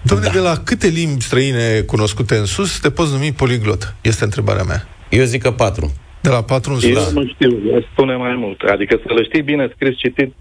Dom'le, 0.02 0.32
de 0.32 0.40
la 0.40 0.58
câte 0.64 0.88
limbi 0.88 1.24
străine 1.24 1.80
cunoscute 1.80 2.36
în 2.36 2.46
sus 2.46 2.80
te 2.80 2.90
poți 2.90 3.12
numi 3.12 3.32
poliglot? 3.32 3.96
Este 4.02 4.24
întrebarea 4.24 4.64
mea. 4.64 4.88
Eu 5.10 5.24
zic 5.24 5.42
că 5.42 5.52
patru. 5.52 5.94
De 6.22 6.30
la 6.30 6.44
patru 6.44 6.74
în 6.74 6.80
sus. 6.80 6.90
Eu 6.90 7.12
nu 7.22 7.28
știu, 7.28 7.50
aș 7.78 7.84
spune 7.92 8.16
mai 8.16 8.36
mult. 8.36 8.62
Adică 8.62 9.00
să 9.08 9.14
le 9.14 9.24
știi 9.24 9.42
bine 9.42 9.72
scris, 9.76 9.98
citit, 9.98 10.34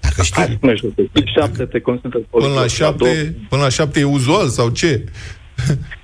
Dacă 0.00 0.22
știi. 0.22 0.58
nu 0.60 0.76
știu, 0.76 0.94
șapte 1.38 1.64
te 1.64 1.80
consider 1.80 2.20
Până 2.30 2.46
la 2.46 2.54
două- 2.54 2.66
șapte, 2.66 3.34
până 3.48 3.62
la 3.62 3.68
șapte 3.68 4.00
e 4.00 4.04
uzual 4.04 4.48
sau 4.48 4.68
ce? 4.68 5.04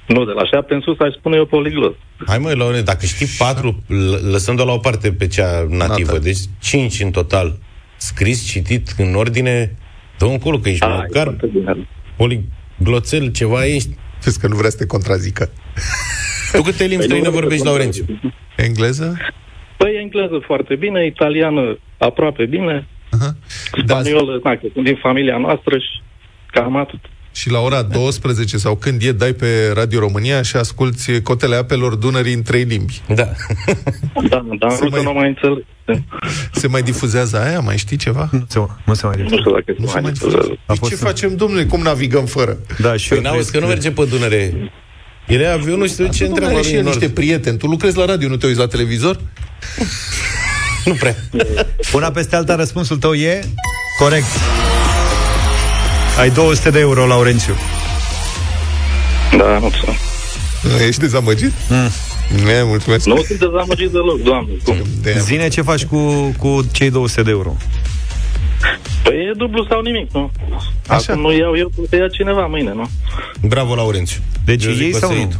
Nu, 0.07 0.24
de 0.24 0.33
la 0.33 0.45
șapte 0.47 0.74
în 0.74 0.80
sus 0.80 0.99
aș 0.99 1.14
spune 1.18 1.37
eu 1.37 1.47
poliglot. 1.47 1.97
Hai 2.26 2.39
măi, 2.39 2.55
Laurențiu, 2.57 2.85
dacă 2.85 3.07
știi 3.07 3.26
patru, 3.39 3.83
l- 3.87 4.30
lăsând-o 4.30 4.64
la 4.64 4.72
o 4.72 4.78
parte 4.78 5.12
pe 5.12 5.26
cea 5.26 5.66
nativă, 5.68 6.11
Nata. 6.12 6.22
deci 6.22 6.39
cinci 6.61 7.01
în 7.01 7.11
total, 7.11 7.59
scris, 7.97 8.47
citit, 8.51 8.95
în 8.99 9.14
ordine, 9.14 9.76
dă 10.18 10.24
un 10.24 10.39
colo 10.39 10.59
că 10.59 10.68
ești 10.68 10.85
Ah, 10.85 10.91
e 10.91 10.97
măcar 10.97 11.22
foarte 11.24 11.47
bine. 11.47 11.89
poligloțel, 12.16 13.30
ceva 13.33 13.66
ești. 13.66 13.89
Vezi 14.24 14.41
că 14.41 14.47
nu 14.49 14.57
vrea 14.57 14.70
să 14.70 14.76
te 14.76 14.87
contrazică. 14.87 15.51
Tu 16.53 16.62
câte 16.62 16.84
limbi 16.84 17.05
străine 17.05 17.28
vorbești, 17.28 17.64
Laurențiu? 17.64 18.05
Engleză? 18.57 19.16
Păi 19.76 19.92
engleză 20.03 20.42
foarte 20.46 20.74
bine, 20.74 21.07
italiană 21.07 21.78
aproape 21.98 22.44
bine, 22.46 22.86
Aha. 23.11 23.36
Da, 23.86 23.94
spaniolă, 24.00 24.40
na, 24.44 24.50
că 24.50 24.66
sunt 24.72 24.84
din 24.84 24.98
familia 25.03 25.36
noastră 25.38 25.78
și 25.78 26.03
cam 26.53 26.76
atât. 26.76 26.98
și 27.34 27.50
la 27.50 27.59
ora 27.61 27.82
12 27.82 28.57
sau 28.57 28.76
când 28.76 29.03
e, 29.03 29.12
dai 29.12 29.32
pe 29.32 29.46
Radio 29.74 29.98
România 30.00 30.42
și 30.42 30.57
asculti 30.57 31.20
Cotele 31.20 31.57
Apelor 31.57 31.94
Dunării 31.94 32.34
în 32.34 32.42
trei 32.42 32.62
limbi. 32.62 33.00
Da. 33.14 33.14
Da, 34.28 34.44
dar 34.59 34.70
în 34.70 34.76
Se 34.76 34.82
rusă 34.84 34.88
mai- 34.90 35.03
nu 35.03 35.12
mai 35.12 35.28
înțeleg. 35.28 35.64
Se 36.53 36.68
mai 36.68 36.82
difuzează 36.82 37.40
aia? 37.40 37.61
Mai 37.61 37.76
știi 37.76 37.96
ceva? 37.96 38.28
Nu 38.32 38.44
se, 38.48 38.59
nu 38.84 38.94
se 38.94 39.07
mai 39.07 39.14
Nu 39.16 39.22
ridică. 39.22 39.40
știu 39.40 39.53
dacă 39.53 39.74
Nu 39.78 39.84
se 39.84 39.86
se 39.86 39.92
mai 39.92 40.03
mai 40.03 40.12
difuzează. 40.12 40.46
difuzează. 40.46 40.61
Păi 40.66 40.76
fost 40.76 40.90
ce 40.90 40.96
în- 41.00 41.07
facem, 41.07 41.36
domnule? 41.36 41.64
Cum 41.64 41.80
navigăm 41.80 42.24
fără? 42.24 42.57
Da, 42.78 42.96
și 42.96 43.09
Păi 43.09 43.16
eu 43.16 43.22
n-auzi 43.22 43.53
că 43.53 43.59
nu 43.59 43.66
merge 43.66 43.90
pe 43.92 44.05
Dunăre. 44.05 44.70
El 45.28 45.40
e 45.40 45.52
avionul 45.52 45.88
și 45.88 45.94
se 45.94 46.02
duce 46.04 46.24
între 46.24 46.40
Domnule, 46.40 46.58
are 46.60 46.68
și 46.68 46.74
el 46.74 46.82
Nord. 46.82 46.96
niște 46.96 47.12
prieteni. 47.12 47.58
Tu 47.58 47.66
lucrezi 47.66 47.96
la 47.96 48.04
radio, 48.04 48.28
nu 48.28 48.36
te 48.36 48.46
uiți 48.46 48.58
la 48.58 48.66
televizor? 48.66 49.20
Nu 50.84 50.92
prea. 50.94 51.16
Una 51.92 52.10
peste 52.10 52.36
alta, 52.36 52.54
răspunsul 52.54 52.96
tău 52.96 53.14
e 53.14 53.40
corect. 53.98 54.26
Ai 56.18 56.30
200 56.30 56.70
de 56.70 56.78
euro, 56.78 57.06
Laurențiu. 57.06 57.54
Da, 59.38 59.58
nu 59.58 59.70
știu. 59.70 59.92
Ești 60.86 61.00
dezamăgit? 61.00 61.52
Mm. 61.68 61.90
Ne, 62.44 62.62
mulțumesc. 62.62 63.06
Nu 63.06 63.16
sunt 63.16 63.38
dezamăgit 63.38 63.90
deloc, 63.90 64.22
doamne. 64.22 64.50
Cum? 64.64 64.76
De 65.02 65.16
Zine 65.24 65.48
ce 65.48 65.62
faci 65.62 65.84
cu, 65.84 66.34
cu 66.38 66.68
cei 66.72 66.90
200 66.90 67.22
de 67.22 67.30
euro. 67.30 67.56
Păi 69.02 69.14
e 69.14 69.32
dublu 69.36 69.66
sau 69.68 69.80
nimic, 69.80 70.12
nu? 70.12 70.30
Așa. 70.88 71.12
Acum 71.12 71.22
nu 71.22 71.32
iau 71.32 71.56
eu, 71.56 71.70
să 71.88 71.96
ia 71.96 72.08
cineva 72.08 72.46
mâine, 72.46 72.72
nu? 72.74 72.88
Bravo, 73.40 73.74
Laurențiu. 73.74 74.20
Deci 74.44 74.64
Eu 74.64 74.72
zic 74.72 74.82
ei 74.82 74.90
că 74.90 74.96
o 74.96 75.00
sau 75.00 75.08
să 75.08 75.14
nu? 75.14 75.20
iei 75.20 75.28
tu. 75.30 75.36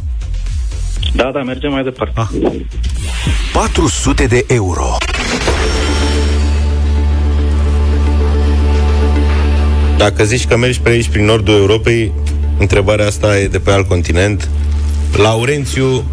Da, 1.15 1.31
da, 1.33 1.41
mergem 1.41 1.71
mai 1.71 1.83
departe. 1.83 2.19
Ah. 2.19 2.27
400 3.53 4.25
de 4.25 4.45
euro. 4.47 4.97
Dacă 9.97 10.23
zici 10.23 10.45
că 10.45 10.57
mergi 10.57 10.79
pe 10.79 10.89
aici, 10.89 11.07
prin 11.07 11.25
nordul 11.25 11.53
Europei, 11.55 12.11
întrebarea 12.57 13.05
asta 13.05 13.39
e 13.39 13.47
de 13.47 13.59
pe 13.59 13.71
alt 13.71 13.87
continent. 13.87 14.49
Laurențiu, 15.15 16.03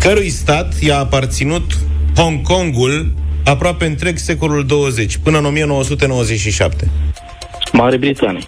cărui 0.00 0.28
stat 0.28 0.80
i-a 0.80 0.98
aparținut 0.98 1.78
Hong 2.16 2.42
Kongul 2.42 3.12
aproape 3.44 3.84
întreg 3.86 4.18
secolul 4.18 4.66
20, 4.66 5.16
până 5.16 5.38
în 5.38 5.44
1997? 5.44 6.88
Mare 7.72 7.96
Britanie. 7.96 8.46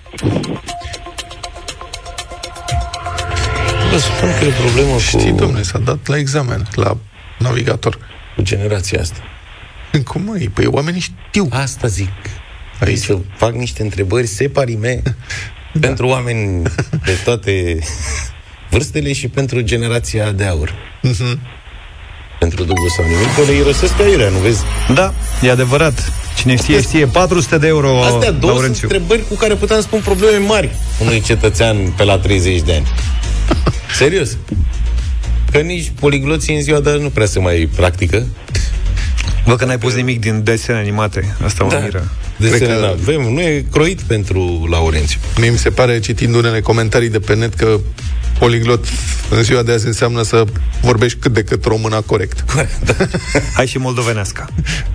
Vă 3.90 3.98
spun 3.98 4.28
că 4.38 4.44
e 4.44 4.48
o 4.48 4.62
problemă 4.64 4.98
Știi, 4.98 5.30
cu, 5.30 5.36
domnule, 5.36 5.62
s-a 5.62 5.78
dat 5.78 6.06
la 6.06 6.16
examen, 6.18 6.66
la 6.74 6.96
navigator. 7.38 7.98
cu 8.36 8.42
generația 8.42 9.00
asta. 9.00 9.20
Cum 10.04 10.22
mai? 10.22 10.50
Păi 10.54 10.66
oamenii 10.66 11.00
știu. 11.00 11.48
Asta 11.50 11.86
zic. 11.86 12.08
Aici. 12.80 12.88
Aici 12.88 12.98
să 12.98 13.18
fac 13.36 13.52
niște 13.54 13.82
întrebări 13.82 14.26
separime 14.26 15.02
da. 15.72 15.86
pentru 15.86 16.06
oameni 16.06 16.62
de 17.04 17.12
toate 17.24 17.78
vârstele 18.70 19.12
și 19.12 19.28
pentru 19.28 19.60
generația 19.60 20.30
de 20.32 20.44
aur. 20.44 20.74
Mhm. 21.02 21.38
Pentru 22.38 22.64
dublu 22.64 22.88
sau 22.96 23.04
nimic, 23.04 23.34
că 23.34 23.42
le 23.46 23.52
irosesc 23.56 24.00
aiurea, 24.00 24.28
nu 24.28 24.38
vezi? 24.38 24.60
Da, 24.94 25.14
e 25.42 25.50
adevărat. 25.50 26.12
Cine 26.36 26.56
știe, 26.56 26.80
știe. 26.80 27.06
400 27.06 27.58
de 27.58 27.66
euro, 27.66 28.02
Astea 28.02 28.18
două 28.18 28.30
sunt 28.30 28.42
Laurențiu. 28.42 28.88
întrebări 28.90 29.28
cu 29.28 29.34
care 29.34 29.54
puteam 29.54 29.80
spun 29.80 30.00
probleme 30.04 30.36
mari 30.46 30.74
unui 31.00 31.20
cetățean 31.20 31.76
pe 31.96 32.04
la 32.04 32.18
30 32.18 32.60
de 32.60 32.72
ani. 32.72 32.86
Serios. 33.98 34.36
Că 35.50 35.58
nici 35.58 35.92
poligloții 36.00 36.54
în 36.54 36.62
ziua 36.62 36.80
de 36.80 36.90
azi 36.90 37.02
nu 37.02 37.08
prea 37.08 37.26
se 37.26 37.38
mai 37.38 37.68
practică. 37.76 38.26
Văd 39.44 39.56
că 39.58 39.64
n-ai 39.64 39.78
pus 39.78 39.94
nimic 39.94 40.20
din 40.20 40.42
desene 40.44 40.78
animate. 40.78 41.36
Asta 41.44 41.64
mă 41.64 41.70
Da. 41.70 41.78
miră. 41.78 42.10
Cred 42.38 42.50
Desene, 42.50 42.72
că- 42.74 42.80
că... 42.80 42.94
avem, 43.00 43.32
nu 43.32 43.40
e 43.40 43.64
croit 43.72 44.00
pentru 44.00 44.66
Laurențiu. 44.70 45.18
Mie 45.38 45.50
mi 45.50 45.58
se 45.58 45.70
pare, 45.70 46.00
citind 46.00 46.34
unele 46.34 46.60
comentarii 46.60 47.08
de 47.08 47.18
pe 47.18 47.34
net, 47.34 47.54
că 47.54 47.80
poliglot 48.38 48.84
în 49.30 49.42
ziua 49.42 49.62
de 49.62 49.72
azi 49.72 49.86
înseamnă 49.86 50.22
să 50.22 50.44
vorbești 50.80 51.18
cât 51.18 51.32
de 51.32 51.42
cât 51.44 51.64
româna 51.64 52.00
corect. 52.00 52.44
Hai 53.56 53.66
și 53.66 53.78
moldovenească. 53.78 54.48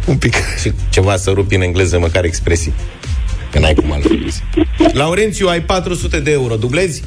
Un 0.05 0.17
pic. 0.17 0.35
Și 0.61 0.71
ceva 0.89 1.17
să 1.17 1.29
rupi 1.29 1.55
în 1.55 1.61
engleză, 1.61 1.99
măcar 1.99 2.23
expresii. 2.23 2.73
Că 3.51 3.59
n-ai 3.59 3.73
cum 3.73 3.91
altfel. 3.91 4.33
Laurențiu, 4.93 5.47
ai 5.47 5.61
400 5.61 6.19
de 6.19 6.31
euro. 6.31 6.55
Dublezi? 6.55 7.03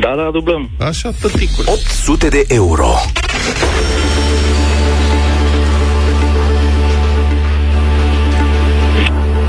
Da, 0.00 0.14
da, 0.16 0.28
dublăm. 0.32 0.70
Așa, 0.78 1.10
tăticule. 1.20 1.70
800 1.70 2.28
de 2.28 2.44
euro. 2.48 2.94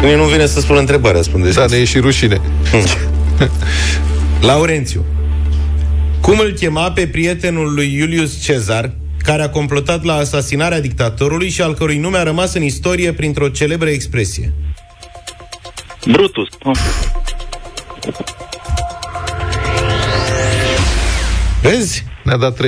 Mie 0.02 0.16
nu 0.16 0.24
vine 0.24 0.46
să 0.46 0.60
spun 0.60 0.76
întrebarea, 0.76 1.22
spune 1.22 1.50
Da, 1.50 1.66
ne 1.66 1.78
e 1.78 1.84
și 1.84 2.00
rușine. 2.00 2.42
Laurențiu, 4.44 5.06
cum 6.22 6.40
îl 6.40 6.52
chema 6.52 6.92
pe 6.92 7.08
prietenul 7.08 7.74
lui 7.74 7.94
Iulius 7.94 8.42
Cezar, 8.44 8.94
care 9.18 9.42
a 9.42 9.50
complotat 9.50 10.04
la 10.04 10.14
asasinarea 10.14 10.82
dictatorului 10.82 11.50
și 11.50 11.62
al 11.62 11.74
cărui 11.74 11.98
nume 11.98 12.18
a 12.18 12.24
rămas 12.24 12.54
în 12.54 12.62
istorie 12.62 13.14
printr-o 13.14 13.50
celebră 13.50 13.90
expresie? 13.90 14.54
Brutus. 16.08 16.48
Oh. 16.64 16.78
Vezi? 21.62 22.04
Ne-a 22.24 22.38
dat 22.38 22.60
3-0. 22.60 22.62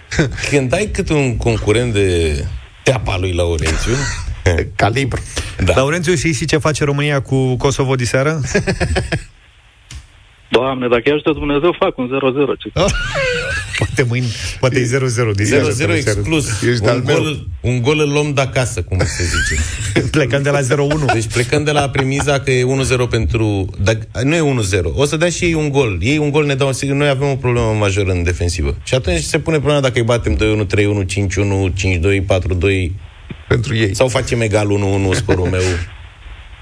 Când 0.50 0.72
ai 0.72 0.86
cât 0.86 1.08
un 1.08 1.36
concurent 1.36 1.92
de 1.92 2.44
teapa 2.82 3.18
lui 3.18 3.32
Laurențiu, 3.32 3.92
Calibru. 4.76 5.22
Da. 5.64 5.74
Laurențiu, 5.74 6.14
știi 6.14 6.32
și 6.32 6.44
ce 6.44 6.56
face 6.56 6.84
România 6.84 7.20
cu 7.20 7.56
Kosovo 7.56 7.94
diseară? 7.94 8.40
Doamne, 10.58 10.86
dacă 10.88 11.02
i 11.06 11.12
ajută 11.12 11.30
Dumnezeu, 11.32 11.70
fac 11.78 11.98
un 11.98 12.08
0-0. 12.08 12.58
Ce... 12.60 12.68
Poate 13.78 14.02
mâine, 14.08 14.26
poate 14.60 14.78
e 14.78 14.84
0-0. 14.84 14.88
din 15.34 15.44
0-0 15.46 15.48
seară, 15.48 15.70
seară. 15.70 15.92
exclus. 15.92 16.62
Ești 16.62 16.82
de-al 16.82 16.96
Un 16.96 17.02
meu. 17.06 17.16
gol, 17.16 17.46
un 17.60 17.82
gol 17.82 17.98
îl 18.00 18.10
luăm 18.12 18.32
de 18.34 18.40
acasă, 18.40 18.82
cum 18.82 18.98
se 18.98 19.22
zice. 19.24 19.62
Plecăm 20.16 20.42
de 20.42 20.50
la 20.50 20.60
0-1. 20.60 20.64
Deci 21.12 21.26
plecăm 21.32 21.64
de 21.64 21.70
la 21.70 21.88
premiza 21.88 22.40
că 22.40 22.50
e 22.50 22.64
1-0 22.64 23.10
pentru... 23.10 23.70
Dar 23.82 23.98
nu 24.22 24.34
e 24.34 24.54
1-0. 24.80 24.82
O 24.94 25.04
să 25.04 25.16
dea 25.16 25.28
și 25.28 25.44
ei 25.44 25.54
un 25.54 25.68
gol. 25.68 25.98
Ei 26.00 26.18
un 26.18 26.30
gol 26.30 26.44
ne 26.46 26.54
dau 26.54 26.72
sigur. 26.72 26.96
Noi 26.96 27.08
avem 27.08 27.28
o 27.28 27.34
problemă 27.36 27.76
majoră 27.78 28.10
în 28.10 28.22
defensivă. 28.22 28.76
Și 28.82 28.94
atunci 28.94 29.20
se 29.20 29.38
pune 29.38 29.56
problema 29.56 29.80
dacă 29.80 29.98
îi 29.98 30.04
batem 30.04 30.36
2-1, 30.36 30.38
3-1, 30.38 30.38
5-1, 30.38 32.20
5-2, 32.20 32.88
4-2 32.88 32.90
Pentru 33.48 33.76
ei. 33.76 33.94
sau 33.94 34.08
facem 34.08 34.40
egal 34.40 34.66
1-1, 35.12 35.16
sporul 35.16 35.46
meu. 35.46 35.60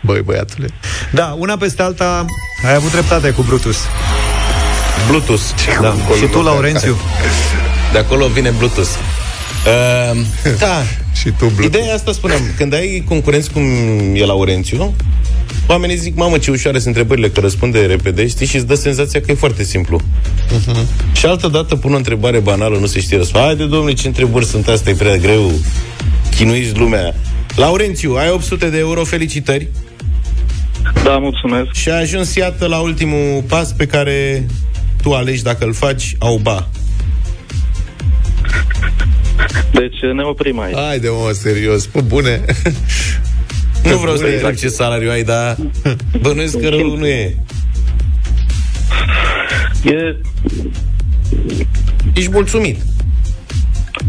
Băi, 0.07 0.23
băiatule. 0.25 0.67
Da, 1.13 1.37
una 1.39 1.57
peste 1.57 1.83
alta, 1.83 2.25
ai 2.67 2.75
avut 2.75 2.91
dreptate 2.91 3.31
cu 3.31 3.43
Brutus. 3.43 3.77
Bluetooth. 5.09 5.43
Da. 5.81 5.95
Și 6.19 6.27
tu, 6.27 6.43
Laurențiu? 6.43 6.97
De 7.93 7.99
acolo 7.99 8.27
vine 8.27 8.51
Bluetooth. 8.51 8.91
Uh, 9.67 10.21
da. 10.65 10.83
Și 11.13 11.31
tu, 11.31 11.47
Bluetooth. 11.47 11.65
Ideea 11.65 11.95
asta 11.95 12.13
spuneam, 12.13 12.41
când 12.57 12.75
ai 12.75 13.05
concurenți 13.09 13.51
cum 13.51 13.63
e 14.15 14.25
Laurențiu, 14.25 14.95
oamenii 15.67 15.97
zic, 15.97 16.17
mamă, 16.17 16.39
ce 16.39 16.51
ușoare 16.51 16.79
sunt 16.79 16.97
întrebările, 16.97 17.29
că 17.29 17.41
răspunde 17.41 17.79
repede, 17.79 18.27
știi, 18.27 18.47
și 18.47 18.57
îți 18.57 18.67
dă 18.67 18.75
senzația 18.75 19.21
că 19.21 19.31
e 19.31 19.35
foarte 19.35 19.63
simplu. 19.63 20.01
Uh-huh. 20.01 21.13
Și 21.13 21.27
altă 21.27 21.49
dată 21.49 21.77
pun 21.77 21.93
o 21.93 21.97
întrebare 21.97 22.39
banală, 22.39 22.79
nu 22.79 22.87
se 22.87 23.01
știe 23.01 23.17
răspunsul. 23.17 23.47
Haide, 23.47 23.65
domnule, 23.65 23.93
ce 23.93 24.07
întrebări 24.07 24.47
sunt 24.47 24.69
astea, 24.69 24.93
e 24.93 24.97
prea 24.97 25.17
greu. 25.17 25.53
Chinuiți 26.37 26.79
lumea. 26.79 27.15
Laurențiu, 27.57 28.15
ai 28.15 28.31
800 28.31 28.69
de 28.69 28.79
euro, 28.79 29.05
felicitări. 29.05 29.69
Da, 31.05 31.19
mulțumesc. 31.19 31.73
Și 31.73 31.91
ai 31.91 32.01
ajuns, 32.01 32.35
iată, 32.35 32.67
la 32.67 32.79
ultimul 32.79 33.43
pas 33.49 33.73
pe 33.73 33.87
care 33.87 34.47
tu 35.03 35.13
alegi 35.13 35.43
dacă 35.43 35.65
îl 35.65 35.73
faci, 35.73 36.17
au 36.19 36.37
ba. 36.37 36.69
Deci 39.73 40.01
ne 40.15 40.23
oprim 40.23 40.61
aici. 40.61 40.77
Haide, 40.77 41.09
mă, 41.09 41.31
serios. 41.33 41.87
Pă, 41.87 42.01
bune. 42.01 42.45
Nu 43.85 43.97
vreau 43.97 44.17
să 44.17 44.23
Bune. 44.23 44.35
exact 44.35 44.59
ce 44.59 44.69
salariu 44.69 45.11
ai, 45.11 45.23
dar 45.23 45.57
bănuiesc 46.21 46.61
că 46.61 46.69
rău 46.69 46.97
nu 46.97 47.07
e. 47.07 47.37
E... 49.85 50.17
Ești 52.15 52.31
mulțumit. 52.31 52.79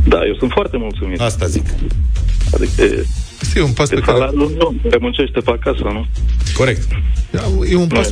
Da, 0.07 0.25
eu 0.25 0.36
sunt 0.39 0.51
foarte 0.51 0.78
mulțumit. 0.78 1.19
Asta 1.19 1.45
zic. 1.47 1.65
Adică 2.53 2.82
e, 2.82 3.05
Este 3.41 3.61
un 3.61 3.71
pas 3.71 3.89
e 3.89 3.93
pe 3.95 4.01
care... 4.01 4.17
salariul 4.17 4.53
meu, 4.57 4.75
care 4.83 4.97
muncește 5.01 5.39
pe 5.39 5.51
acasă, 5.51 5.81
nu? 5.83 6.05
Corect. 6.53 6.88
E 7.69 7.75
un 7.75 7.88
pas, 7.88 8.09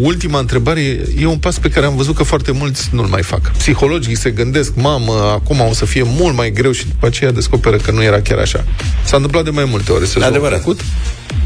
ultima 0.00 0.38
întrebare 0.38 0.80
e- 0.80 1.08
e 1.20 1.26
un 1.26 1.38
pas 1.38 1.58
pe 1.58 1.68
care 1.68 1.86
am 1.86 1.96
văzut 1.96 2.14
că 2.14 2.22
foarte 2.22 2.52
mulți 2.52 2.88
nu-l 2.92 3.06
mai 3.06 3.22
fac. 3.22 3.50
Psihologii 3.50 4.16
se 4.16 4.30
gândesc, 4.30 4.74
mamă, 4.74 5.12
acum 5.12 5.60
o 5.60 5.72
să 5.72 5.84
fie 5.84 6.02
mult 6.04 6.36
mai 6.36 6.50
greu 6.50 6.72
și 6.72 6.86
după 6.86 7.06
aceea 7.06 7.30
descoperă 7.32 7.76
că 7.76 7.90
nu 7.90 8.02
era 8.02 8.20
chiar 8.20 8.38
așa. 8.38 8.64
S-a 9.04 9.16
întâmplat 9.16 9.44
de 9.44 9.50
mai 9.50 9.64
multe 9.64 9.92
ori 9.92 10.06
sezonul 10.06 10.28
Adevărat. 10.28 10.58
trecut. 10.60 10.80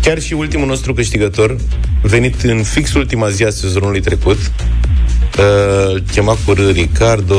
Chiar 0.02 0.20
și 0.20 0.32
ultimul 0.32 0.66
nostru 0.66 0.94
câștigător, 0.94 1.56
venit 2.02 2.42
în 2.42 2.62
fix 2.62 2.94
ultima 2.94 3.28
zi 3.28 3.44
a 3.44 3.50
sezonului 3.50 4.00
trecut, 4.00 4.38
uh, 4.38 5.92
îl 5.92 6.02
chema 6.12 6.36
cu 6.44 6.52
R, 6.52 6.72
Ricardo... 6.72 7.36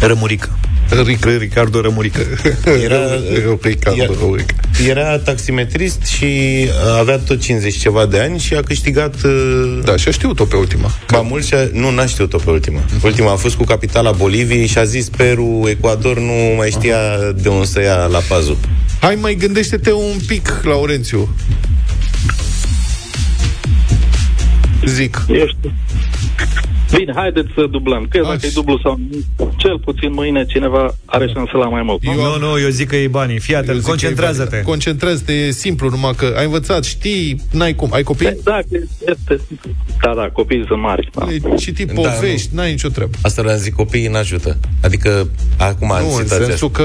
Rămurică. 0.00 0.58
Ric, 1.04 1.24
Ricardo 1.38 1.80
Rămurică. 1.80 2.20
Era, 2.82 2.98
Ricardo 3.62 4.02
era- 4.02 4.12
Rămurică. 4.20 4.54
Era 4.88 5.18
taximetrist 5.18 6.02
și 6.06 6.24
uh, 6.24 6.98
avea 6.98 7.18
tot 7.18 7.40
50 7.40 7.76
ceva 7.78 8.06
de 8.06 8.18
ani 8.20 8.38
și 8.38 8.54
a 8.54 8.62
câștigat... 8.62 9.14
uh, 9.24 9.78
Da, 9.84 9.96
și 9.96 10.08
a 10.08 10.10
știut-o 10.10 10.44
pe 10.44 10.56
ultima. 10.56 10.90
Ba 11.10 11.20
mult 11.20 11.44
și 11.44 11.54
a, 11.54 11.68
nu, 11.72 11.90
n-a 11.90 12.06
știut-o 12.06 12.38
pe 12.38 12.50
ultima. 12.50 12.80
Ultima 13.02 13.32
a 13.32 13.36
fost 13.36 13.54
cu 13.56 13.64
capitala 13.64 14.10
Boliviei 14.12 14.66
și 14.66 14.78
a 14.78 14.84
zis 14.84 15.08
Peru, 15.08 15.66
Ecuador, 15.68 16.18
nu 16.18 16.54
mai 16.56 16.70
știa 16.70 16.96
de 17.36 17.48
unde 17.48 17.64
să 17.66 17.80
ia 17.80 18.04
la 18.06 18.18
pazul. 18.18 18.56
Hai, 19.00 19.14
mai 19.14 19.34
gândește-te 19.34 19.92
un 19.92 20.16
pic, 20.26 20.60
Laurențiu. 20.62 21.34
Zic. 24.86 25.24
Eu 25.28 25.46
știu. 25.46 25.72
Bine, 26.96 27.12
haideți 27.14 27.48
să 27.54 27.66
dublăm. 27.70 28.06
Că 28.10 28.20
dacă 28.22 28.46
e 28.46 28.50
dublu 28.54 28.78
sau 28.82 28.98
nu, 29.10 29.52
cel 29.56 29.78
puțin 29.78 30.12
mâine 30.12 30.44
cineva 30.44 30.94
are 31.04 31.26
șanse 31.34 31.56
la 31.56 31.68
mai 31.68 31.82
mult. 31.82 32.04
Nu, 32.04 32.38
nu, 32.38 32.58
eu 32.60 32.68
zic 32.68 32.88
că 32.88 32.96
e 32.96 33.08
banii. 33.08 33.38
Fii 33.38 33.54
Eu 33.54 33.60
atent, 33.60 33.74
zic 33.76 33.84
că 33.84 33.88
e 33.88 33.92
concentrează-te. 33.92 34.48
valid. 34.50 34.66
Concentrează-te, 34.66 35.32
e 35.32 35.50
simplu, 35.50 35.88
numai 35.88 36.12
că 36.16 36.34
ai 36.38 36.44
învățat, 36.44 36.84
știi, 36.84 37.42
n-ai 37.50 37.74
cum. 37.74 37.88
Ai 37.92 38.02
copii? 38.02 38.36
Da, 38.44 38.58
este... 39.06 39.40
Da, 40.02 40.14
da, 40.14 40.28
copiii 40.32 40.64
sunt 40.66 40.80
mari. 40.80 41.08
Da. 41.14 41.24
Ai 41.24 41.42
citit 41.58 41.92
Da, 41.92 42.00
povești, 42.00 42.48
n-ai 42.54 42.70
nicio 42.70 42.88
treabă. 42.88 43.16
Asta 43.22 43.42
vreau 43.42 43.56
să 43.56 43.62
zic, 43.62 43.74
copiii 43.74 44.06
n-ajută. 44.08 44.56
Adică, 44.82 45.28
acum, 45.56 45.90
în 45.90 46.02
Nu, 46.02 46.14
în 46.14 46.22
situația 46.22 46.46
sensul 46.46 46.70
că 46.70 46.84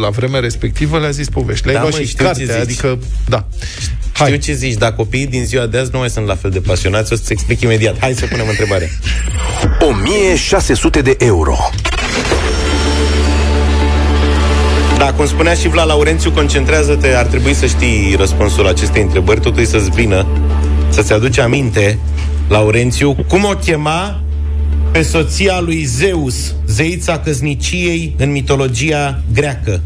la 0.00 0.08
vremea 0.08 0.40
respectivă 0.40 0.98
le-a 0.98 1.10
zis 1.10 1.28
povești. 1.28 1.64
Le-ai 1.64 1.76
Da, 1.76 1.80
luat 1.82 1.92
mă, 1.94 2.00
și 2.00 2.06
știu 2.06 2.18
ce 2.18 2.24
cartea, 2.24 2.44
zici. 2.54 2.62
adică, 2.62 2.98
da. 3.28 3.46
Hai. 4.16 4.26
Știu 4.26 4.40
ce 4.40 4.52
zici, 4.52 4.74
dar 4.74 4.92
copiii 4.92 5.26
din 5.26 5.44
ziua 5.44 5.66
de 5.66 5.78
azi 5.78 5.90
nu 5.92 5.98
mai 5.98 6.10
sunt 6.10 6.26
la 6.26 6.34
fel 6.34 6.50
de 6.50 6.60
pasionați, 6.60 7.12
o 7.12 7.16
să-ți 7.16 7.32
explic 7.32 7.60
imediat. 7.60 7.98
Hai 8.00 8.12
să 8.12 8.26
punem 8.26 8.48
întrebarea. 8.48 8.88
1600 9.80 11.00
de 11.00 11.16
euro. 11.18 11.56
Da, 14.98 15.12
cum 15.12 15.26
spunea 15.26 15.54
și 15.54 15.68
Vlad 15.68 15.86
Laurențiu, 15.86 16.30
concentrează-te, 16.30 17.14
ar 17.14 17.26
trebui 17.26 17.54
să 17.54 17.66
știi 17.66 18.14
răspunsul 18.18 18.66
acestei 18.66 19.02
întrebări, 19.02 19.40
totul 19.40 19.64
să-ți 19.64 19.90
vină, 19.90 20.26
să-ți 20.88 21.12
aduci 21.12 21.38
aminte, 21.38 21.98
Laurențiu, 22.48 23.16
cum 23.28 23.44
o 23.44 23.54
chema 23.54 24.20
pe 24.92 25.02
soția 25.02 25.60
lui 25.60 25.84
Zeus, 25.84 26.54
zeița 26.66 27.18
căzniciei 27.18 28.14
în 28.18 28.30
mitologia 28.30 29.20
greacă? 29.32 29.80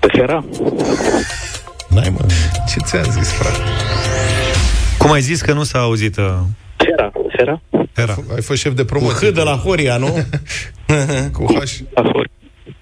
Pe 0.00 0.08
Hera? 0.12 0.44
N-ai, 1.94 2.08
mă. 2.10 2.26
Ce 2.68 2.78
ți-am 2.84 3.10
zis, 3.10 3.30
frate? 3.30 3.58
Cum 4.98 5.10
ai 5.10 5.20
zis 5.20 5.40
că 5.40 5.52
nu 5.52 5.62
s-a 5.62 5.78
auzit? 5.78 6.16
Uh, 6.16 6.24
Hera. 6.76 7.12
Hera? 7.36 7.60
era. 7.94 8.16
Ai 8.34 8.42
fost 8.42 8.60
șef 8.60 8.74
de 8.74 8.84
Cu 8.84 8.86
promoție. 8.86 9.28
H 9.28 9.34
de 9.34 9.40
la 9.40 9.56
Horia, 9.56 9.96
nu? 9.96 10.26
Cu 11.32 11.44
H. 11.52 11.72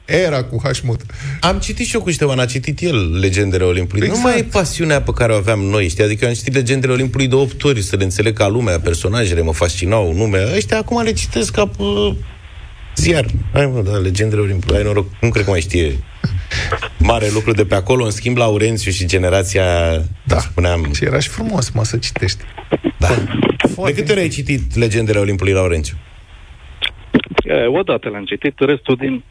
Era 0.04 0.44
cu 0.44 0.60
H 0.64 0.80
mut. 0.82 1.00
Am 1.40 1.58
citit 1.58 1.86
și 1.86 1.94
eu 1.94 2.00
cu 2.00 2.10
Ștefan, 2.10 2.38
a 2.38 2.44
citit 2.44 2.80
el 2.80 3.18
Legendele 3.18 3.64
Olimpului. 3.64 4.06
Exact. 4.06 4.22
Nu 4.24 4.30
mai 4.30 4.38
e 4.38 4.42
pasiunea 4.42 5.02
pe 5.02 5.12
care 5.12 5.32
o 5.32 5.36
aveam 5.36 5.60
noi, 5.60 5.88
știi? 5.88 6.04
Adică 6.04 6.24
eu 6.24 6.30
am 6.30 6.36
citit 6.36 6.54
Legendele 6.54 6.92
Olimpului 6.92 7.28
de 7.28 7.34
8 7.34 7.64
ori, 7.64 7.82
să 7.82 7.96
le 7.96 8.04
înțeleg 8.04 8.36
ca 8.36 8.48
lumea, 8.48 8.80
personajele 8.80 9.42
mă 9.42 9.52
fascinau, 9.52 10.12
nume. 10.12 10.38
Ăștia 10.56 10.78
acum 10.78 11.02
le 11.02 11.12
citesc 11.12 11.52
ca 11.52 11.66
pe 11.66 11.82
ziar. 12.96 13.24
Hai 13.52 13.66
mă, 13.66 13.82
da, 13.82 13.96
Legendele 13.96 14.40
Olimpului, 14.40 14.76
ai 14.76 14.82
noroc, 14.82 15.06
nu 15.20 15.28
cred 15.28 15.44
că 15.44 15.50
mai 15.50 15.60
știe 15.60 15.92
mare 16.98 17.26
lucru 17.32 17.52
de 17.52 17.64
pe 17.64 17.74
acolo. 17.74 18.04
În 18.04 18.10
schimb, 18.10 18.36
Laurențiu 18.36 18.90
și 18.90 19.06
generația, 19.06 19.64
da. 20.24 20.38
spuneam... 20.38 20.92
Și 20.92 21.04
era 21.04 21.18
și 21.18 21.28
frumos, 21.28 21.70
mă, 21.70 21.84
să 21.84 21.96
citești. 21.96 22.42
Da. 22.98 23.08
De 23.84 23.92
câte 23.94 24.12
ori 24.12 24.20
ai 24.20 24.28
citit 24.28 24.76
Legendele 24.76 25.18
Olimpului, 25.18 25.52
Laurențiu? 25.52 25.96
E, 27.44 27.66
odată 27.66 28.08
l-am 28.08 28.24
citit, 28.24 28.54
restul 28.58 28.96
din 28.96 29.24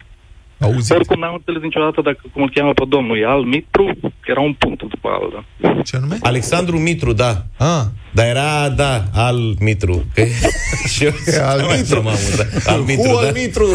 Auzi? 0.61 0.91
Oricum 0.93 1.19
n-am 1.19 1.33
înțeles 1.33 1.61
niciodată 1.61 2.01
dacă 2.03 2.19
cum 2.33 2.41
îl 2.41 2.51
cheamă 2.55 2.73
pe 2.73 2.83
domnul. 2.87 3.17
E 3.21 3.25
al 3.25 3.43
Mitru, 3.43 3.83
era 4.25 4.41
un 4.41 4.53
punct 4.53 4.79
după 4.83 5.07
al. 5.17 5.25
Da. 5.61 5.81
Ce 5.83 5.95
anume? 5.95 6.17
Alexandru 6.21 6.77
Mitru, 6.77 7.13
da. 7.13 7.31
Ah. 7.57 7.83
Dar 8.13 8.25
era, 8.25 8.69
da, 8.69 9.03
al 9.13 9.39
Mitru. 9.59 10.05
Că... 10.13 10.23
și 10.93 11.03
eu 11.05 11.11
al 11.51 11.61
mai 11.67 11.77
Mitru. 11.77 11.95
m-am 12.03 12.07
amuzat. 12.07 12.47
Al 12.65 12.79
Mitru, 12.79 13.09
Cu 13.09 13.19
da. 13.21 13.25
al 13.27 13.33
Mitru. 13.33 13.65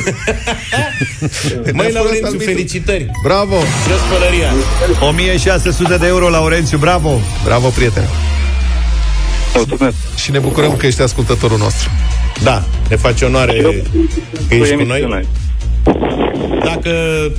Măi, 1.74 1.87
Al 1.87 1.93
Laurențiu, 1.93 2.30
Mitru. 2.30 2.47
felicitări! 2.51 3.11
Bravo! 3.22 3.57
Jos 3.89 4.01
pălăria! 4.12 4.51
1600 5.09 5.97
de 5.97 6.07
euro, 6.07 6.28
Laurențiu, 6.28 6.78
bravo! 6.78 7.11
Bravo, 7.45 7.68
prietene! 7.68 8.07
Mulțumesc! 9.55 9.97
Și 10.16 10.30
ne 10.30 10.39
bucurăm 10.39 10.76
că 10.76 10.87
ești 10.87 11.03
ascultătorul 11.03 11.59
nostru. 11.59 11.89
Da, 12.43 12.64
ne 12.89 12.97
face 12.97 13.24
onoare 13.24 13.53
că 13.61 13.68
ești 14.55 14.74
cu 14.74 14.82
noi. 14.84 15.26
Emisiune. 16.67 16.75
Dacă 16.75 17.33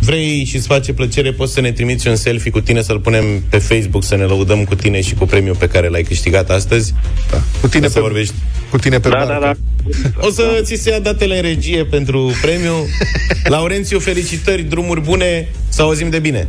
vrei 0.00 0.44
și 0.44 0.56
îți 0.56 0.66
face 0.66 0.92
plăcere, 0.92 1.32
poți 1.32 1.52
să 1.52 1.60
ne 1.60 1.72
trimiți 1.72 2.08
un 2.08 2.16
selfie 2.16 2.50
cu 2.50 2.60
tine, 2.60 2.82
să-l 2.82 2.98
punem 3.00 3.24
pe 3.50 3.58
Facebook, 3.58 4.04
să 4.04 4.16
ne 4.16 4.24
lăudăm 4.24 4.64
cu 4.64 4.74
tine 4.74 5.00
și 5.00 5.14
cu 5.14 5.24
premiul 5.26 5.56
pe 5.56 5.66
care 5.68 5.88
l-ai 5.88 6.02
câștigat 6.02 6.50
astăzi. 6.50 6.94
Da. 7.30 7.38
Cu 7.60 7.68
tine 7.68 7.86
să 7.88 7.94
pe, 7.94 8.00
vorbești. 8.00 8.34
cu 8.70 8.78
tine 8.78 8.98
pe 9.00 9.08
Da, 9.08 9.14
barcă. 9.16 9.32
da, 9.32 9.38
da. 9.46 10.26
O 10.26 10.30
să 10.30 10.60
ți 10.62 10.74
se 10.74 10.90
ia 10.90 10.98
datele 11.00 11.36
în 11.36 11.42
regie 11.42 11.84
pentru 11.84 12.32
premiu. 12.42 12.72
Laurențiu, 13.54 13.98
felicitări, 13.98 14.62
drumuri 14.62 15.00
bune, 15.00 15.48
să 15.68 15.82
auzim 15.82 16.10
de 16.10 16.18
bine. 16.18 16.48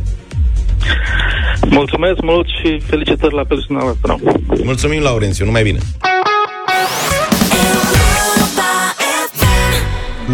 Mulțumesc 1.68 2.20
mult 2.22 2.46
și 2.46 2.80
felicitări 2.86 3.34
la 3.34 3.44
persoana 3.44 3.82
noastră. 3.84 4.18
Mulțumim, 4.64 5.00
Laurențiu, 5.02 5.44
numai 5.44 5.62
bine. 5.62 5.78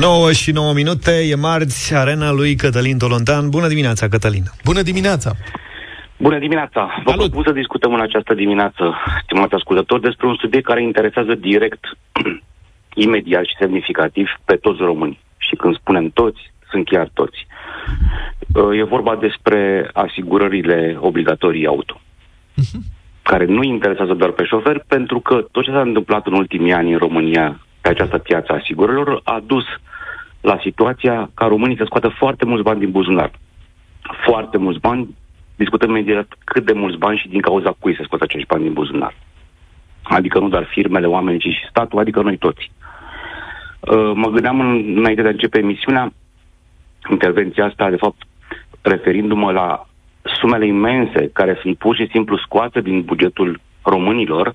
9 0.01 0.33
și 0.33 0.51
9 0.51 0.73
minute, 0.73 1.11
e 1.31 1.35
marți, 1.35 1.95
arena 1.95 2.33
lui 2.33 2.55
Cătălin 2.55 2.99
Tolontan. 2.99 3.51
Bună 3.51 3.67
dimineața, 3.67 4.09
Cătălin! 4.09 4.43
Bună 4.65 4.83
dimineața! 4.83 5.31
Bună 6.17 6.39
dimineața! 6.39 7.03
Vă 7.05 7.13
propun 7.13 7.43
să 7.47 7.53
discutăm 7.53 7.95
în 7.95 8.01
această 8.01 8.35
dimineață, 8.35 8.95
stimați 9.23 9.55
ascultători, 9.55 10.03
despre 10.03 10.27
un 10.27 10.37
subiect 10.41 10.67
care 10.67 10.83
interesează 10.83 11.35
direct, 11.35 11.85
imediat 13.05 13.45
și 13.45 13.57
semnificativ 13.59 14.29
pe 14.45 14.55
toți 14.55 14.81
românii. 14.81 15.21
Și 15.37 15.55
când 15.57 15.75
spunem 15.75 16.11
toți, 16.11 16.41
sunt 16.71 16.89
chiar 16.89 17.11
toți. 17.15 17.47
Uh, 18.55 18.79
E 18.79 18.83
vorba 18.83 19.17
despre 19.17 19.91
asigurările 19.93 20.97
obligatorii 21.01 21.67
auto, 21.67 22.01
care 23.23 23.45
nu 23.45 23.63
interesează 23.63 24.15
doar 24.15 24.31
pe 24.31 24.45
șoferi, 24.45 24.85
pentru 24.89 25.21
că 25.21 25.47
tot 25.53 25.65
ce 25.65 25.71
s-a 25.71 25.81
întâmplat 25.81 26.27
în 26.27 26.33
ultimii 26.33 26.73
ani 26.73 26.93
în 26.93 26.99
România 26.99 27.61
pe 27.81 27.89
această 27.89 28.19
piață 28.19 28.53
a 28.53 28.57
asigurărilor 28.57 29.21
a 29.25 29.43
dus 29.47 29.65
la 30.49 30.59
situația 30.63 31.31
ca 31.35 31.47
românii 31.47 31.77
să 31.77 31.85
scoată 31.87 32.09
foarte 32.09 32.45
mulți 32.45 32.65
bani 32.65 32.81
din 32.81 32.91
buzunar. 32.91 33.31
Foarte 34.27 34.59
mulți 34.59 34.81
bani, 34.81 35.15
discutăm 35.57 35.89
imediat 35.91 36.29
cât 36.45 36.65
de 36.65 36.73
mulți 36.73 36.99
bani 36.99 37.19
și 37.19 37.29
din 37.29 37.41
cauza 37.41 37.77
cui 37.79 37.97
se 37.97 38.03
scoată 38.05 38.25
acești 38.25 38.47
bani 38.47 38.63
din 38.63 38.73
buzunar. 38.73 39.15
Adică 40.03 40.39
nu 40.39 40.49
doar 40.49 40.65
firmele, 40.65 41.07
oamenii, 41.07 41.41
ci 41.41 41.55
și 41.59 41.69
statul, 41.71 41.99
adică 41.99 42.23
noi 42.23 42.37
toți. 42.37 42.71
Uh, 43.81 44.13
mă 44.15 44.29
gândeam 44.29 44.61
în, 44.61 44.95
înainte 44.97 45.23
de 45.23 45.29
a 45.29 45.31
începe 45.31 45.59
emisiunea, 45.59 46.13
intervenția 47.11 47.65
asta, 47.65 47.91
de 47.91 47.97
fapt, 47.97 48.23
referindu-mă 48.81 49.53
la 49.53 49.87
sumele 50.23 50.67
imense 50.67 51.31
care 51.33 51.59
sunt 51.61 51.79
pur 51.79 51.97
și 51.97 52.09
simplu 52.11 52.37
scoate 52.37 52.81
din 52.81 53.03
bugetul 53.03 53.61
românilor, 53.83 54.55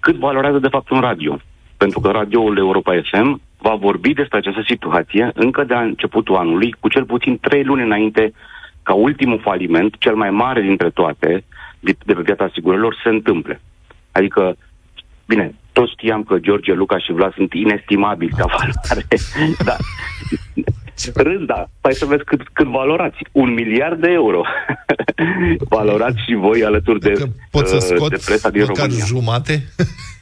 cât 0.00 0.16
valorează 0.16 0.58
de 0.58 0.68
fapt 0.68 0.90
un 0.90 1.00
radio. 1.00 1.38
Pentru 1.76 2.00
că 2.00 2.10
radioul 2.10 2.58
Europa 2.58 3.00
FM 3.10 3.40
va 3.58 3.74
vorbi 3.74 4.12
despre 4.12 4.38
această 4.38 4.62
situație 4.66 5.30
încă 5.34 5.64
de 5.64 5.74
la 5.74 5.80
începutul 5.80 6.36
anului, 6.36 6.74
cu 6.80 6.88
cel 6.88 7.04
puțin 7.04 7.38
trei 7.38 7.64
luni 7.64 7.82
înainte 7.82 8.32
ca 8.82 8.94
ultimul 8.94 9.40
faliment, 9.42 9.94
cel 9.98 10.14
mai 10.14 10.30
mare 10.30 10.60
dintre 10.60 10.90
toate, 10.90 11.44
de, 11.80 11.96
de 12.04 12.12
pe 12.12 12.22
piața 12.22 12.44
asigurărilor, 12.44 13.00
se 13.02 13.08
întâmple. 13.08 13.60
Adică, 14.12 14.56
bine, 15.26 15.54
toți 15.72 15.92
știam 15.92 16.22
că 16.22 16.38
George, 16.38 16.72
Luca 16.72 16.98
și 16.98 17.12
Vlad 17.12 17.34
sunt 17.34 17.52
inestimabili 17.52 18.30
ca 18.36 18.44
valoare, 18.44 19.06
dar 19.64 19.76
Râs, 21.14 21.44
da. 21.44 21.66
Hai 21.80 21.92
să 21.92 22.04
vezi 22.04 22.24
cât, 22.24 22.48
cât 22.52 22.66
valorați. 22.66 23.16
Un 23.32 23.52
miliard 23.54 24.00
de 24.00 24.10
euro. 24.10 24.42
valorați 25.76 26.22
și 26.26 26.34
voi 26.34 26.64
alături 26.64 27.00
de, 27.00 27.12
Pot 27.50 27.66
să 27.68 27.74
uh, 27.74 27.80
scot 27.80 28.10
de 28.10 28.22
presa 28.24 28.50
din 28.50 28.60
măcar 28.60 28.84
România. 28.84 29.04
jumate? 29.04 29.64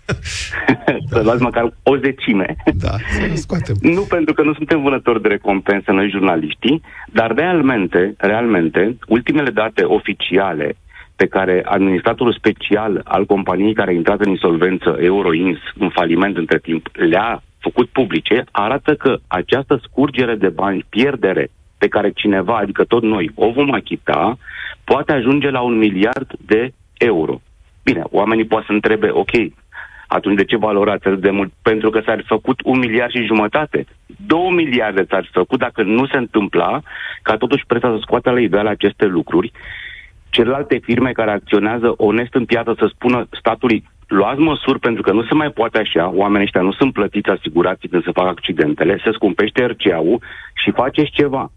să 1.10 1.20
luați 1.22 1.42
măcar 1.42 1.72
o 1.82 1.96
decime. 1.96 2.56
Da, 2.74 2.90
să 2.90 3.30
scoatem. 3.34 3.76
Nu 3.80 4.00
pentru 4.00 4.34
că 4.34 4.42
nu 4.42 4.54
suntem 4.54 4.82
vânători 4.82 5.22
de 5.22 5.28
recompense 5.28 5.92
noi 5.92 6.10
jurnaliștii, 6.10 6.82
dar 7.12 7.34
realmente, 7.34 8.14
realmente, 8.16 8.96
ultimele 9.08 9.50
date 9.50 9.82
oficiale 9.82 10.76
pe 11.16 11.26
care 11.26 11.62
administratorul 11.64 12.32
special 12.32 13.00
al 13.04 13.26
companiei 13.26 13.74
care 13.74 13.90
a 13.90 13.94
intrat 13.94 14.20
în 14.20 14.30
insolvență 14.30 14.96
Euroins, 15.00 15.58
în 15.78 15.88
faliment 15.88 16.36
între 16.36 16.58
timp, 16.58 16.88
le-a 16.92 17.42
făcut 17.58 17.88
publice, 17.88 18.44
arată 18.50 18.94
că 18.94 19.16
această 19.26 19.80
scurgere 19.82 20.34
de 20.34 20.48
bani, 20.48 20.86
pierdere 20.88 21.50
pe 21.78 21.88
care 21.88 22.10
cineva, 22.10 22.56
adică 22.56 22.84
tot 22.84 23.02
noi, 23.02 23.30
o 23.34 23.50
vom 23.50 23.72
achita, 23.72 24.38
poate 24.84 25.12
ajunge 25.12 25.50
la 25.50 25.60
un 25.60 25.76
miliard 25.76 26.30
de 26.46 26.72
euro. 26.98 27.40
Bine, 27.82 28.02
oamenii 28.10 28.44
poate 28.44 28.66
să 28.66 28.72
întrebe, 28.72 29.10
ok, 29.10 29.30
atunci 30.06 30.36
de 30.36 30.44
ce 30.44 30.56
valorați 30.56 31.06
atât 31.06 31.20
de 31.20 31.30
mult? 31.30 31.52
Pentru 31.62 31.90
că 31.90 32.00
s-ar 32.04 32.20
fi 32.20 32.26
făcut 32.26 32.60
un 32.64 32.78
miliard 32.78 33.10
și 33.10 33.26
jumătate. 33.26 33.86
Două 34.26 34.50
miliarde 34.50 35.04
s-ar 35.08 35.24
fi 35.24 35.30
făcut 35.30 35.58
dacă 35.58 35.82
nu 35.82 36.06
se 36.06 36.16
întâmpla 36.16 36.80
ca 37.22 37.36
totuși 37.36 37.66
presa 37.66 37.90
să 37.90 37.98
scoată 38.00 38.30
la 38.30 38.40
iveală 38.40 38.68
aceste 38.68 39.04
lucruri. 39.04 39.52
Celelalte 40.30 40.78
firme 40.82 41.12
care 41.12 41.30
acționează 41.30 41.94
onest 41.96 42.34
în 42.34 42.44
piață 42.44 42.74
să 42.78 42.90
spună 42.94 43.26
statului 43.30 43.84
luați 44.06 44.40
măsuri 44.40 44.78
pentru 44.78 45.02
că 45.02 45.12
nu 45.12 45.22
se 45.22 45.34
mai 45.34 45.50
poate 45.50 45.78
așa, 45.78 46.10
oamenii 46.14 46.44
ăștia 46.44 46.60
nu 46.60 46.72
sunt 46.72 46.92
plătiți 46.92 47.28
asigurații 47.28 47.88
când 47.88 48.04
se 48.04 48.10
fac 48.12 48.26
accidentele, 48.26 49.00
se 49.04 49.10
scumpește 49.12 49.66
RCA-ul 49.66 50.22
și 50.54 50.70
faceți 50.70 51.10
ceva 51.10 51.50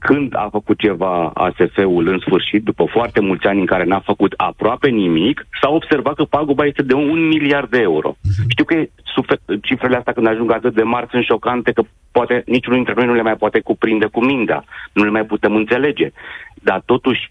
când 0.00 0.34
a 0.36 0.48
făcut 0.50 0.78
ceva 0.78 1.30
ASF-ul 1.34 2.08
în 2.08 2.18
sfârșit, 2.18 2.64
după 2.64 2.84
foarte 2.84 3.20
mulți 3.20 3.46
ani 3.46 3.60
în 3.60 3.66
care 3.66 3.84
n-a 3.84 4.00
făcut 4.00 4.34
aproape 4.36 4.88
nimic, 4.88 5.46
s-a 5.60 5.70
observat 5.70 6.14
că 6.14 6.24
paguba 6.24 6.64
este 6.64 6.82
de 6.82 6.94
un 6.94 7.26
miliard 7.26 7.70
de 7.70 7.80
euro. 7.80 8.16
Știu 8.48 8.64
că 8.64 8.74
sufe- 9.04 9.58
cifrele 9.62 9.96
astea 9.96 10.12
când 10.12 10.26
ajung 10.26 10.52
atât 10.52 10.74
de 10.74 10.82
mari 10.82 11.06
sunt 11.10 11.24
șocante 11.24 11.72
că 11.72 11.82
poate 12.12 12.42
niciunul 12.46 12.76
dintre 12.76 12.94
noi 12.94 13.06
nu 13.06 13.14
le 13.14 13.22
mai 13.22 13.36
poate 13.36 13.60
cuprinde 13.60 14.06
cu 14.06 14.24
mintea, 14.24 14.64
nu 14.92 15.04
le 15.04 15.10
mai 15.10 15.24
putem 15.24 15.54
înțelege. 15.54 16.10
Dar 16.54 16.82
totuși 16.84 17.28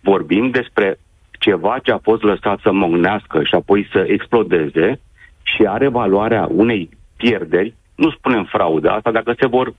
vorbim 0.00 0.50
despre 0.50 0.98
ceva 1.38 1.78
ce 1.82 1.92
a 1.92 1.98
fost 1.98 2.22
lăsat 2.22 2.58
să 2.62 2.72
mognească 2.72 3.42
și 3.42 3.54
apoi 3.54 3.88
să 3.92 4.04
explodeze 4.08 5.00
și 5.42 5.62
are 5.66 5.88
valoarea 5.88 6.48
unei 6.50 6.88
pierderi, 7.16 7.74
nu 7.94 8.10
spunem 8.10 8.44
fraudă, 8.44 8.90
asta 8.90 9.10
dacă 9.10 9.34
se 9.38 9.46
vor 9.46 9.74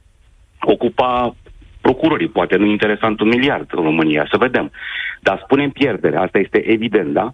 ocupa 0.62 1.36
procurorii, 1.88 2.36
poate 2.38 2.56
nu 2.56 2.66
interesant 2.66 3.20
un 3.20 3.28
miliard 3.28 3.68
în 3.72 3.84
România, 3.84 4.28
să 4.32 4.38
vedem. 4.38 4.72
Dar 5.20 5.42
spunem 5.44 5.70
pierdere, 5.70 6.18
asta 6.18 6.38
este 6.40 6.72
evident, 6.72 7.14
da? 7.14 7.34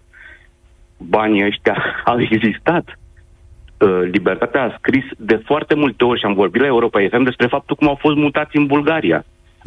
Banii 0.98 1.46
ăștia 1.46 1.78
au 2.12 2.22
existat. 2.22 2.86
Uh, 2.88 4.02
Libertatea 4.12 4.64
a 4.64 4.76
scris 4.78 5.04
de 5.18 5.42
foarte 5.46 5.76
multe 5.76 6.04
ori 6.04 6.20
și 6.20 6.26
am 6.26 6.34
vorbit 6.34 6.62
la 6.62 6.68
Europa 6.68 7.08
FM 7.12 7.24
despre 7.24 7.48
faptul 7.48 7.76
cum 7.76 7.88
au 7.88 7.96
fost 7.96 8.16
mutați 8.16 8.58
în 8.58 8.66
Bulgaria. 8.66 9.26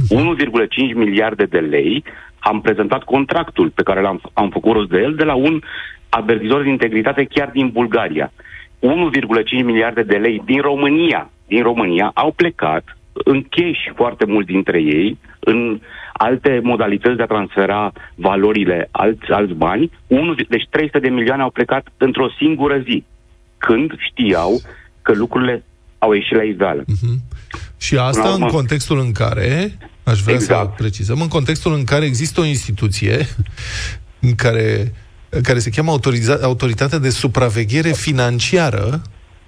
1,5 0.08 0.94
miliarde 0.94 1.44
de 1.44 1.58
lei, 1.58 2.04
am 2.38 2.60
prezentat 2.60 3.02
contractul 3.02 3.70
pe 3.70 3.82
care 3.82 4.00
l-am 4.00 4.20
am 4.32 4.50
făcut 4.50 4.72
rost 4.72 4.88
de 4.88 5.00
el 5.00 5.14
de 5.14 5.24
la 5.24 5.34
un 5.34 5.60
avertizor 6.08 6.62
de 6.62 6.68
integritate 6.68 7.24
chiar 7.24 7.50
din 7.52 7.68
Bulgaria. 7.68 8.32
1,5 8.80 9.64
miliarde 9.64 10.02
de 10.02 10.16
lei 10.16 10.42
din 10.44 10.60
România, 10.60 11.30
din 11.46 11.62
România 11.62 12.10
au 12.14 12.30
plecat 12.32 12.84
în 13.24 13.42
cash 13.42 13.80
foarte 13.96 14.24
mulți 14.24 14.50
dintre 14.50 14.78
ei, 14.82 15.18
în 15.40 15.80
alte 16.12 16.60
modalități 16.62 17.16
de 17.16 17.22
a 17.22 17.26
transfera 17.26 17.92
valorile 18.14 18.88
alți, 18.90 19.30
alți 19.30 19.52
bani. 19.52 19.90
Unu, 20.06 20.34
deci 20.34 20.66
300 20.70 20.98
de 20.98 21.08
milioane 21.08 21.42
au 21.42 21.50
plecat 21.50 21.86
într-o 21.96 22.28
singură 22.38 22.82
zi, 22.88 23.04
când 23.58 23.90
știau 24.10 24.60
că 25.02 25.12
lucrurile 25.12 25.64
au 25.98 26.12
ieșit 26.12 26.36
la 26.36 26.42
iveală. 26.42 26.84
Și 27.76 27.96
asta 27.98 28.20
Până 28.20 28.24
la 28.28 28.34
în 28.34 28.42
urmă- 28.42 28.52
contextul 28.56 28.98
în 28.98 29.12
care, 29.12 29.78
aș 30.04 30.20
vrea 30.20 30.34
Exact. 30.34 30.68
să 30.76 30.82
precizăm, 30.82 31.20
în 31.20 31.28
contextul 31.28 31.74
în 31.74 31.84
care 31.84 32.04
există 32.04 32.40
o 32.40 32.44
instituție 32.44 33.18
în 34.20 34.34
care, 34.34 34.92
care 35.42 35.58
se 35.58 35.70
cheamă 35.70 35.90
autoriza- 35.90 36.38
Autoritatea 36.42 36.98
de 36.98 37.10
Supraveghere 37.10 37.90
Financiară, 37.92 39.02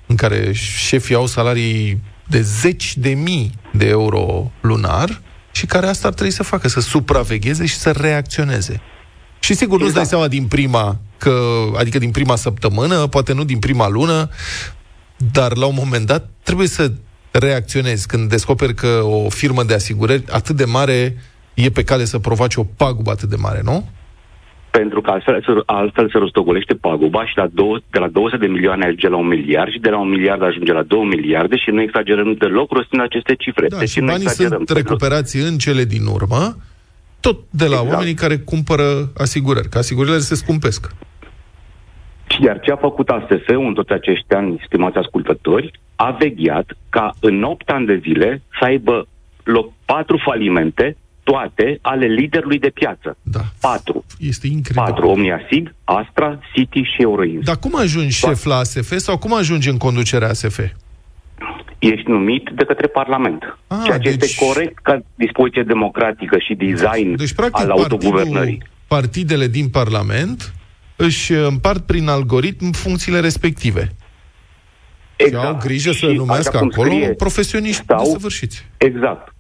în 0.06 0.16
care 0.16 0.52
șefii 0.52 1.14
au 1.14 1.26
salarii 1.26 2.00
de 2.28 2.40
zeci 2.40 2.96
de 2.96 3.08
mii 3.08 3.52
de 3.72 3.86
euro 3.86 4.50
lunar 4.60 5.20
și 5.52 5.66
care 5.66 5.86
asta 5.86 6.08
ar 6.08 6.14
trebui 6.14 6.32
să 6.32 6.42
facă, 6.42 6.68
să 6.68 6.80
supravegheze 6.80 7.66
și 7.66 7.74
să 7.74 7.90
reacționeze. 7.90 8.80
Și 9.38 9.54
sigur, 9.54 9.80
nu-ți 9.80 9.94
dai 9.94 10.06
seama 10.06 10.28
din 10.28 10.46
prima, 10.46 11.00
că, 11.18 11.40
adică 11.76 11.98
din 11.98 12.10
prima 12.10 12.36
săptămână, 12.36 13.06
poate 13.06 13.32
nu 13.32 13.44
din 13.44 13.58
prima 13.58 13.88
lună, 13.88 14.30
dar 15.32 15.56
la 15.56 15.66
un 15.66 15.74
moment 15.76 16.06
dat 16.06 16.30
trebuie 16.42 16.68
să 16.68 16.92
reacționezi 17.30 18.06
când 18.06 18.28
descoperi 18.28 18.74
că 18.74 19.00
o 19.02 19.28
firmă 19.28 19.62
de 19.64 19.74
asigurări 19.74 20.24
atât 20.30 20.56
de 20.56 20.64
mare 20.64 21.16
e 21.54 21.70
pe 21.70 21.84
cale 21.84 22.04
să 22.04 22.18
provoace 22.18 22.60
o 22.60 22.64
pagubă 22.64 23.10
atât 23.10 23.28
de 23.28 23.36
mare, 23.36 23.60
nu? 23.64 23.88
Pentru 24.78 25.00
că 25.00 25.10
altfel, 25.10 25.42
se- 25.46 25.62
altfel 25.66 26.10
se 26.10 26.18
rostogolește 26.18 26.74
paguba 26.74 27.26
și 27.26 27.36
la 27.36 27.46
două, 27.52 27.78
de 27.90 27.98
la 27.98 28.08
200 28.08 28.36
de 28.36 28.46
milioane 28.46 28.84
ajunge 28.84 29.08
la 29.08 29.16
un 29.16 29.26
miliard 29.26 29.70
și 29.72 29.78
de 29.78 29.90
la 29.90 29.98
un 29.98 30.08
miliard 30.08 30.42
ajunge 30.42 30.72
la 30.72 30.82
2 30.82 31.04
miliarde 31.04 31.56
și 31.56 31.70
nu 31.70 31.80
exagerăm 31.80 32.34
deloc 32.34 32.72
rostind 32.72 33.02
aceste 33.02 33.34
cifre. 33.34 33.66
Da, 33.68 33.78
deci 33.78 33.88
și 33.88 34.00
nu 34.00 34.06
banii 34.06 34.22
exagerăm. 34.22 34.64
sunt 34.64 34.78
recuperați 34.78 35.36
în 35.36 35.56
cele 35.58 35.84
din 35.84 36.06
urmă, 36.06 36.56
tot 37.20 37.38
de 37.50 37.64
la 37.64 37.70
Exact. 37.78 37.92
oamenii 37.92 38.14
care 38.14 38.36
cumpără 38.36 38.84
asigurări, 39.16 39.68
că 39.68 39.78
asigurările 39.78 40.18
se 40.18 40.34
scumpesc. 40.34 40.90
Și 42.28 42.42
Iar 42.44 42.60
ce 42.60 42.70
a 42.72 42.76
făcut 42.76 43.08
ASF-ul 43.08 43.66
în 43.66 43.74
toți 43.74 43.92
acești 43.92 44.34
ani, 44.34 44.62
stimați 44.66 44.96
ascultători, 44.96 45.70
a 45.96 46.10
vegheat 46.18 46.76
ca 46.88 47.14
în 47.20 47.42
8 47.42 47.68
ani 47.70 47.86
de 47.86 47.96
zile 48.02 48.42
să 48.58 48.64
aibă 48.64 49.06
loc 49.44 49.72
patru 49.84 50.16
falimente, 50.24 50.96
toate 51.30 51.78
ale 51.82 52.06
liderului 52.06 52.58
de 52.58 52.68
piață. 52.68 53.16
Da. 53.22 53.40
Patru. 53.60 54.04
Este 54.18 54.46
incredibil. 54.46 54.82
Patru. 54.92 55.08
Omniasig, 55.08 55.74
Astra, 55.84 56.38
City 56.54 56.80
și 56.82 57.02
Euroins. 57.02 57.44
Dar 57.44 57.56
cum 57.56 57.76
ajungi 57.78 58.16
șef 58.16 58.44
la 58.44 58.56
ASF 58.56 58.96
sau 58.96 59.18
cum 59.18 59.34
ajungi 59.34 59.68
în 59.68 59.76
conducerea 59.76 60.28
ASF? 60.28 60.58
Ești 61.78 62.10
numit 62.10 62.50
de 62.54 62.64
către 62.64 62.86
Parlament. 62.86 63.58
Ah, 63.66 63.78
ceea 63.84 63.98
ce 63.98 64.10
deci- 64.10 64.22
este 64.22 64.44
corect 64.44 64.78
ca 64.82 65.02
dispoziție 65.14 65.62
democratică 65.62 66.38
și 66.38 66.54
design 66.54 67.16
Deci, 67.16 67.32
practic, 67.34 67.62
al 67.64 67.70
autoguvernării. 67.70 68.32
partidul, 68.58 68.68
partidele 68.86 69.46
din 69.46 69.68
Parlament 69.68 70.52
își 70.96 71.32
împart 71.32 71.86
prin 71.86 72.08
algoritm 72.08 72.70
funcțiile 72.72 73.20
respective. 73.20 73.94
Exact. 75.16 75.42
Și 75.42 75.48
au 75.48 75.58
grijă 75.62 75.92
să 75.92 76.06
Și 76.10 76.16
numească 76.16 76.48
așa 76.48 76.58
cum 76.58 76.70
acolo 76.72 76.90
scrie, 76.90 77.08
profesioniști 77.14 77.82
stau- 77.82 78.04
desăvârșiți. 78.04 78.66
Exact. 78.76 79.34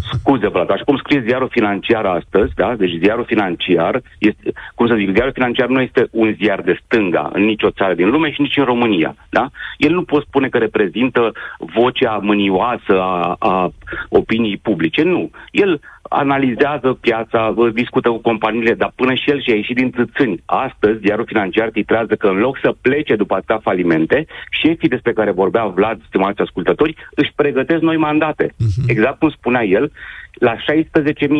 Scuze, 0.00 0.48
Vlad, 0.48 0.70
așa 0.70 0.84
cum 0.84 0.96
scrie 0.96 1.24
ziarul 1.26 1.48
financiar 1.50 2.04
astăzi, 2.04 2.52
da? 2.54 2.74
Deci 2.76 2.98
ziarul 3.02 3.24
financiar, 3.24 4.02
este, 4.18 4.52
cum 4.74 4.86
să 4.86 4.94
zic, 4.94 5.14
ziarul 5.14 5.32
financiar 5.32 5.68
nu 5.68 5.80
este 5.80 6.08
un 6.10 6.34
ziar 6.40 6.60
de 6.60 6.78
stânga 6.84 7.30
în 7.32 7.42
nicio 7.44 7.70
țară 7.70 7.94
din 7.94 8.10
lume 8.10 8.32
și 8.32 8.40
nici 8.40 8.56
în 8.56 8.64
România, 8.64 9.14
da? 9.30 9.50
El 9.76 9.92
nu 9.92 10.02
pot 10.02 10.24
spune 10.24 10.48
că 10.48 10.58
reprezintă 10.58 11.32
vocea 11.58 12.18
mânioasă 12.22 13.00
a, 13.00 13.36
a 13.38 13.70
opiniei 14.08 14.60
publice, 14.62 15.02
nu. 15.02 15.30
El 15.50 15.80
analizează 16.02 16.98
piața, 17.00 17.50
vă 17.50 17.70
discută 17.70 18.08
cu 18.08 18.18
companiile, 18.18 18.74
dar 18.74 18.92
până 18.94 19.14
și 19.14 19.30
el 19.30 19.42
și-a 19.42 19.54
ieșit 19.54 19.76
din 19.76 19.90
țâțâni. 19.90 20.42
Astăzi, 20.44 21.00
ziarul 21.00 21.26
financiar 21.26 21.68
titrează 21.70 22.14
că 22.14 22.26
în 22.26 22.38
loc 22.38 22.58
să 22.62 22.74
plece 22.80 23.16
după 23.16 23.34
atâtea 23.34 23.58
falimente, 23.62 24.26
șefii 24.62 24.88
despre 24.88 25.12
care 25.12 25.30
vorbea 25.30 25.66
Vlad, 25.66 26.00
stimați 26.06 26.40
ascultători, 26.40 26.94
își 27.14 27.32
pregătesc 27.34 27.80
noi 27.80 27.96
mandate. 27.96 28.46
Uh-huh. 28.46 28.86
Exact 28.86 29.18
cum 29.18 29.30
spunea 29.30 29.64
el, 29.64 29.92
la 30.32 30.54
16.000 30.54 30.58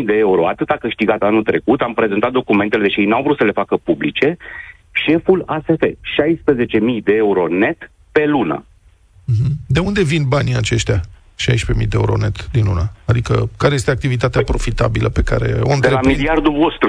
de 0.05 0.17
euro, 0.17 0.49
atât 0.49 0.69
a 0.69 0.77
câștigat 0.77 1.23
anul 1.23 1.43
trecut, 1.43 1.81
am 1.81 1.95
prezentat 1.95 2.33
documentele, 2.33 2.83
deși 2.83 3.01
ei 3.01 3.07
n-au 3.07 3.23
vrut 3.23 3.37
să 3.37 3.45
le 3.45 3.53
facă 3.53 3.77
publice, 3.77 4.37
șeful 4.91 5.43
ASF, 5.47 5.83
16.000 5.83 7.03
de 7.05 7.15
euro 7.15 7.47
net 7.49 7.91
pe 8.13 8.27
lună. 8.27 8.65
De 9.67 9.81
unde 9.81 10.03
vin 10.03 10.25
banii 10.29 10.57
aceștia? 10.57 11.01
16.000 11.51 11.89
de 11.89 11.97
euro 12.03 12.17
net 12.17 12.49
din 12.53 12.65
lună. 12.65 12.93
Adică, 13.05 13.51
care 13.59 13.75
este 13.75 13.91
activitatea 13.91 14.43
profitabilă 14.43 15.09
pe 15.09 15.23
care 15.23 15.47
o 15.47 15.63
De 15.63 15.69
la 15.69 15.75
întreprind? 15.75 16.17
miliardul 16.17 16.53
vostru. 16.53 16.89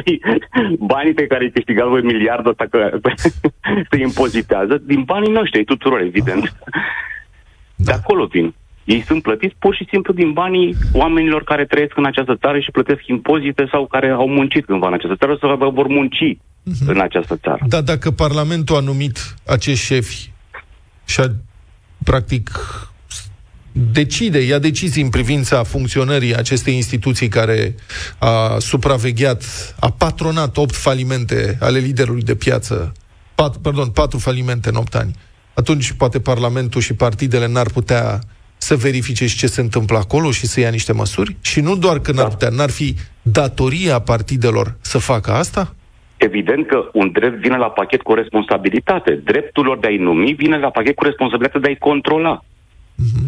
Banii 0.94 1.14
pe 1.14 1.26
care 1.26 1.44
îi 1.44 1.50
câștigați 1.50 1.88
voi 1.88 2.02
miliardul 2.02 2.50
ăsta 2.50 2.66
că 2.70 2.98
se 3.90 4.00
impozitează, 4.00 4.82
din 4.86 5.02
banii 5.02 5.32
noștri, 5.32 5.58
ai 5.58 5.64
tuturor, 5.64 6.00
evident. 6.00 6.54
De 7.76 7.92
acolo 7.92 8.26
vin. 8.26 8.54
Ei 8.84 9.02
sunt 9.06 9.22
plătiți 9.22 9.54
pur 9.58 9.74
și 9.74 9.86
simplu 9.90 10.12
din 10.12 10.32
banii 10.32 10.76
oamenilor 10.92 11.44
care 11.44 11.64
trăiesc 11.64 11.96
în 11.96 12.04
această 12.04 12.36
țară 12.36 12.58
și 12.58 12.70
plătesc 12.70 13.06
impozite 13.06 13.68
sau 13.70 13.86
care 13.86 14.08
au 14.08 14.28
muncit 14.28 14.64
cândva 14.64 14.86
în 14.86 14.92
această 14.92 15.16
țară 15.16 15.36
sau 15.40 15.70
vor 15.70 15.86
munci 15.86 16.36
în 16.86 17.00
această 17.00 17.36
țară. 17.36 17.58
Dar 17.66 17.82
dacă 17.82 18.10
Parlamentul 18.10 18.76
a 18.76 18.80
numit 18.80 19.34
acești 19.46 19.84
șefi 19.84 20.30
și 21.04 21.20
a, 21.20 21.26
practic, 22.04 22.50
decide, 23.92 24.38
ia 24.38 24.58
decizii 24.58 25.02
în 25.02 25.08
privința 25.08 25.62
funcționării 25.62 26.36
acestei 26.36 26.74
instituții 26.74 27.28
care 27.28 27.74
a 28.18 28.56
supravegheat, 28.58 29.42
a 29.80 29.90
patronat 29.90 30.56
opt 30.56 30.74
falimente 30.74 31.56
ale 31.60 31.78
liderului 31.78 32.22
de 32.22 32.34
piață, 32.34 32.92
pat, 33.34 33.56
pardon, 33.56 33.88
patru 33.88 34.18
falimente 34.18 34.68
în 34.68 34.74
opt 34.74 34.94
ani, 34.94 35.14
atunci 35.54 35.92
poate 35.92 36.20
Parlamentul 36.20 36.80
și 36.80 36.94
partidele 36.94 37.48
n-ar 37.48 37.66
putea 37.66 38.18
să 38.56 38.74
verifice 38.76 39.26
și 39.26 39.36
ce 39.36 39.46
se 39.46 39.60
întâmplă 39.60 39.98
acolo 39.98 40.30
și 40.30 40.46
să 40.46 40.60
ia 40.60 40.70
niște 40.70 40.92
măsuri? 40.92 41.36
Și 41.40 41.60
nu 41.60 41.76
doar 41.76 41.98
că 41.98 42.12
n-ar 42.12 42.28
putea, 42.28 42.48
n-ar 42.48 42.70
fi 42.70 42.94
datoria 43.22 43.98
partidelor 43.98 44.76
să 44.80 44.98
facă 44.98 45.32
asta? 45.32 45.74
Evident 46.16 46.66
că 46.66 46.88
un 46.92 47.10
drept 47.12 47.40
vine 47.40 47.56
la 47.56 47.70
pachet 47.70 48.02
cu 48.02 48.12
o 48.12 48.14
responsabilitate. 48.14 49.20
Dreptul 49.24 49.64
lor 49.64 49.78
de 49.78 49.86
a-i 49.86 49.96
numi 49.96 50.32
vine 50.32 50.58
la 50.58 50.70
pachet 50.70 50.94
cu 50.94 51.04
responsabilitatea 51.04 51.60
de 51.60 51.66
a-i 51.66 51.76
controla. 51.76 52.44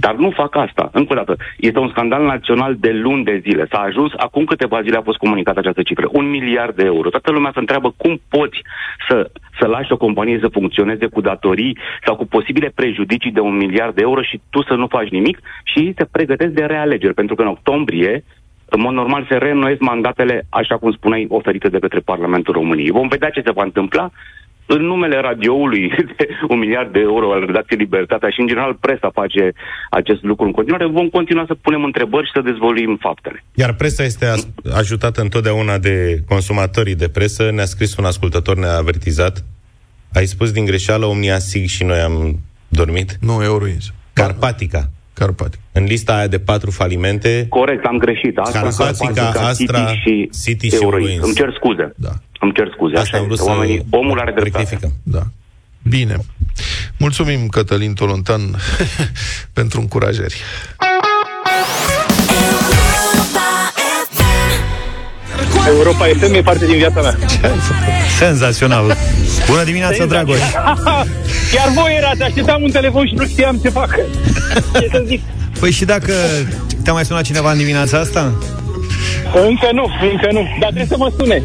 Dar 0.01 0.15
nu 0.15 0.31
fac 0.31 0.57
asta. 0.57 0.91
Încă 0.93 1.13
o 1.13 1.17
dată, 1.17 1.37
este 1.57 1.79
un 1.79 1.89
scandal 1.89 2.25
național 2.25 2.77
de 2.79 2.93
luni 2.93 3.25
de 3.25 3.41
zile. 3.43 3.67
S-a 3.71 3.79
ajuns, 3.79 4.13
acum 4.17 4.45
câteva 4.45 4.83
zile 4.83 4.97
a 4.97 5.03
fost 5.03 5.19
comunicată 5.19 5.59
această 5.59 5.83
cifră, 5.83 6.09
un 6.13 6.31
miliard 6.31 6.77
de 6.77 6.85
euro. 6.85 7.11
Toată 7.11 7.31
lumea 7.33 7.51
se 7.53 7.59
întreabă 7.59 7.95
cum 7.97 8.21
poți 8.29 8.63
să, 9.09 9.31
să 9.61 9.67
lași 9.67 9.93
o 9.93 9.97
companie 9.97 10.39
să 10.41 10.49
funcționeze 10.49 11.07
cu 11.07 11.21
datorii 11.21 11.79
sau 12.05 12.17
cu 12.17 12.27
posibile 12.27 12.73
prejudicii 12.75 13.33
de 13.33 13.41
un 13.41 13.57
miliard 13.57 13.95
de 13.95 14.03
euro 14.03 14.23
și 14.23 14.41
tu 14.51 14.63
să 14.63 14.75
nu 14.75 14.87
faci 14.87 15.09
nimic 15.09 15.39
și 15.65 15.79
ei 15.79 15.95
se 15.97 16.05
pregătesc 16.05 16.53
de 16.53 16.65
realegeri, 16.65 17.15
pentru 17.15 17.35
că 17.35 17.43
în 17.43 17.49
octombrie 17.49 18.25
în 18.73 18.81
mod 18.81 18.93
normal 18.93 19.27
se 19.29 19.37
reînnoiesc 19.37 19.81
mandatele, 19.81 20.47
așa 20.49 20.77
cum 20.77 20.93
spuneai, 20.93 21.27
oferite 21.29 21.69
de 21.69 21.79
către 21.79 21.99
Parlamentul 21.99 22.55
României. 22.55 22.91
Vom 22.91 23.09
vedea 23.09 23.31
ce 23.31 23.43
se 23.45 23.53
va 23.53 23.63
întâmpla 23.63 24.11
în 24.77 24.83
numele 24.93 25.17
radioului 25.21 25.89
de 26.17 26.29
un 26.49 26.59
miliard 26.59 26.93
de 26.93 27.01
euro 27.01 27.33
al 27.33 27.45
redacției 27.47 27.79
Libertatea 27.79 28.31
și, 28.31 28.41
în 28.41 28.47
general, 28.47 28.75
presa 28.75 29.11
face 29.13 29.53
acest 29.91 30.23
lucru 30.23 30.45
în 30.45 30.53
continuare, 30.53 30.87
vom 30.87 31.09
continua 31.09 31.45
să 31.47 31.55
punem 31.55 31.85
întrebări 31.85 32.27
și 32.27 32.33
să 32.35 32.41
dezvoluim 32.41 32.97
faptele. 33.01 33.45
Iar 33.55 33.73
presa 33.75 34.03
este 34.03 34.27
as- 34.27 34.49
ajutată 34.75 35.21
întotdeauna 35.21 35.79
de 35.79 36.23
consumatorii 36.29 36.95
de 36.95 37.09
presă. 37.09 37.51
Ne-a 37.51 37.65
scris 37.65 37.97
un 37.97 38.05
ascultător, 38.05 38.57
ne-a 38.57 38.77
avertizat. 38.77 39.45
Ai 40.15 40.27
spus 40.27 40.53
din 40.53 40.65
greșeală 40.65 41.07
Omnia 41.07 41.39
Sig 41.39 41.67
și 41.67 41.85
noi 41.85 41.99
am 41.99 42.39
dormit? 42.69 43.17
Nu, 43.21 43.43
Euroins. 43.43 43.93
Carpatica. 44.13 44.91
Carpatica. 45.13 45.63
În 45.73 45.85
lista 45.85 46.17
aia 46.17 46.27
de 46.27 46.39
patru 46.39 46.71
falimente... 46.71 47.47
Corect, 47.49 47.85
am 47.85 47.99
greșit. 47.99 48.39
Asta 48.39 48.61
Carpatica, 48.61 49.29
Astra, 49.29 49.79
City 49.79 50.01
și, 50.01 50.31
City 50.45 50.69
și 50.69 50.75
Euroins. 50.75 51.09
Euroins. 51.09 51.25
Îmi 51.25 51.35
cer 51.35 51.53
scuze. 51.57 51.93
Da. 51.97 52.11
Îmi 52.41 52.53
cer 52.55 52.69
scuze. 52.75 52.97
Asta 52.97 53.09
Așa 53.09 53.17
am 53.19 53.25
vrut 53.25 53.39
este. 53.39 53.51
să 53.51 53.57
Oamenii, 53.57 53.87
omul 53.91 54.19
are 54.21 54.33
dreptate. 54.33 54.59
rectificăm. 54.59 54.93
Da. 55.03 55.23
Bine. 55.83 56.17
Mulțumim, 56.97 57.47
Cătălin 57.49 57.95
Tolontan, 57.95 58.41
pentru 59.59 59.81
încurajări. 59.81 60.37
Europa 65.69 66.05
FM 66.19 66.35
e 66.35 66.41
parte 66.43 66.67
din 66.67 66.77
viața 66.77 67.01
mea. 67.01 67.17
Senzațional. 68.19 68.97
Bună 69.47 69.65
dimineața, 69.65 70.05
Dragoș. 70.05 70.39
Chiar 71.53 71.69
voi 71.75 71.95
erați, 71.97 72.23
așteptam 72.23 72.63
un 72.63 72.71
telefon 72.71 73.07
și 73.07 73.15
nu 73.15 73.27
știam 73.27 73.57
ce 73.57 73.69
fac. 73.69 73.95
Ce 74.73 74.89
să 74.93 75.03
zic? 75.07 75.21
Păi 75.61 75.71
și 75.71 75.85
dacă 75.85 76.13
te-a 76.85 76.93
mai 76.93 77.05
sunat 77.05 77.23
cineva 77.23 77.51
în 77.53 77.59
dimineața 77.59 77.99
asta? 77.99 78.33
Încă 79.35 79.69
nu, 79.73 79.91
încă 80.13 80.29
nu. 80.33 80.41
Dar 80.61 80.69
trebuie 80.73 80.87
să 80.87 80.97
mă 80.97 81.13
sune. 81.19 81.43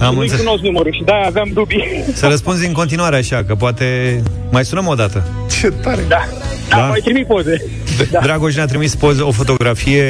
Am 0.00 0.14
Nu-i 0.14 0.22
înțeles. 0.22 0.44
cunosc 0.44 0.62
numărul 0.62 0.92
și 0.92 1.02
da, 1.04 1.14
aveam 1.26 1.50
dubii. 1.52 2.04
Să 2.14 2.26
răspunzi 2.26 2.66
în 2.66 2.72
continuare 2.72 3.16
așa, 3.16 3.44
că 3.46 3.54
poate 3.54 4.22
mai 4.50 4.64
sunăm 4.64 4.86
o 4.86 4.94
dată. 4.94 5.28
Ce 5.60 5.68
tare! 5.70 6.04
Da, 6.08 6.24
da, 6.68 6.76
mai 6.76 7.00
trimit 7.04 7.26
poze. 7.26 7.64
Da. 8.10 8.18
Dragoș 8.22 8.54
ne-a 8.54 8.66
trimis 8.66 8.94
poză, 8.94 9.24
o 9.24 9.30
fotografie 9.30 10.02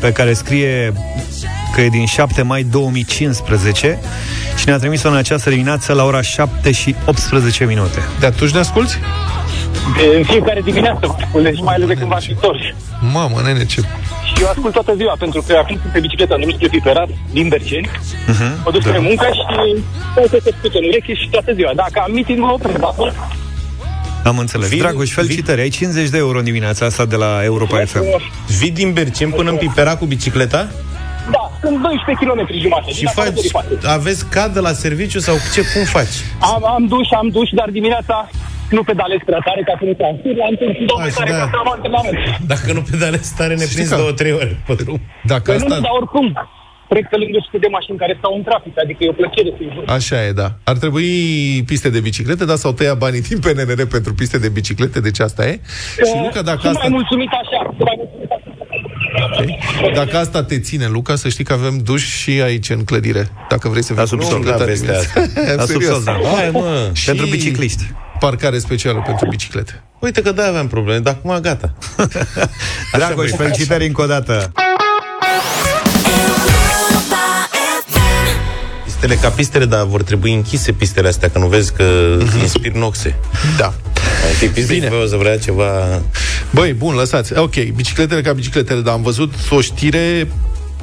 pe 0.00 0.12
care 0.12 0.32
scrie 0.32 0.92
că 1.74 1.80
e 1.80 1.88
din 1.88 2.06
7 2.06 2.42
mai 2.42 2.62
2015 2.62 3.98
și 4.56 4.64
ne-a 4.66 4.76
trimis-o 4.78 5.08
în 5.08 5.16
această 5.16 5.50
dimineață 5.50 5.92
la 5.92 6.04
ora 6.04 6.22
7 6.22 6.70
și 6.72 6.94
18 7.06 7.64
minute. 7.64 7.98
De 8.20 8.26
atunci 8.26 8.50
ne 8.50 8.58
asculti? 8.58 8.92
De, 9.96 10.16
în 10.16 10.24
fiecare 10.24 10.60
dimineață, 10.64 11.16
deci 11.42 11.60
mai 11.60 11.74
ales 11.74 11.86
de 11.88 11.94
când 11.94 12.08
v-ați 12.08 12.30
întors. 12.30 12.58
Mamă, 13.12 13.40
nene, 13.44 13.64
ce... 13.64 13.80
Și 14.42 14.48
eu 14.48 14.54
ascult 14.54 14.74
toată 14.74 14.94
ziua, 14.94 15.14
pentru 15.18 15.40
că 15.46 15.52
acum 15.62 15.76
sunt 15.80 15.92
pe 15.92 16.00
bicicletă, 16.00 16.32
am 16.34 16.40
numit 16.40 16.54
spre 16.54 16.68
Piperat, 16.68 17.08
din 17.32 17.48
Berceni. 17.48 17.88
Uh-huh. 17.88 18.52
Mă 18.64 18.70
duc 18.70 18.82
spre 18.82 18.98
muncă 18.98 19.26
și 19.36 19.42
stau 20.12 20.26
să 20.32 20.38
se 20.44 20.50
scută 20.58 20.78
în 20.78 20.84
ureche 20.88 21.14
și 21.14 21.28
toată 21.30 21.52
ziua. 21.52 21.72
Dacă 21.74 21.96
am 22.04 22.12
meeting, 22.12 22.38
mă 22.38 22.52
opresc 22.52 22.82
acolo. 22.82 23.12
Am 24.24 24.38
înțeles. 24.38 24.68
Vin- 24.68 24.78
Dragoș, 24.78 25.10
felicitări. 25.12 25.60
Ai 25.60 25.68
50 25.68 26.08
de 26.08 26.16
euro 26.18 26.38
în 26.38 26.44
dimineața 26.44 26.86
asta 26.86 27.04
de 27.04 27.16
la 27.16 27.40
Europa 27.44 27.78
FM. 27.84 28.02
Vii 28.58 28.70
din 28.70 28.92
Bercen 28.92 29.30
până 29.30 29.50
în 29.50 29.56
Pipera 29.56 29.96
cu 29.96 30.04
bicicleta? 30.04 30.68
Da, 31.30 31.50
sunt 31.62 31.82
12 31.82 32.24
km 32.24 32.40
jumate. 32.60 32.90
Și 32.90 32.98
din 32.98 33.06
acolo 33.06 33.26
faci, 33.26 33.42
de 33.42 33.48
față. 33.50 33.88
aveți 33.98 34.26
cadă 34.28 34.60
la 34.60 34.72
serviciu 34.72 35.18
sau 35.18 35.34
ce, 35.54 35.60
cum 35.74 35.84
faci? 35.84 36.16
Am, 36.38 36.64
am 36.66 36.86
duș, 36.86 37.08
am 37.20 37.28
duș, 37.28 37.50
dar 37.50 37.68
dimineața 37.70 38.28
nu 38.78 38.82
pedalez 38.90 39.20
prea 39.28 39.42
tare 39.48 39.60
ca 39.68 39.74
să 39.78 39.84
nu 39.88 39.94
transpir, 40.00 40.34
la 40.42 40.46
întâlnit 40.52 40.76
și 40.80 40.84
două 40.90 41.00
care 41.18 41.30
ca 41.40 41.46
să 41.52 41.56
am 41.62 41.68
antrenament. 41.76 42.16
Dacă 42.52 42.68
nu 42.76 42.82
pedalezi 42.90 43.30
tare, 43.38 43.54
ne 43.62 43.66
prinzi 43.72 43.96
două, 44.00 44.12
trei 44.20 44.32
ore 44.40 44.52
pe 44.68 44.74
drum. 44.82 45.00
Dacă 45.32 45.46
Păi 45.50 45.56
nu, 45.60 45.64
asta... 45.64 45.74
nu, 45.76 45.84
dar 45.86 45.94
oricum, 46.00 46.26
trec 46.92 47.04
pe 47.12 47.16
lângă 47.22 47.38
sute 47.44 47.58
de 47.64 47.70
mașini 47.76 47.96
care 48.02 48.14
stau 48.20 48.32
în 48.38 48.42
trafic, 48.48 48.74
adică 48.84 49.00
e 49.04 49.08
o 49.14 49.16
plăcere 49.20 49.50
să-i 49.56 49.70
văd. 49.76 49.84
Așa 49.98 50.16
e, 50.26 50.30
da. 50.42 50.48
Ar 50.70 50.76
trebui 50.82 51.10
piste 51.70 51.88
de 51.96 52.00
biciclete, 52.08 52.44
dar 52.50 52.56
s-au 52.62 52.72
tăiat 52.78 52.98
banii 53.04 53.22
din 53.28 53.38
PNRR 53.44 53.82
pentru 53.96 54.12
piste 54.20 54.38
de 54.44 54.48
biciclete, 54.58 54.98
deci 55.08 55.20
asta 55.28 55.42
e. 55.50 55.54
Și 56.08 56.14
Luca, 56.24 56.42
dacă 56.50 56.60
Sunt 56.60 56.74
asta, 56.74 56.84
mai 56.86 56.92
mulțumit 56.98 57.30
așa, 57.42 57.60
sunt 57.76 57.86
mai 57.90 57.96
mulțumit 58.02 58.30
așa. 58.36 58.50
dacă 60.00 60.16
asta 60.24 60.44
te 60.44 60.58
ține, 60.60 60.86
Luca, 60.86 61.14
să 61.14 61.28
știi 61.28 61.44
că 61.44 61.52
avem 61.52 61.78
duș 61.78 62.04
și 62.20 62.30
aici 62.30 62.68
în 62.70 62.84
clădire. 62.84 63.28
Dacă 63.48 63.68
vrei 63.68 63.82
să 63.82 63.92
vii 63.94 64.06
sub 64.06 64.18
cu 64.18 64.24
sol, 64.24 64.32
bicicleta 64.38 64.58
da, 64.58 64.64
vestea 64.64 65.00
dimineața. 65.02 65.40
asta. 65.42 65.54
La 65.56 65.62
sub 65.72 65.80
Serios. 65.80 66.04
sol, 66.04 66.04
da. 66.04 66.28
Hai, 66.36 66.50
mă, 66.52 66.90
pentru 67.06 67.26
bicicliști. 67.26 67.82
Parcare 68.22 68.58
specială 68.58 69.02
pentru 69.06 69.28
biciclete. 69.28 69.82
Uite 69.98 70.22
că 70.22 70.32
da, 70.32 70.46
aveam 70.46 70.66
probleme, 70.68 70.98
dar 70.98 71.16
acum 71.22 71.40
gata. 71.40 71.74
Dragoș, 72.96 73.30
felicitări 73.30 73.86
încă 73.86 74.02
o 74.02 74.06
dată. 74.06 74.52
Pistele 78.84 79.14
ca 79.14 79.28
pistele, 79.28 79.64
dar 79.64 79.84
vor 79.84 80.02
trebui 80.02 80.34
închise 80.34 80.72
pistele 80.72 81.08
astea, 81.08 81.30
că 81.30 81.38
nu 81.38 81.46
vezi 81.46 81.72
că 81.72 81.84
inspir 82.40 82.72
noxe. 82.72 83.16
Da. 83.56 83.74
Ai 84.26 84.48
fi 84.48 84.66
Bine. 84.66 84.88
o 84.88 85.06
să 85.06 85.16
vrea 85.16 85.38
ceva... 85.38 86.00
Băi, 86.50 86.72
bun, 86.72 86.94
lăsați. 86.94 87.38
Ok, 87.38 87.54
bicicletele 87.74 88.20
ca 88.20 88.32
bicicletele, 88.32 88.80
dar 88.80 88.94
am 88.94 89.02
văzut 89.02 89.34
o 89.50 89.60
știre 89.60 90.28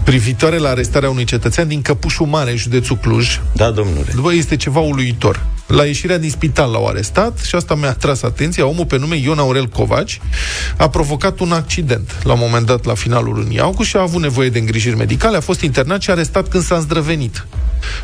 privitoare 0.03 0.57
la 0.57 0.69
arestarea 0.69 1.09
unui 1.09 1.23
cetățean 1.23 1.67
din 1.67 1.81
Căpușul 1.81 2.25
Mare, 2.25 2.51
în 2.51 2.57
județul 2.57 2.97
Cluj. 2.97 3.39
Da, 3.53 3.71
domnule. 3.71 4.13
Bă, 4.21 4.33
este 4.33 4.55
ceva 4.55 4.79
uluitor. 4.79 5.45
La 5.69 5.85
ieșirea 5.85 6.17
din 6.17 6.29
spital 6.29 6.71
l-au 6.71 6.87
arestat 6.87 7.39
și 7.39 7.55
asta 7.55 7.75
mi-a 7.75 7.93
tras 7.93 8.21
atenția. 8.21 8.65
Omul 8.65 8.85
pe 8.85 8.97
nume 8.97 9.15
Ion 9.15 9.39
Aurel 9.39 9.65
Covaci 9.65 10.21
a 10.77 10.89
provocat 10.89 11.39
un 11.39 11.51
accident 11.51 12.15
la 12.23 12.33
un 12.33 12.39
moment 12.41 12.65
dat 12.65 12.85
la 12.85 12.93
finalul 12.93 13.33
lunii 13.33 13.59
august 13.59 13.89
și 13.89 13.95
a 13.95 14.01
avut 14.01 14.21
nevoie 14.21 14.49
de 14.49 14.59
îngrijiri 14.59 14.95
medicale, 14.95 15.37
a 15.37 15.39
fost 15.39 15.61
internat 15.61 16.01
și 16.01 16.09
arestat 16.09 16.47
când 16.47 16.63
s-a 16.63 16.75
îndrăvenit. 16.75 17.47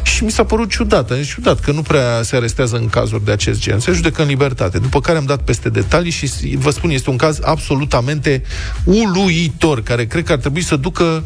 Și 0.03 0.24
mi 0.24 0.32
s-a 0.32 0.43
părut 0.43 0.70
ciudat, 0.70 1.11
am 1.11 1.18
zis, 1.18 1.28
ciudat 1.28 1.59
că 1.59 1.72
nu 1.72 1.82
prea 1.82 2.22
se 2.24 2.36
arestează 2.36 2.76
în 2.76 2.89
cazuri 2.89 3.26
de 3.26 3.32
acest 3.32 3.59
gen, 3.59 3.80
se 3.80 3.91
judecă 3.91 4.22
în 4.22 4.28
libertate. 4.28 4.80
După 4.80 4.99
care 4.99 5.18
am 5.18 5.26
dat 5.26 5.41
peste 5.41 5.70
detalii 5.70 6.11
și 6.11 6.55
vă 6.57 6.70
spun, 6.70 6.89
este 6.89 7.09
un 7.09 7.18
caz 7.18 7.39
absolutamente 7.43 8.43
uluitor, 8.84 9.84
care 9.84 10.05
cred 10.05 10.24
că 10.24 10.32
ar 10.32 10.38
trebui 10.38 10.61
să 10.61 10.76
ducă 10.76 11.24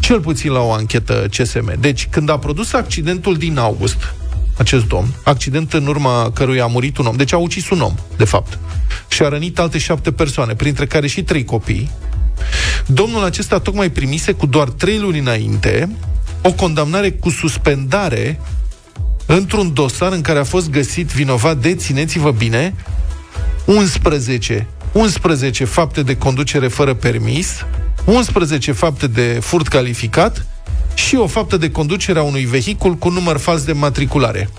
cel 0.00 0.20
puțin 0.20 0.50
la 0.50 0.60
o 0.60 0.72
anchetă 0.72 1.26
CSM. 1.36 1.80
Deci, 1.80 2.08
când 2.10 2.30
a 2.30 2.38
produs 2.38 2.72
accidentul 2.72 3.36
din 3.36 3.58
august, 3.58 4.14
acest 4.60 4.86
domn, 4.86 5.14
accident 5.22 5.72
în 5.72 5.86
urma 5.86 6.30
căruia 6.34 6.64
a 6.64 6.66
murit 6.66 6.96
un 6.98 7.06
om, 7.06 7.16
deci 7.16 7.32
a 7.32 7.36
ucis 7.36 7.70
un 7.70 7.80
om, 7.80 7.94
de 8.16 8.24
fapt, 8.24 8.58
și 9.08 9.22
a 9.22 9.28
rănit 9.28 9.58
alte 9.58 9.78
șapte 9.78 10.12
persoane, 10.12 10.54
printre 10.54 10.86
care 10.86 11.06
și 11.06 11.22
trei 11.22 11.44
copii, 11.44 11.90
domnul 12.86 13.24
acesta 13.24 13.58
tocmai 13.58 13.90
primise 13.90 14.32
cu 14.32 14.46
doar 14.46 14.68
trei 14.68 14.98
luni 14.98 15.18
înainte 15.18 15.96
o 16.42 16.52
condamnare 16.52 17.10
cu 17.10 17.30
suspendare 17.30 18.40
într-un 19.26 19.72
dosar 19.72 20.12
în 20.12 20.20
care 20.20 20.38
a 20.38 20.44
fost 20.44 20.70
găsit 20.70 21.06
vinovat 21.06 21.56
de, 21.56 21.74
țineți-vă 21.74 22.30
bine, 22.30 22.74
11, 23.64 24.66
11 24.92 25.64
fapte 25.64 26.02
de 26.02 26.16
conducere 26.16 26.68
fără 26.68 26.94
permis, 26.94 27.64
11 28.04 28.72
fapte 28.72 29.06
de 29.06 29.38
furt 29.42 29.68
calificat 29.68 30.46
și 30.94 31.16
o 31.16 31.26
faptă 31.26 31.56
de 31.56 31.70
conducere 31.70 32.18
a 32.18 32.22
unui 32.22 32.44
vehicul 32.44 32.94
cu 32.94 33.08
număr 33.08 33.38
fals 33.38 33.62
de 33.64 33.72
matriculare. 33.72 34.50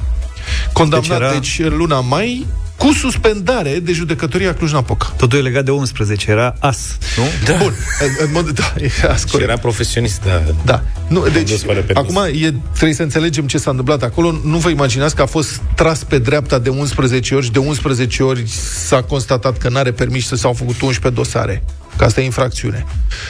Condamnat, 0.74 1.10
deci, 1.10 1.18
era- 1.20 1.32
deci 1.32 1.60
în 1.64 1.78
luna 1.78 2.00
mai, 2.00 2.46
cu 2.78 2.94
suspendare 2.94 3.80
de 3.80 3.92
judecătoria 3.92 4.54
Cluj-Napoca. 4.54 5.14
Totul 5.18 5.38
e 5.38 5.42
legat 5.42 5.66
de 5.66 5.72
11, 5.72 6.32
era 6.32 6.56
as, 6.60 6.98
nu? 7.18 7.24
Da. 7.46 7.58
Bun, 7.58 7.74
în, 8.00 8.26
în 8.26 8.30
mod, 8.32 8.50
da, 8.50 8.74
e 8.78 8.88
Și 9.30 9.42
era 9.42 9.58
profesionist, 9.58 10.22
da. 10.26 10.44
Da. 10.66 10.84
Nu, 11.08 11.22
deci, 11.24 11.34
Condus 11.34 11.64
fără 11.64 11.80
permis. 11.82 12.16
acum 12.16 12.24
e, 12.42 12.54
trebuie 12.74 12.94
să 12.94 13.02
înțelegem 13.04 13.48
ce 13.48 13.58
s-a 13.58 13.70
întâmplat 13.70 14.04
acolo. 14.04 14.40
Nu 14.44 14.58
vă 14.58 14.70
imaginați 14.70 15.16
că 15.16 15.22
a 15.22 15.26
fost 15.26 15.62
tras 15.76 16.04
pe 16.04 16.18
dreapta 16.18 16.60
de 16.60 16.70
11 16.70 17.36
ori 17.36 17.46
și 17.46 17.52
de 17.52 17.60
11 17.60 18.24
ori 18.24 18.44
s-a 18.88 19.02
constatat 19.04 19.58
că 19.58 19.70
n-are 19.70 19.92
permis 19.92 20.28
să 20.28 20.36
s-au 20.36 20.54
făcut 20.54 20.82
11 20.82 21.22
dosare. 21.22 21.64
Că 21.98 22.04
asta 22.04 22.22
e 22.22 22.24
infracțiune. 22.24 22.86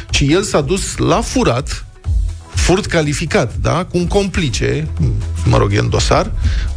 Ci 0.10 0.20
el 0.28 0.44
s-a 0.44 0.62
dus 0.62 0.98
la 0.98 1.22
furat, 1.22 1.86
furt 2.56 2.86
calificat, 2.86 3.56
da? 3.62 3.86
Cu 3.86 3.98
un 3.98 4.08
complice, 4.08 4.88
mă 5.46 5.58
rog, 5.58 5.74
e 5.74 5.80
în 5.80 5.90
dosar, 5.90 6.32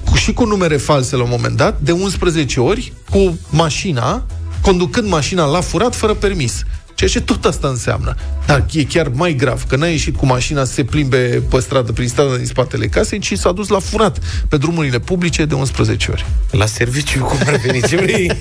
cu, 0.05 0.17
și 0.17 0.33
cu 0.33 0.45
numere 0.45 0.77
false 0.77 1.17
la 1.17 1.23
un 1.23 1.29
moment 1.31 1.57
dat, 1.57 1.81
de 1.81 1.93
11 1.93 2.61
ori, 2.61 2.93
cu 3.11 3.39
mașina, 3.51 4.27
conducând 4.61 5.09
mașina 5.09 5.45
la 5.45 5.61
furat 5.61 5.95
fără 5.95 6.15
permis. 6.15 6.63
Ceea 6.95 7.11
ce 7.11 7.21
tot 7.21 7.45
asta 7.45 7.69
înseamnă. 7.69 8.15
Dar 8.47 8.67
e 8.73 8.85
chiar 8.85 9.09
mai 9.09 9.35
grav, 9.35 9.65
că 9.67 9.77
n-a 9.77 9.87
ieșit 9.87 10.17
cu 10.17 10.27
mașina 10.27 10.65
să 10.65 10.73
se 10.73 10.85
plimbe 10.85 11.43
pe 11.51 11.61
stradă, 11.61 11.93
prin 11.93 12.09
strada 12.09 12.37
din 12.37 12.47
spatele 12.47 12.87
casei, 12.87 13.19
ci 13.19 13.39
s-a 13.39 13.53
dus 13.53 13.69
la 13.69 13.79
furat 13.79 14.19
pe 14.49 14.57
drumurile 14.57 14.99
publice 14.99 15.45
de 15.45 15.55
11 15.55 16.11
ori. 16.11 16.27
La 16.51 16.67
serviciu, 16.67 17.25
cum 17.25 17.39
ar 17.47 17.57
veni? 17.57 17.83
Ce 17.83 17.97
vrei? 17.97 18.33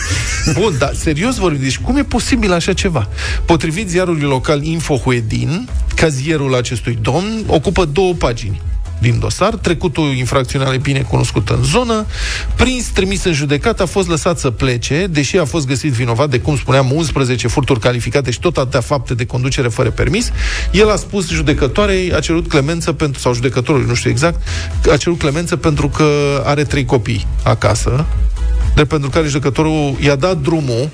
Bun, 0.58 0.74
dar 0.78 0.94
serios 0.94 1.36
vorbim, 1.36 1.62
deci 1.62 1.78
cum 1.78 1.96
e 1.96 2.02
posibil 2.02 2.52
așa 2.52 2.72
ceva? 2.72 3.08
Potrivit 3.44 3.88
ziarului 3.88 4.22
local 4.22 4.62
Infohuedin, 4.62 5.68
cazierul 5.94 6.54
acestui 6.54 6.98
domn 7.02 7.44
ocupă 7.46 7.84
două 7.84 8.14
pagini 8.14 8.60
din 9.00 9.18
dosar, 9.18 9.54
trecutul 9.54 10.04
infracțional 10.04 10.74
e 10.74 10.78
bine 10.78 11.00
cunoscut 11.00 11.48
în 11.48 11.62
zonă, 11.62 12.06
prins, 12.56 12.86
trimis 12.86 13.24
în 13.24 13.32
judecată, 13.32 13.82
a 13.82 13.86
fost 13.86 14.08
lăsat 14.08 14.38
să 14.38 14.50
plece, 14.50 15.06
deși 15.10 15.36
a 15.36 15.44
fost 15.44 15.66
găsit 15.66 15.92
vinovat 15.92 16.30
de, 16.30 16.40
cum 16.40 16.56
spuneam, 16.56 16.92
11 16.92 17.48
furturi 17.48 17.80
calificate 17.80 18.30
și 18.30 18.40
tot 18.40 18.56
atâtea 18.56 18.80
fapte 18.80 19.14
de 19.14 19.24
conducere 19.24 19.68
fără 19.68 19.90
permis, 19.90 20.32
el 20.72 20.90
a 20.90 20.96
spus 20.96 21.28
judecătoarei, 21.28 22.12
a 22.12 22.20
cerut 22.20 22.48
clemență 22.48 22.92
pentru, 22.92 23.20
sau 23.20 23.34
judecătorului, 23.34 23.86
nu 23.86 23.94
știu 23.94 24.10
exact, 24.10 24.48
a 24.92 24.96
cerut 24.96 25.18
clemență 25.18 25.56
pentru 25.56 25.88
că 25.88 26.42
are 26.44 26.64
trei 26.64 26.84
copii 26.84 27.26
acasă, 27.42 28.06
de 28.74 28.84
pentru 28.84 29.10
care 29.10 29.26
judecătorul 29.26 29.96
i-a 30.00 30.14
dat 30.14 30.38
drumul 30.38 30.90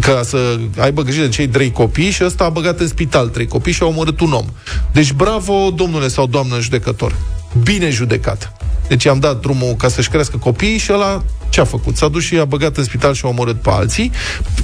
ca 0.00 0.22
să 0.24 0.58
aibă 0.78 1.02
grijă 1.02 1.20
de 1.20 1.28
cei 1.28 1.48
trei 1.48 1.72
copii 1.72 2.10
și 2.10 2.24
ăsta 2.24 2.44
a 2.44 2.48
băgat 2.48 2.80
în 2.80 2.88
spital 2.88 3.28
trei 3.28 3.46
copii 3.46 3.72
și 3.72 3.82
a 3.82 3.86
omorât 3.86 4.20
un 4.20 4.32
om. 4.32 4.44
Deci 4.92 5.12
bravo, 5.12 5.70
domnule 5.70 6.08
sau 6.08 6.26
doamnă 6.26 6.60
judecător. 6.60 7.14
Bine 7.62 7.90
judecat. 7.90 8.52
Deci 8.88 9.04
i-am 9.04 9.18
dat 9.18 9.40
drumul 9.40 9.74
ca 9.74 9.88
să-și 9.88 10.08
crească 10.08 10.36
copiii 10.36 10.78
și 10.78 10.92
ăla 10.92 11.24
ce 11.48 11.60
a 11.60 11.64
făcut? 11.64 11.96
S-a 11.96 12.08
dus 12.08 12.22
și 12.22 12.34
i-a 12.34 12.44
băgat 12.44 12.76
în 12.76 12.84
spital 12.84 13.14
și 13.14 13.24
a 13.24 13.28
omorât 13.28 13.60
pe 13.60 13.70
alții 13.70 14.10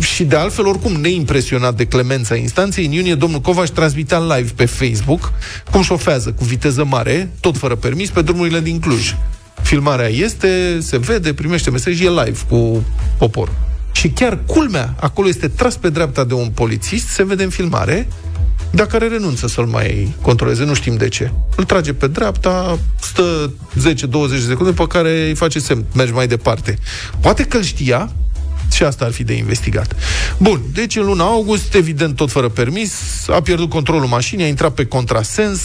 și 0.00 0.24
de 0.24 0.36
altfel, 0.36 0.66
oricum, 0.66 0.92
neimpresionat 0.92 1.74
de 1.74 1.86
clemența 1.86 2.34
instanței, 2.34 2.86
în 2.86 2.92
iunie 2.92 3.14
domnul 3.14 3.40
Covaș 3.40 3.68
transmitea 3.68 4.18
live 4.18 4.50
pe 4.56 4.64
Facebook 4.64 5.32
cum 5.70 5.82
șofează 5.82 6.32
cu 6.32 6.44
viteză 6.44 6.84
mare, 6.84 7.32
tot 7.40 7.56
fără 7.56 7.74
permis, 7.74 8.10
pe 8.10 8.22
drumurile 8.22 8.60
din 8.60 8.80
Cluj. 8.80 9.14
Filmarea 9.62 10.08
este, 10.08 10.78
se 10.80 10.98
vede, 10.98 11.34
primește 11.34 11.70
mesaj, 11.70 12.00
e 12.00 12.08
live 12.08 12.38
cu 12.48 12.84
poporul. 13.18 13.73
Și 14.04 14.10
chiar 14.10 14.38
culmea, 14.46 14.94
acolo 15.00 15.28
este 15.28 15.48
tras 15.48 15.76
pe 15.76 15.88
dreapta 15.88 16.24
de 16.24 16.34
un 16.34 16.48
polițist, 16.48 17.08
se 17.08 17.24
vede 17.24 17.42
în 17.42 17.48
filmare, 17.48 18.08
dar 18.70 18.86
care 18.86 19.08
renunță 19.08 19.46
să-l 19.46 19.66
mai 19.66 20.14
controleze, 20.20 20.64
nu 20.64 20.74
știm 20.74 20.96
de 20.96 21.08
ce. 21.08 21.30
Îl 21.56 21.64
trage 21.64 21.92
pe 21.92 22.06
dreapta, 22.06 22.78
stă 23.00 23.52
10-20 23.78 23.82
de 24.30 24.44
secunde, 24.48 24.72
pe 24.72 24.86
care 24.86 25.26
îi 25.26 25.34
face 25.34 25.58
semn, 25.58 25.84
mergi 25.94 26.12
mai 26.12 26.26
departe. 26.26 26.78
Poate 27.20 27.44
că 27.44 27.56
îl 27.56 27.62
știa, 27.62 28.12
și 28.72 28.82
asta 28.82 29.04
ar 29.04 29.12
fi 29.12 29.24
de 29.24 29.32
investigat. 29.32 29.96
Bun, 30.38 30.60
deci 30.72 30.96
în 30.96 31.04
luna 31.04 31.24
august, 31.24 31.74
evident 31.74 32.16
tot 32.16 32.30
fără 32.30 32.48
permis, 32.48 32.92
a 33.28 33.40
pierdut 33.40 33.70
controlul 33.70 34.06
mașinii, 34.06 34.44
a 34.44 34.48
intrat 34.48 34.74
pe 34.74 34.86
contrasens, 34.86 35.60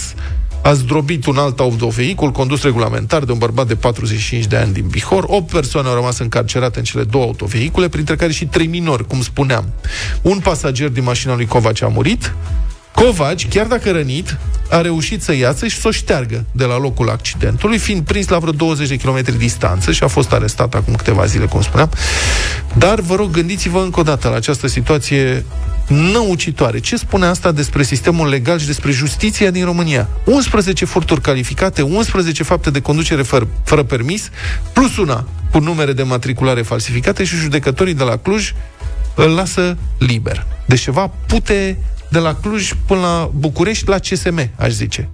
a 0.62 0.74
zdrobit 0.74 1.26
un 1.26 1.38
alt 1.38 1.60
autovehicul 1.60 2.32
condus 2.32 2.64
regulamentar 2.64 3.24
de 3.24 3.32
un 3.32 3.38
bărbat 3.38 3.68
de 3.68 3.76
45 3.76 4.46
de 4.46 4.56
ani 4.56 4.74
din 4.74 4.88
Bihor. 4.88 5.24
8 5.28 5.52
persoane 5.52 5.88
au 5.88 5.94
rămas 5.94 6.20
încarcerate 6.20 6.80
în 6.80 6.86
cele 6.86 7.04
două 7.04 7.24
autovehicule, 7.24 7.90
printre 7.90 8.16
care 8.16 8.32
și 8.32 8.46
trei 8.46 8.68
minori, 8.68 9.08
cum 9.08 9.22
spuneam. 9.22 9.66
Un 10.22 10.40
pasager 10.40 10.90
din 10.90 11.04
mașina 11.04 11.36
lui 11.36 11.46
Covaci 11.46 11.82
a 11.82 11.88
murit, 11.88 12.34
Covaci, 12.94 13.48
chiar 13.48 13.66
dacă 13.66 13.92
rănit, 13.92 14.38
a 14.70 14.82
reușit 14.82 15.24
să 15.24 15.34
iasă 15.34 15.68
și 15.68 15.78
să 15.78 15.88
o 15.88 15.92
șteargă 15.92 16.46
de 16.52 16.64
la 16.64 16.78
locul 16.78 17.10
accidentului, 17.10 17.78
fiind 17.78 18.04
prins 18.04 18.28
la 18.28 18.38
vreo 18.38 18.52
20 18.52 18.88
de 18.88 18.96
kilometri 18.96 19.38
distanță 19.38 19.92
și 19.92 20.04
a 20.04 20.08
fost 20.08 20.32
arestat 20.32 20.76
acum 20.76 20.96
câteva 20.96 21.26
zile, 21.26 21.46
cum 21.46 21.62
spuneam. 21.62 21.90
Dar 22.74 23.00
vă 23.00 23.16
rog, 23.16 23.32
gândiți-vă 23.32 23.80
încă 23.80 24.00
o 24.00 24.04
dată 24.04 24.28
la 24.28 24.36
această 24.36 24.68
situație 24.68 25.46
năucitoare. 25.90 26.80
Ce 26.80 26.96
spune 26.96 27.26
asta 27.26 27.52
despre 27.52 27.84
sistemul 27.84 28.28
legal 28.28 28.60
și 28.60 28.66
despre 28.66 28.92
justiția 28.92 29.52
din 29.52 29.66
România? 29.66 30.08
11 30.26 30.86
furturi 30.86 31.22
calificate, 31.22 31.82
11 31.82 32.44
fapte 32.44 32.70
de 32.70 32.82
conducere 32.82 33.22
fără, 33.22 33.48
fără 33.64 33.84
permis, 33.84 34.30
plus 34.74 34.98
una 34.98 35.28
cu 35.52 35.60
numere 35.60 35.94
de 35.94 36.04
matriculare 36.04 36.62
falsificate 36.62 37.24
și 37.24 37.36
judecătorii 37.36 37.94
de 37.94 38.04
la 38.04 38.18
Cluj 38.18 38.54
îl 39.16 39.30
lasă 39.30 39.78
liber. 39.98 40.46
Deci 40.66 40.82
ceva 40.82 41.12
pute 41.28 41.78
de 42.10 42.20
la 42.20 42.36
Cluj 42.36 42.74
până 42.86 43.00
la 43.00 43.32
București, 43.34 43.90
la 43.90 43.98
CSM, 43.98 44.50
aș 44.56 44.72
zice. 44.72 45.10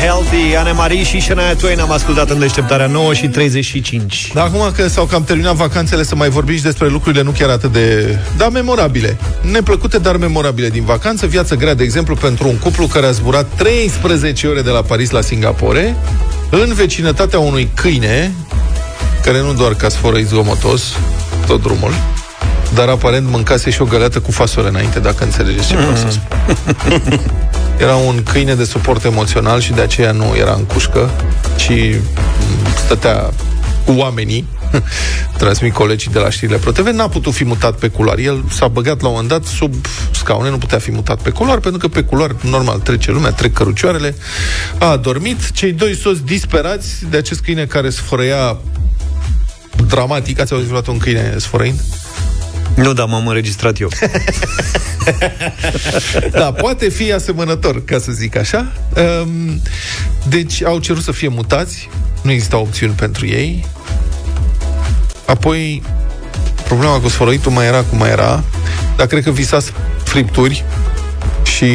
Unhealthy, 0.00 0.56
Anne 0.56 0.72
Marie 0.72 1.04
și 1.04 1.20
Shania 1.20 1.54
Twain 1.54 1.80
am 1.80 1.90
ascultat 1.90 2.30
în 2.30 2.38
deșteptarea 2.38 2.86
9 2.86 3.14
și 3.14 3.28
35. 3.28 4.30
Dar 4.34 4.44
acum 4.44 4.72
că 4.76 4.88
s-au 4.88 5.04
cam 5.04 5.24
terminat 5.24 5.54
vacanțele 5.54 6.02
Să 6.02 6.14
mai 6.14 6.28
vorbim 6.28 6.56
și 6.56 6.62
despre 6.62 6.88
lucrurile 6.88 7.22
nu 7.22 7.30
chiar 7.30 7.48
atât 7.48 7.72
de... 7.72 8.18
Da, 8.36 8.48
memorabile 8.48 9.16
Neplăcute, 9.52 9.98
dar 9.98 10.16
memorabile 10.16 10.68
din 10.68 10.84
vacanță 10.84 11.26
Viață 11.26 11.54
grea, 11.54 11.74
de 11.74 11.82
exemplu, 11.82 12.14
pentru 12.14 12.48
un 12.48 12.58
cuplu 12.58 12.86
Care 12.86 13.06
a 13.06 13.10
zburat 13.10 13.46
13 13.56 14.46
ore 14.46 14.62
de 14.62 14.70
la 14.70 14.82
Paris 14.82 15.10
la 15.10 15.20
Singapore 15.20 15.96
În 16.50 16.72
vecinătatea 16.74 17.38
unui 17.38 17.70
câine 17.74 18.32
Care 19.24 19.40
nu 19.40 19.52
doar 19.52 19.74
ca 19.74 19.88
sforă 19.88 20.18
zgomotos 20.18 20.82
Tot 21.46 21.62
drumul 21.62 21.92
dar 22.74 22.88
aparent 22.88 23.28
mâncase 23.28 23.70
și 23.70 23.82
o 23.82 23.84
găleată 23.84 24.20
cu 24.20 24.30
fasole 24.30 24.68
înainte, 24.68 24.98
dacă 24.98 25.24
înțelegeți 25.24 25.68
ce 25.68 25.76
vreau 25.76 25.94
să 25.94 26.06
spun. 26.10 27.20
Era 27.78 27.96
un 27.96 28.22
câine 28.22 28.54
de 28.54 28.64
suport 28.64 29.04
emoțional 29.04 29.60
și 29.60 29.72
de 29.72 29.80
aceea 29.80 30.12
nu 30.12 30.34
era 30.36 30.52
în 30.52 30.64
cușcă, 30.64 31.10
ci 31.56 31.70
m, 31.70 32.76
stătea 32.84 33.30
cu 33.84 33.92
oamenii, 33.92 34.48
transmit 35.38 35.72
colegii 35.72 36.10
de 36.10 36.18
la 36.18 36.30
știrile 36.30 36.58
ProTV, 36.58 36.86
n-a 36.86 37.08
putut 37.08 37.32
fi 37.32 37.44
mutat 37.44 37.78
pe 37.78 37.88
culoar. 37.88 38.18
El 38.18 38.44
s-a 38.50 38.68
băgat 38.68 39.00
la 39.00 39.08
un 39.08 39.12
moment 39.12 39.30
dat 39.30 39.44
sub 39.44 39.74
scaune, 40.10 40.50
nu 40.50 40.58
putea 40.58 40.78
fi 40.78 40.90
mutat 40.90 41.20
pe 41.22 41.30
culoar, 41.30 41.58
pentru 41.58 41.80
că 41.80 41.88
pe 41.88 42.02
culoar, 42.02 42.36
normal, 42.40 42.78
trece 42.78 43.10
lumea, 43.10 43.30
trec 43.30 43.52
cărucioarele. 43.52 44.16
A 44.78 44.86
adormit, 44.86 45.50
cei 45.50 45.72
doi 45.72 45.96
soți 45.96 46.24
disperați 46.24 47.06
de 47.10 47.16
acest 47.16 47.40
câine 47.40 47.64
care 47.64 47.90
sfărăia 47.90 48.56
dramatic. 49.86 50.40
Ați 50.40 50.52
auzit 50.52 50.68
vreodată 50.68 50.90
un 50.90 50.98
câine 50.98 51.34
sfărăind? 51.38 51.80
Nu, 52.74 52.92
dar 52.92 53.06
m-am 53.06 53.26
înregistrat 53.26 53.80
eu. 53.80 53.88
da, 56.40 56.52
poate 56.52 56.88
fi 56.88 57.12
asemănător, 57.12 57.84
ca 57.84 57.98
să 57.98 58.12
zic 58.12 58.36
așa. 58.36 58.72
Um, 59.22 59.62
deci 60.28 60.64
au 60.64 60.78
cerut 60.78 61.02
să 61.02 61.12
fie 61.12 61.28
mutați, 61.28 61.88
nu 62.22 62.30
exista 62.30 62.56
opțiuni 62.56 62.92
pentru 62.92 63.26
ei. 63.26 63.66
Apoi, 65.26 65.82
problema 66.64 67.00
cu 67.00 67.08
sfărăitul 67.08 67.52
mai 67.52 67.66
era 67.66 67.82
cum 67.82 67.98
mai 67.98 68.10
era, 68.10 68.44
dar 68.96 69.06
cred 69.06 69.22
că 69.22 69.30
visa 69.30 69.58
fripturi 70.04 70.64
și 71.42 71.66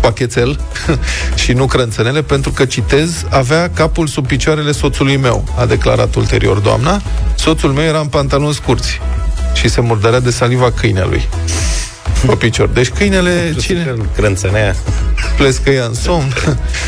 pachetel 0.00 0.60
și 1.42 1.52
nu 1.52 1.66
crânțenele, 1.66 2.22
pentru 2.22 2.50
că, 2.50 2.64
citez, 2.64 3.24
avea 3.30 3.70
capul 3.74 4.06
sub 4.06 4.26
picioarele 4.26 4.72
soțului 4.72 5.16
meu, 5.16 5.44
a 5.58 5.66
declarat 5.66 6.14
ulterior 6.14 6.58
doamna. 6.58 7.02
Soțul 7.34 7.70
meu 7.70 7.84
era 7.84 8.00
în 8.00 8.06
pantaloni 8.06 8.54
scurți 8.54 9.00
și 9.56 9.68
se 9.68 9.80
murdărea 9.80 10.20
de 10.20 10.30
saliva 10.30 10.72
câinelui 10.72 11.28
pe 12.26 12.34
picior. 12.34 12.68
Deci 12.68 12.88
câinele, 12.88 13.54
cine? 13.60 13.94
Crânțănea. 14.16 14.76
Plescăia 15.36 15.84
în 15.84 15.94
somn, 15.94 16.32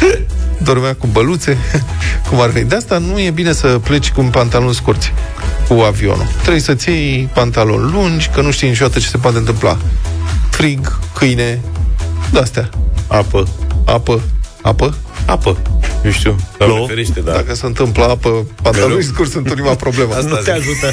dormea 0.69 0.95
cu 0.95 1.07
băluțe, 1.07 1.57
cum 2.29 2.41
ar 2.41 2.51
fi. 2.51 2.65
De 2.65 2.75
asta 2.75 2.99
nu 2.99 3.21
e 3.21 3.31
bine 3.31 3.53
să 3.53 3.67
pleci 3.67 4.11
cu 4.11 4.21
pantaloni 4.23 4.75
scurți 4.75 5.13
cu 5.69 5.75
avionul. 5.75 6.27
Trebuie 6.41 6.63
să-ți 6.63 6.89
iei 6.89 7.31
pantaloni 7.35 7.91
lungi, 7.93 8.29
că 8.35 8.41
nu 8.41 8.51
știi 8.51 8.69
niciodată 8.69 8.99
ce 8.99 9.07
se 9.07 9.17
poate 9.17 9.39
întâmpla. 9.39 9.79
Frig, 10.51 10.99
câine, 11.15 11.61
de-astea. 12.33 12.69
Apă. 13.07 13.49
Apă. 13.85 14.23
Apă? 14.63 14.95
Apă. 15.27 15.57
Nu 16.03 16.11
știu, 16.11 16.37
Doamne 16.59 16.85
ferește, 16.87 17.21
da. 17.21 17.33
Dacă 17.33 17.55
se 17.55 17.67
întâmplă 17.67 18.05
apă, 18.05 18.47
pantaloni 18.63 18.95
Mereu. 18.95 19.09
scurți 19.13 19.33
sunt 19.33 19.51
ultima 19.51 19.75
problemă. 19.75 20.15
Asta 20.15 20.29
Nu 20.29 20.35
te 20.35 20.41
zic. 20.43 20.51
ajută. 20.53 20.93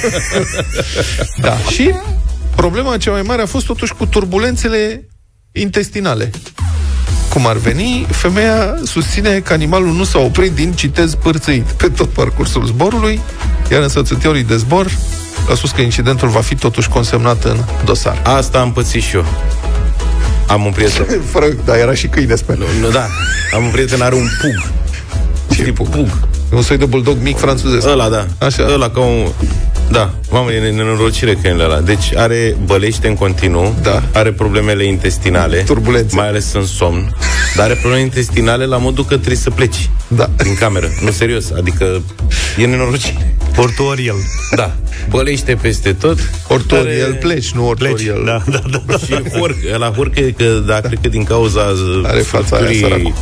Da. 1.42 1.58
Și 1.58 1.92
problema 2.56 2.98
cea 2.98 3.12
mai 3.12 3.22
mare 3.22 3.42
a 3.42 3.46
fost 3.46 3.66
totuși 3.66 3.94
cu 3.94 4.06
turbulențele 4.06 5.08
intestinale. 5.52 6.30
Cum 7.30 7.48
ar 7.48 7.58
veni, 7.58 8.08
femeia 8.12 8.76
susține 8.84 9.40
că 9.40 9.54
animalul 9.54 9.94
nu 9.94 10.04
s-a 10.04 10.20
oprit 10.20 10.52
din, 10.52 10.72
citez, 10.74 11.16
pârțăit 11.16 11.64
pe 11.64 11.90
tot 11.90 12.10
parcursul 12.10 12.66
zborului, 12.66 13.20
iar 13.72 13.82
însoțitorii 13.82 14.44
de 14.44 14.58
zbor 14.58 14.92
a 15.50 15.54
spus 15.56 15.72
că 15.72 15.82
incidentul 15.82 16.28
va 16.28 16.42
fi 16.42 16.56
totuși 16.56 16.90
consemnat 16.90 17.44
în 17.44 17.58
dosar. 17.86 18.22
Asta 18.24 18.60
am 18.60 18.72
pățit 18.74 19.02
și 19.04 19.16
eu. 19.16 19.26
Am 20.48 20.66
un 20.66 20.72
prieten... 20.72 21.06
Fără, 21.32 21.46
da, 21.66 21.78
era 21.78 21.94
și 21.94 22.08
câine, 22.08 22.36
sper. 22.36 22.58
Nu, 22.58 22.66
nu, 22.82 22.90
da. 22.90 23.08
Am 23.54 23.64
un 23.64 23.72
prieten, 23.72 24.02
are 24.02 24.16
un 24.16 24.28
pug. 24.42 24.74
Ce 25.56 25.72
pug? 25.72 25.88
pug? 25.90 26.28
Un 26.52 26.62
soi 26.62 26.78
de 26.78 26.86
bulldog 26.86 27.18
mic 27.22 27.38
franțuzesc. 27.38 27.88
Ăla, 27.88 28.10
da. 28.10 28.26
Așa. 28.38 28.68
Ăla 28.74 28.90
ca 28.90 29.00
un... 29.00 29.28
Da, 29.92 30.14
mamă, 30.32 30.52
e 30.52 30.72
nenorocire 30.72 31.34
câinele 31.42 31.64
ăla. 31.64 31.80
Deci 31.80 32.16
are 32.16 32.56
bălește 32.66 33.08
în 33.08 33.16
continuu, 33.16 33.76
Da. 33.82 34.04
are 34.14 34.32
problemele 34.32 34.86
intestinale, 34.86 35.58
Turbulențe. 35.58 36.16
mai 36.16 36.28
ales 36.28 36.54
în 36.54 36.66
somn, 36.66 37.16
dar 37.56 37.66
are 37.66 37.74
probleme 37.74 38.02
intestinale 38.04 38.66
la 38.66 38.78
modul 38.78 39.04
că 39.06 39.16
trebuie 39.16 39.36
să 39.38 39.50
pleci 39.50 39.90
Da. 40.08 40.30
din 40.44 40.56
cameră. 40.56 40.90
Nu, 41.04 41.12
serios, 41.12 41.52
adică 41.58 42.02
e 42.58 42.66
nenorocire. 42.66 43.36
Portuoriel. 43.56 44.16
Da, 44.56 44.72
bălește 45.10 45.58
peste 45.62 45.94
tot. 45.94 46.18
Ortoriel 46.48 47.04
Are- 47.10 47.14
pleci, 47.20 47.52
nu 47.52 47.68
ortoriel. 47.68 48.22
Da, 48.26 48.42
da, 48.52 48.62
da. 48.72 48.84
da. 48.88 48.98
Și 48.98 49.38
horc, 49.40 49.56
la 49.78 49.92
horcă, 49.96 50.22
că, 50.38 50.44
da, 50.66 50.80
cred 50.80 51.00
că 51.02 51.08
din 51.08 51.24
cauza 51.24 51.62
Are 52.04 52.20
fața 52.20 52.56
aia, 52.56 52.66
structurii, 52.66 52.80
săracul. 52.80 53.14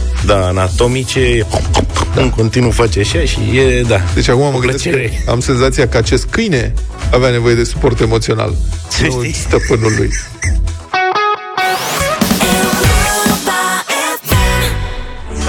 Da, 2.15 2.21
anatomice, 2.21 2.21
în 2.21 2.29
continuu 2.29 2.71
face 2.71 2.99
așa 2.99 3.19
și 3.19 3.57
e, 3.57 3.81
da. 3.87 4.01
Deci 4.13 4.27
acum 4.29 4.41
mă 4.41 4.51
O 4.55 4.59
gândesc 4.59 4.83
că 4.83 4.89
plăcere. 4.89 5.23
am 5.27 5.39
senzația 5.39 5.87
că 5.87 5.97
acest 5.97 6.25
câine 6.25 6.73
avea 7.11 7.29
nevoie 7.29 7.55
de 7.55 7.63
suport 7.63 7.99
emoțional. 7.99 8.55
Ce 8.97 9.05
nu 9.05 9.11
știi? 9.21 9.33
stăpânul 9.33 9.93
lui. 9.97 10.09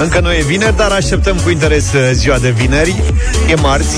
Încă 0.01 0.21
nu 0.21 0.33
e 0.33 0.43
vineri, 0.47 0.77
dar 0.77 0.91
așteptăm 0.91 1.37
cu 1.37 1.51
interes 1.51 1.93
uh, 1.93 2.11
ziua 2.12 2.39
de 2.39 2.51
vineri. 2.51 3.03
E 3.51 3.55
marți. 3.55 3.97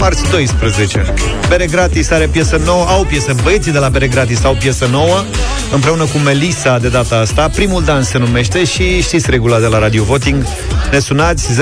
Marți 0.00 0.30
12. 0.30 1.14
Bere 1.48 1.66
Gratis 1.66 2.10
are 2.10 2.26
piesă 2.26 2.60
nouă, 2.64 2.84
au 2.84 3.04
piesă, 3.04 3.34
băieții 3.42 3.72
de 3.72 3.78
la 3.78 3.88
Bere 3.88 4.08
Gratis 4.08 4.44
au 4.44 4.54
piesă 4.54 4.86
nouă, 4.90 5.24
împreună 5.72 6.04
cu 6.04 6.18
Melissa 6.18 6.78
de 6.78 6.88
data 6.88 7.16
asta. 7.16 7.48
Primul 7.54 7.84
dans 7.84 8.08
se 8.08 8.18
numește 8.18 8.64
și 8.64 9.02
știți 9.02 9.30
regula 9.30 9.58
de 9.58 9.66
la 9.66 9.78
Radio 9.78 10.04
Voting. 10.04 10.44
Ne 10.90 10.98
sunați 10.98 11.48
0372069599 11.52 11.56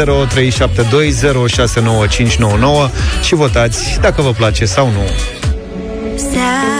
și 3.22 3.34
votați 3.34 3.98
dacă 4.00 4.22
vă 4.22 4.30
place 4.30 4.64
sau 4.64 4.86
nu. 4.86 5.02
Seara 6.16 6.77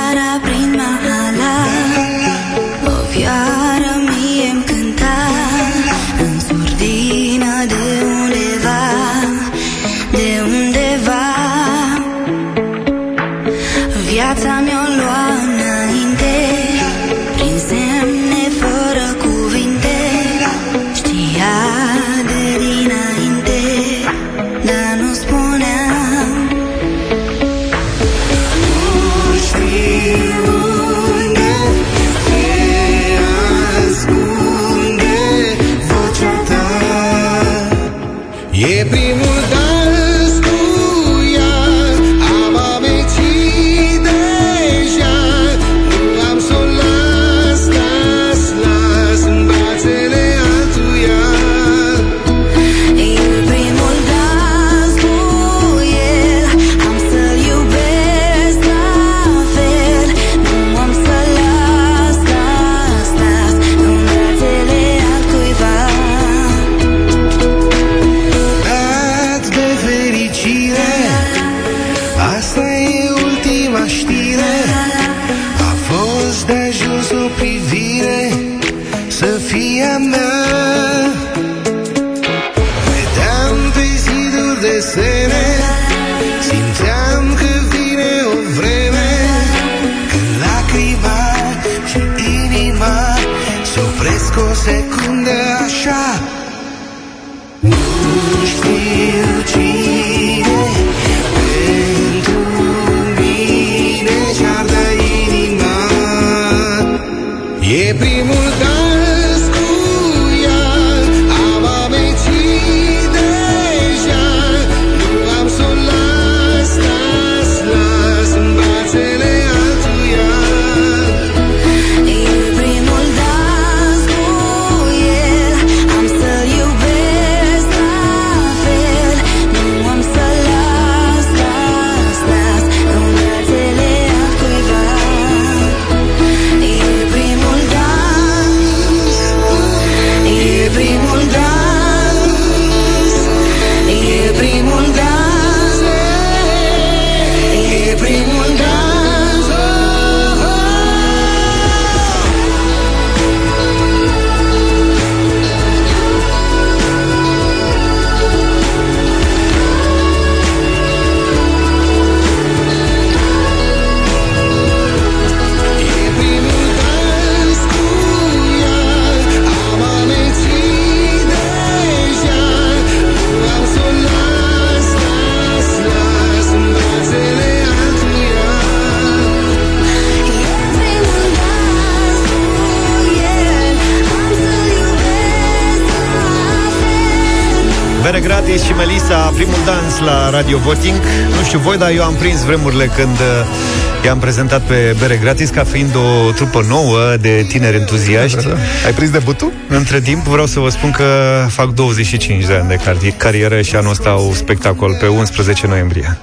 voi, 191.69 191.78
dar 191.78 191.90
eu 191.90 192.05
am 192.05 192.15
prins 192.15 192.45
vremurile 192.45 192.86
când 192.97 193.19
uh, 193.19 194.05
i-am 194.05 194.19
prezentat 194.19 194.62
pe 194.66 194.97
Bere 194.99 195.19
gratis 195.23 195.51
ca 195.51 195.65
fiind 195.65 195.95
o 195.97 196.31
trupă 196.32 196.61
nouă 196.69 196.99
de 197.20 197.47
tineri 197.49 197.77
entuziaști. 197.77 198.47
Ai 198.86 198.93
prins 198.93 199.11
debutul? 199.11 199.53
Între 199.69 200.01
timp 200.01 200.23
vreau 200.23 200.47
să 200.47 200.61
vă 200.61 200.69
spun 200.69 200.90
că 200.90 201.05
fac 201.49 201.74
25 201.74 202.45
de 202.45 202.55
ani 202.55 202.69
de 202.69 202.77
cari- 202.77 203.16
carieră 203.16 203.61
și 203.61 203.77
anul 203.77 203.90
ăsta 203.90 204.09
au 204.09 204.31
spectacol 204.32 204.97
pe 205.01 205.07
11 205.07 205.66
noiembrie. 205.66 206.19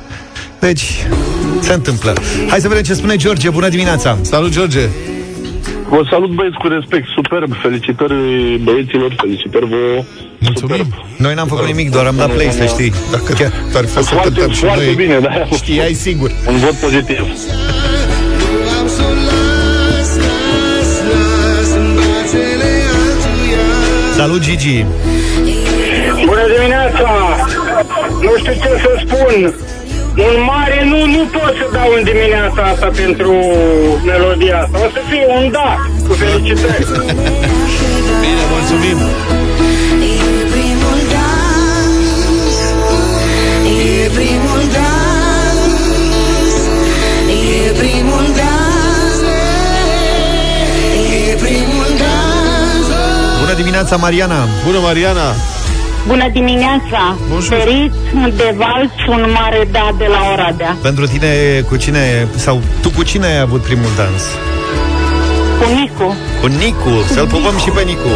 Deci, 0.59 1.05
se 1.59 1.73
întâmplă. 1.73 2.13
Hai 2.49 2.59
să 2.59 2.67
vedem 2.67 2.83
ce 2.83 2.93
spune 2.93 3.15
George. 3.15 3.49
Bună 3.49 3.69
dimineața! 3.69 4.17
Salut, 4.21 4.51
George! 4.51 4.87
Vă 5.89 6.07
salut 6.09 6.29
băieți 6.29 6.57
cu 6.57 6.67
respect, 6.67 7.07
superb, 7.15 7.55
felicitări 7.61 8.15
băieților, 8.63 9.13
felicitări 9.17 9.65
vouă. 9.65 10.03
Mulțumim! 10.45 10.85
Noi 11.17 11.33
n-am 11.33 11.47
făcut 11.47 11.65
nimic, 11.65 11.91
doar 11.91 12.05
am 12.05 12.15
dat 12.17 12.31
play, 12.31 12.49
să 12.57 12.65
știi. 12.65 12.93
Dacă 13.11 13.51
ar 13.75 13.85
fi 13.85 13.91
să 13.93 14.01
Foarte, 14.01 14.29
cântăm 14.29 14.51
și 14.51 14.59
foarte 14.59 14.83
noi, 14.85 14.93
bine, 14.93 15.19
da. 15.19 15.29
știai 15.55 15.93
sigur. 15.93 16.31
Un 16.47 16.57
vot 16.57 16.75
pozitiv. 16.85 17.19
Nu 17.19 17.27
am 18.79 18.87
să 18.95 19.01
o 19.09 19.13
las, 19.27 20.09
las, 20.25 20.91
las 21.07 21.69
În 21.79 21.87
brațele 21.97 22.71
altuia 22.99 23.65
Salut, 24.17 24.41
Gigi! 24.41 24.85
Bună 26.25 26.45
dimineața! 26.55 27.09
Nu 28.21 28.31
știu 28.41 28.53
ce 28.53 28.71
să 28.83 28.91
spun. 29.05 29.53
Un 30.27 30.35
mare 30.51 30.79
nu, 30.91 31.05
nu 31.05 31.21
pot 31.35 31.53
să 31.59 31.65
dau 31.73 31.89
în 31.97 32.03
dimineața 32.03 32.61
asta 32.63 32.89
pentru 32.95 33.33
melodia 34.05 34.57
asta. 34.61 34.77
O 34.85 34.89
să 34.95 35.01
fie 35.09 35.25
un 35.37 35.51
da, 35.51 35.75
cu 36.07 36.13
felicitări. 36.13 36.85
Bine, 38.21 38.43
mulțumim! 38.53 38.97
Dimineața, 53.55 53.95
Mariana! 53.95 54.47
Bună, 54.65 54.79
Mariana! 54.79 55.27
Bună 56.07 56.29
dimineața! 56.31 57.17
Bonjour. 57.29 57.57
Ferit 57.57 57.91
de 58.35 58.55
valț 58.57 58.91
un 59.09 59.31
mare 59.39 59.67
da 59.71 59.89
de 59.97 60.05
la 60.05 60.19
Oradea. 60.33 60.77
Pentru 60.81 61.05
tine, 61.07 61.27
cu 61.69 61.75
cine, 61.75 62.27
sau 62.35 62.61
tu 62.81 62.89
cu 62.89 63.03
cine 63.03 63.25
ai 63.25 63.39
avut 63.39 63.61
primul 63.61 63.89
dans? 63.95 64.23
Cu 65.59 65.65
Nicu. 65.79 66.15
Cu 66.41 66.47
Nicu. 66.47 67.03
Să-l 67.13 67.27
pupăm 67.27 67.57
și 67.63 67.69
pe 67.69 67.81
Nicu. 67.81 68.11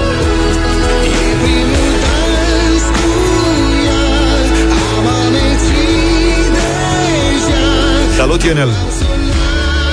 primul 1.42 1.92
dans 2.04 2.84
cu 2.98 3.12
ea 3.86 4.00
Am 4.98 5.08
amețit 5.26 6.52
deja 6.56 7.60
Salut, 8.18 8.44
Ionel! 8.44 8.70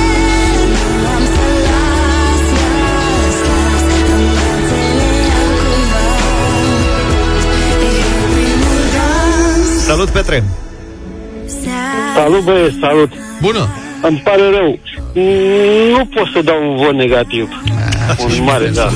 Nu 1.01 1.09
am 1.17 1.25
să 1.35 1.47
las, 1.67 2.45
las, 2.59 3.37
las 3.49 3.85
În 4.17 4.25
brațele 4.35 5.17
altcuiva 5.41 6.07
E 7.99 8.03
primul 8.33 8.85
dans 8.97 9.85
Salut, 9.87 10.11
Petre! 10.11 10.45
Salut 12.15 12.45
băieți, 12.45 12.77
salut! 12.81 13.13
Bună! 13.41 13.69
Îmi 14.03 14.21
pare 14.25 14.51
rău. 14.51 14.79
Nu 15.93 16.05
pot 16.05 16.27
să 16.35 16.41
dau 16.45 16.71
un 16.71 16.77
vot 16.77 16.95
negativ. 16.95 17.49
Un 18.39 18.45
mare 18.45 18.67
da. 18.67 18.89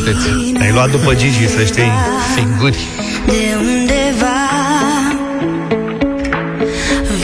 Ai 0.60 0.70
luat 0.72 0.90
după 0.90 1.14
Gigi, 1.14 1.46
să 1.48 1.64
știi. 1.64 1.90
Singuri. 2.34 2.78
De 3.26 3.32
undeva 3.58 4.38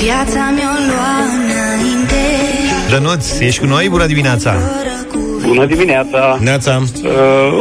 Viața 0.03 0.53
mi-o 0.55 0.75
lua 0.89 1.15
înainte 1.39 2.23
Dănuț, 2.91 3.39
ești 3.39 3.61
cu 3.61 3.67
noi? 3.67 3.89
Bună 3.89 4.07
dimineața! 4.07 4.55
Bună 5.47 5.65
dimineața! 5.65 6.39
Neața! 6.41 6.83
Uh, 7.05 7.11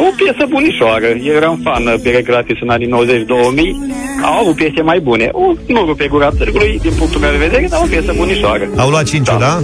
o 0.07 0.11
piesă 0.15 0.45
bunișoară. 0.49 1.05
Eu 1.05 1.33
eram 1.33 1.59
fan 1.63 1.85
uh, 1.85 1.93
piele 2.01 2.21
gratis 2.21 2.57
în 2.61 2.69
anii 2.69 2.87
90-2000. 2.87 2.91
Au 4.23 4.39
avut 4.39 4.55
piese 4.55 4.81
mai 4.81 4.99
bune. 4.99 5.29
O, 5.31 5.53
nu 5.67 5.85
rupe 5.85 6.07
gura 6.07 6.29
târgului, 6.37 6.79
din 6.81 6.91
punctul 6.97 7.19
meu 7.19 7.31
de 7.31 7.37
vedere, 7.37 7.67
dar 7.69 7.79
o 7.83 7.87
piesă 7.89 8.13
bunișoară. 8.15 8.67
Au 8.77 8.89
luat 8.89 9.03
cinciul, 9.03 9.37
da? 9.39 9.61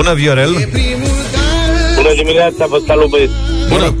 Bună, 0.00 0.14
Viorel! 0.14 0.52
Bună 1.96 2.12
dimineața, 2.16 2.66
vă 2.66 2.78
salut 2.86 3.08
băieți. 3.08 3.32
Bună! 3.68 3.94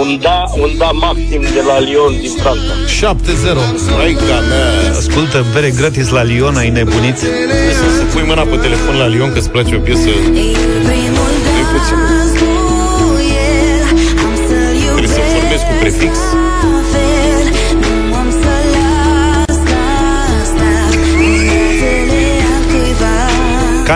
Un 0.00 0.18
da, 0.20 0.44
un 0.62 0.70
da 0.78 0.90
maxim 0.90 1.40
de 1.40 1.62
la 1.68 1.78
Lyon 1.80 2.12
din 2.20 2.30
Franța. 2.42 2.72
7-0. 2.98 3.16
Maica 3.96 4.38
mea, 4.50 4.96
Ascultă, 4.98 5.44
bere 5.52 5.70
gratis 5.70 6.08
la 6.08 6.22
Lion, 6.22 6.56
ai 6.56 6.70
nebunit? 6.70 7.18
trebuie 7.18 7.74
să, 7.80 7.86
să 7.98 8.02
pui 8.12 8.24
mâna 8.26 8.42
pe 8.42 8.56
telefon 8.56 8.96
la 8.98 9.06
Lion 9.06 9.32
că 9.32 9.38
îți 9.38 9.50
place 9.50 9.74
o 9.74 9.78
piesă. 9.78 10.08
Primul 10.88 11.30
puțin. 11.72 11.98
dans 12.08 12.32
cu 12.38 13.20
el 13.40 13.82
Am 14.24 14.34
să-l 14.46 14.76
Trebuie 14.96 15.12
să 15.16 15.20
iubesc 15.20 15.32
formezi 15.34 15.64
cu 15.68 15.74
prefix. 15.80 16.25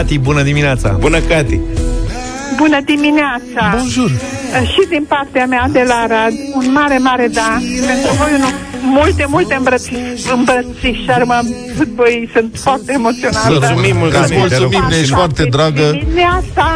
Cati, 0.00 0.18
bună 0.18 0.42
dimineața! 0.42 0.88
Bună, 1.00 1.18
Cati! 1.18 1.60
Bună 2.56 2.78
dimineața! 2.84 3.62
Bonjour! 3.76 4.10
Și 4.72 4.82
din 4.88 5.04
partea 5.08 5.46
mea 5.46 5.66
de 5.72 5.84
la 5.86 5.94
Arad, 5.94 6.32
un 6.54 6.66
mare, 6.72 6.98
mare 6.98 7.26
da. 7.32 7.58
Pentru 7.86 8.10
voi 8.18 8.32
un, 8.38 8.44
multe, 8.98 9.24
multe 9.28 9.54
îmbrăți- 9.54 9.92
îmbrățișări, 10.34 11.26
mă, 11.26 11.40
voi 11.94 12.30
sunt 12.34 12.50
foarte 12.62 12.92
emoționată. 12.92 13.48
Mulțumim 13.52 13.96
mult, 13.96 14.12
Cati, 14.12 14.22
îți 14.22 14.30
te 14.32 14.36
rog 14.38 14.48
mulțumim, 14.48 14.70
frumos. 14.80 14.96
ești 15.00 15.14
foarte 15.14 15.44
dragă. 15.44 15.86
Dimineața, 16.04 16.66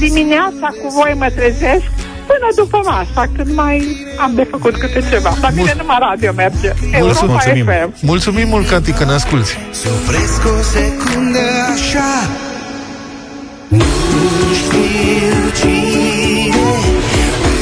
dimineața 0.00 0.66
cu 0.80 0.86
voi 0.98 1.14
mă 1.18 1.28
trezesc 1.36 1.86
până 2.30 2.46
după 2.56 2.78
masa, 2.90 3.22
când 3.36 3.54
mai 3.54 3.76
am 4.24 4.32
de 4.34 4.46
făcut 4.50 4.74
câte 4.76 5.02
ceva. 5.10 5.36
La 5.40 5.48
mine 5.56 5.74
numai 5.78 5.96
radio 6.00 6.32
merge. 6.36 6.70
Europa 7.00 7.24
Mulțumim. 7.26 7.64
FM. 7.64 8.06
Mulțumim 8.06 8.48
mult, 8.48 8.68
Cati, 8.68 8.92
că 8.92 9.04
ne 9.04 9.12
asculti. 9.12 9.50
Se 9.70 9.88
opresc 9.96 10.40
o 10.58 10.62
secundă 10.74 11.38
așa 11.74 12.08
Nu 12.22 12.26
știi 12.36 12.53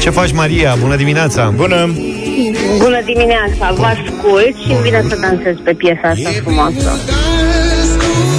Ce 0.01 0.09
faci, 0.09 0.31
Maria? 0.31 0.75
Bună 0.79 0.95
dimineața! 0.95 1.53
Bună! 1.55 1.89
Bună 2.77 3.01
dimineața, 3.05 3.73
vă 3.75 3.85
ascult 3.85 4.55
și 4.65 4.71
îmi 4.71 4.81
vine 4.81 5.05
să 5.09 5.17
dansez 5.21 5.55
pe 5.63 5.73
piesa 5.73 6.07
asta 6.07 6.29
frumoasă. 6.41 6.99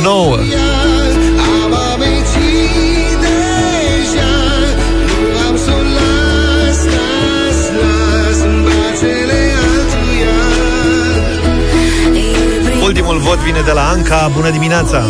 Nouă! 0.03 0.37
Ultimul 12.85 13.19
vot 13.19 13.39
vine 13.39 13.61
de 13.65 13.73
la 13.73 13.89
Anca. 13.89 14.31
Bună 14.35 14.51
dimineața! 14.51 15.05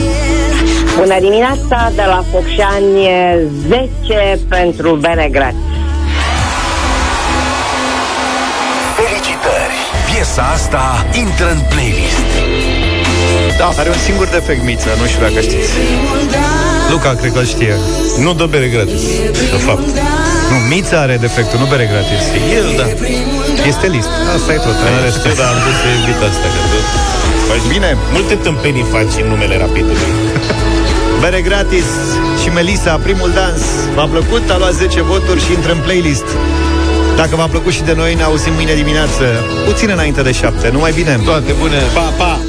Bună 0.99 1.19
dimineața, 1.21 1.93
de 1.95 2.05
la 2.07 2.25
Focșani 2.31 3.09
10 3.69 4.39
pentru 4.49 4.95
bere 4.95 5.29
gratis. 5.37 5.59
Felicitări! 8.99 9.77
Piesa 10.09 10.45
asta 10.57 10.85
intră 11.25 11.47
în 11.57 11.61
playlist. 11.71 12.29
Da, 13.59 13.69
are 13.81 13.89
un 13.97 14.01
singur 14.09 14.27
defect, 14.37 14.63
Mița, 14.69 14.91
nu 15.01 15.07
știu 15.11 15.23
dacă 15.27 15.41
știți. 15.49 15.71
Luca, 16.91 17.11
cred 17.21 17.33
că 17.37 17.43
știe. 17.55 17.75
Nu 18.25 18.31
dă 18.41 18.47
bere 18.55 18.69
gratis, 18.75 19.03
de 19.55 19.61
fapt. 19.67 19.87
Nu, 20.51 20.57
Mița 20.71 20.97
are 21.07 21.17
defectul, 21.27 21.59
nu 21.63 21.67
bere 21.73 21.87
gratis. 21.93 22.23
El, 22.59 22.67
da. 22.81 22.87
Este 23.71 23.87
list. 23.95 24.13
Asta 24.37 24.51
e 24.57 24.59
tot. 24.67 24.77
În 24.89 24.97
rest, 25.05 25.23
dar 25.39 25.49
am 25.53 25.59
vrut 25.63 25.77
să 25.81 25.87
evit 25.97 26.21
asta, 26.29 26.47
că 26.55 26.61
tu 26.71 26.79
faci 27.49 27.67
Bine. 27.73 27.97
Multe 28.13 28.35
tâmpenii 28.35 28.87
faci 28.95 29.15
în 29.23 29.27
numele 29.33 29.57
rapidului. 29.65 30.09
Bere 31.21 31.41
gratis 31.41 31.85
și 32.43 32.49
Melisa, 32.49 32.97
primul 32.97 33.31
dans. 33.31 33.63
V-a 33.95 34.05
plăcut? 34.05 34.51
A 34.51 34.59
luat 34.59 34.73
10 34.73 35.03
voturi 35.03 35.45
și 35.45 35.53
intră 35.53 35.73
în 35.73 35.79
playlist. 35.79 36.25
Dacă 37.17 37.37
v-a 37.37 37.47
plăcut 37.47 37.73
și 37.73 37.83
de 37.83 37.95
noi, 37.95 38.15
ne 38.15 38.23
auzim 38.23 38.53
mâine 38.53 38.75
dimineață, 38.75 39.25
puțin 39.65 39.89
înainte 39.91 40.23
de 40.23 40.33
7. 40.33 40.69
Numai 40.69 40.93
bine! 40.93 41.21
Toate 41.25 41.53
bune! 41.53 41.83
Pa, 41.95 42.01
pa! 42.01 42.41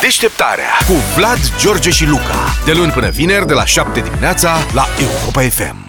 Deșteptarea 0.00 0.78
cu 0.86 0.92
Vlad, 1.16 1.38
George 1.58 1.90
și 1.90 2.06
Luca. 2.06 2.54
De 2.64 2.72
luni 2.72 2.92
până 2.92 3.08
vineri, 3.08 3.46
de 3.46 3.52
la 3.52 3.64
7 3.64 4.00
dimineața, 4.00 4.56
la 4.72 4.86
Europa 5.00 5.40
FM. 5.40 5.83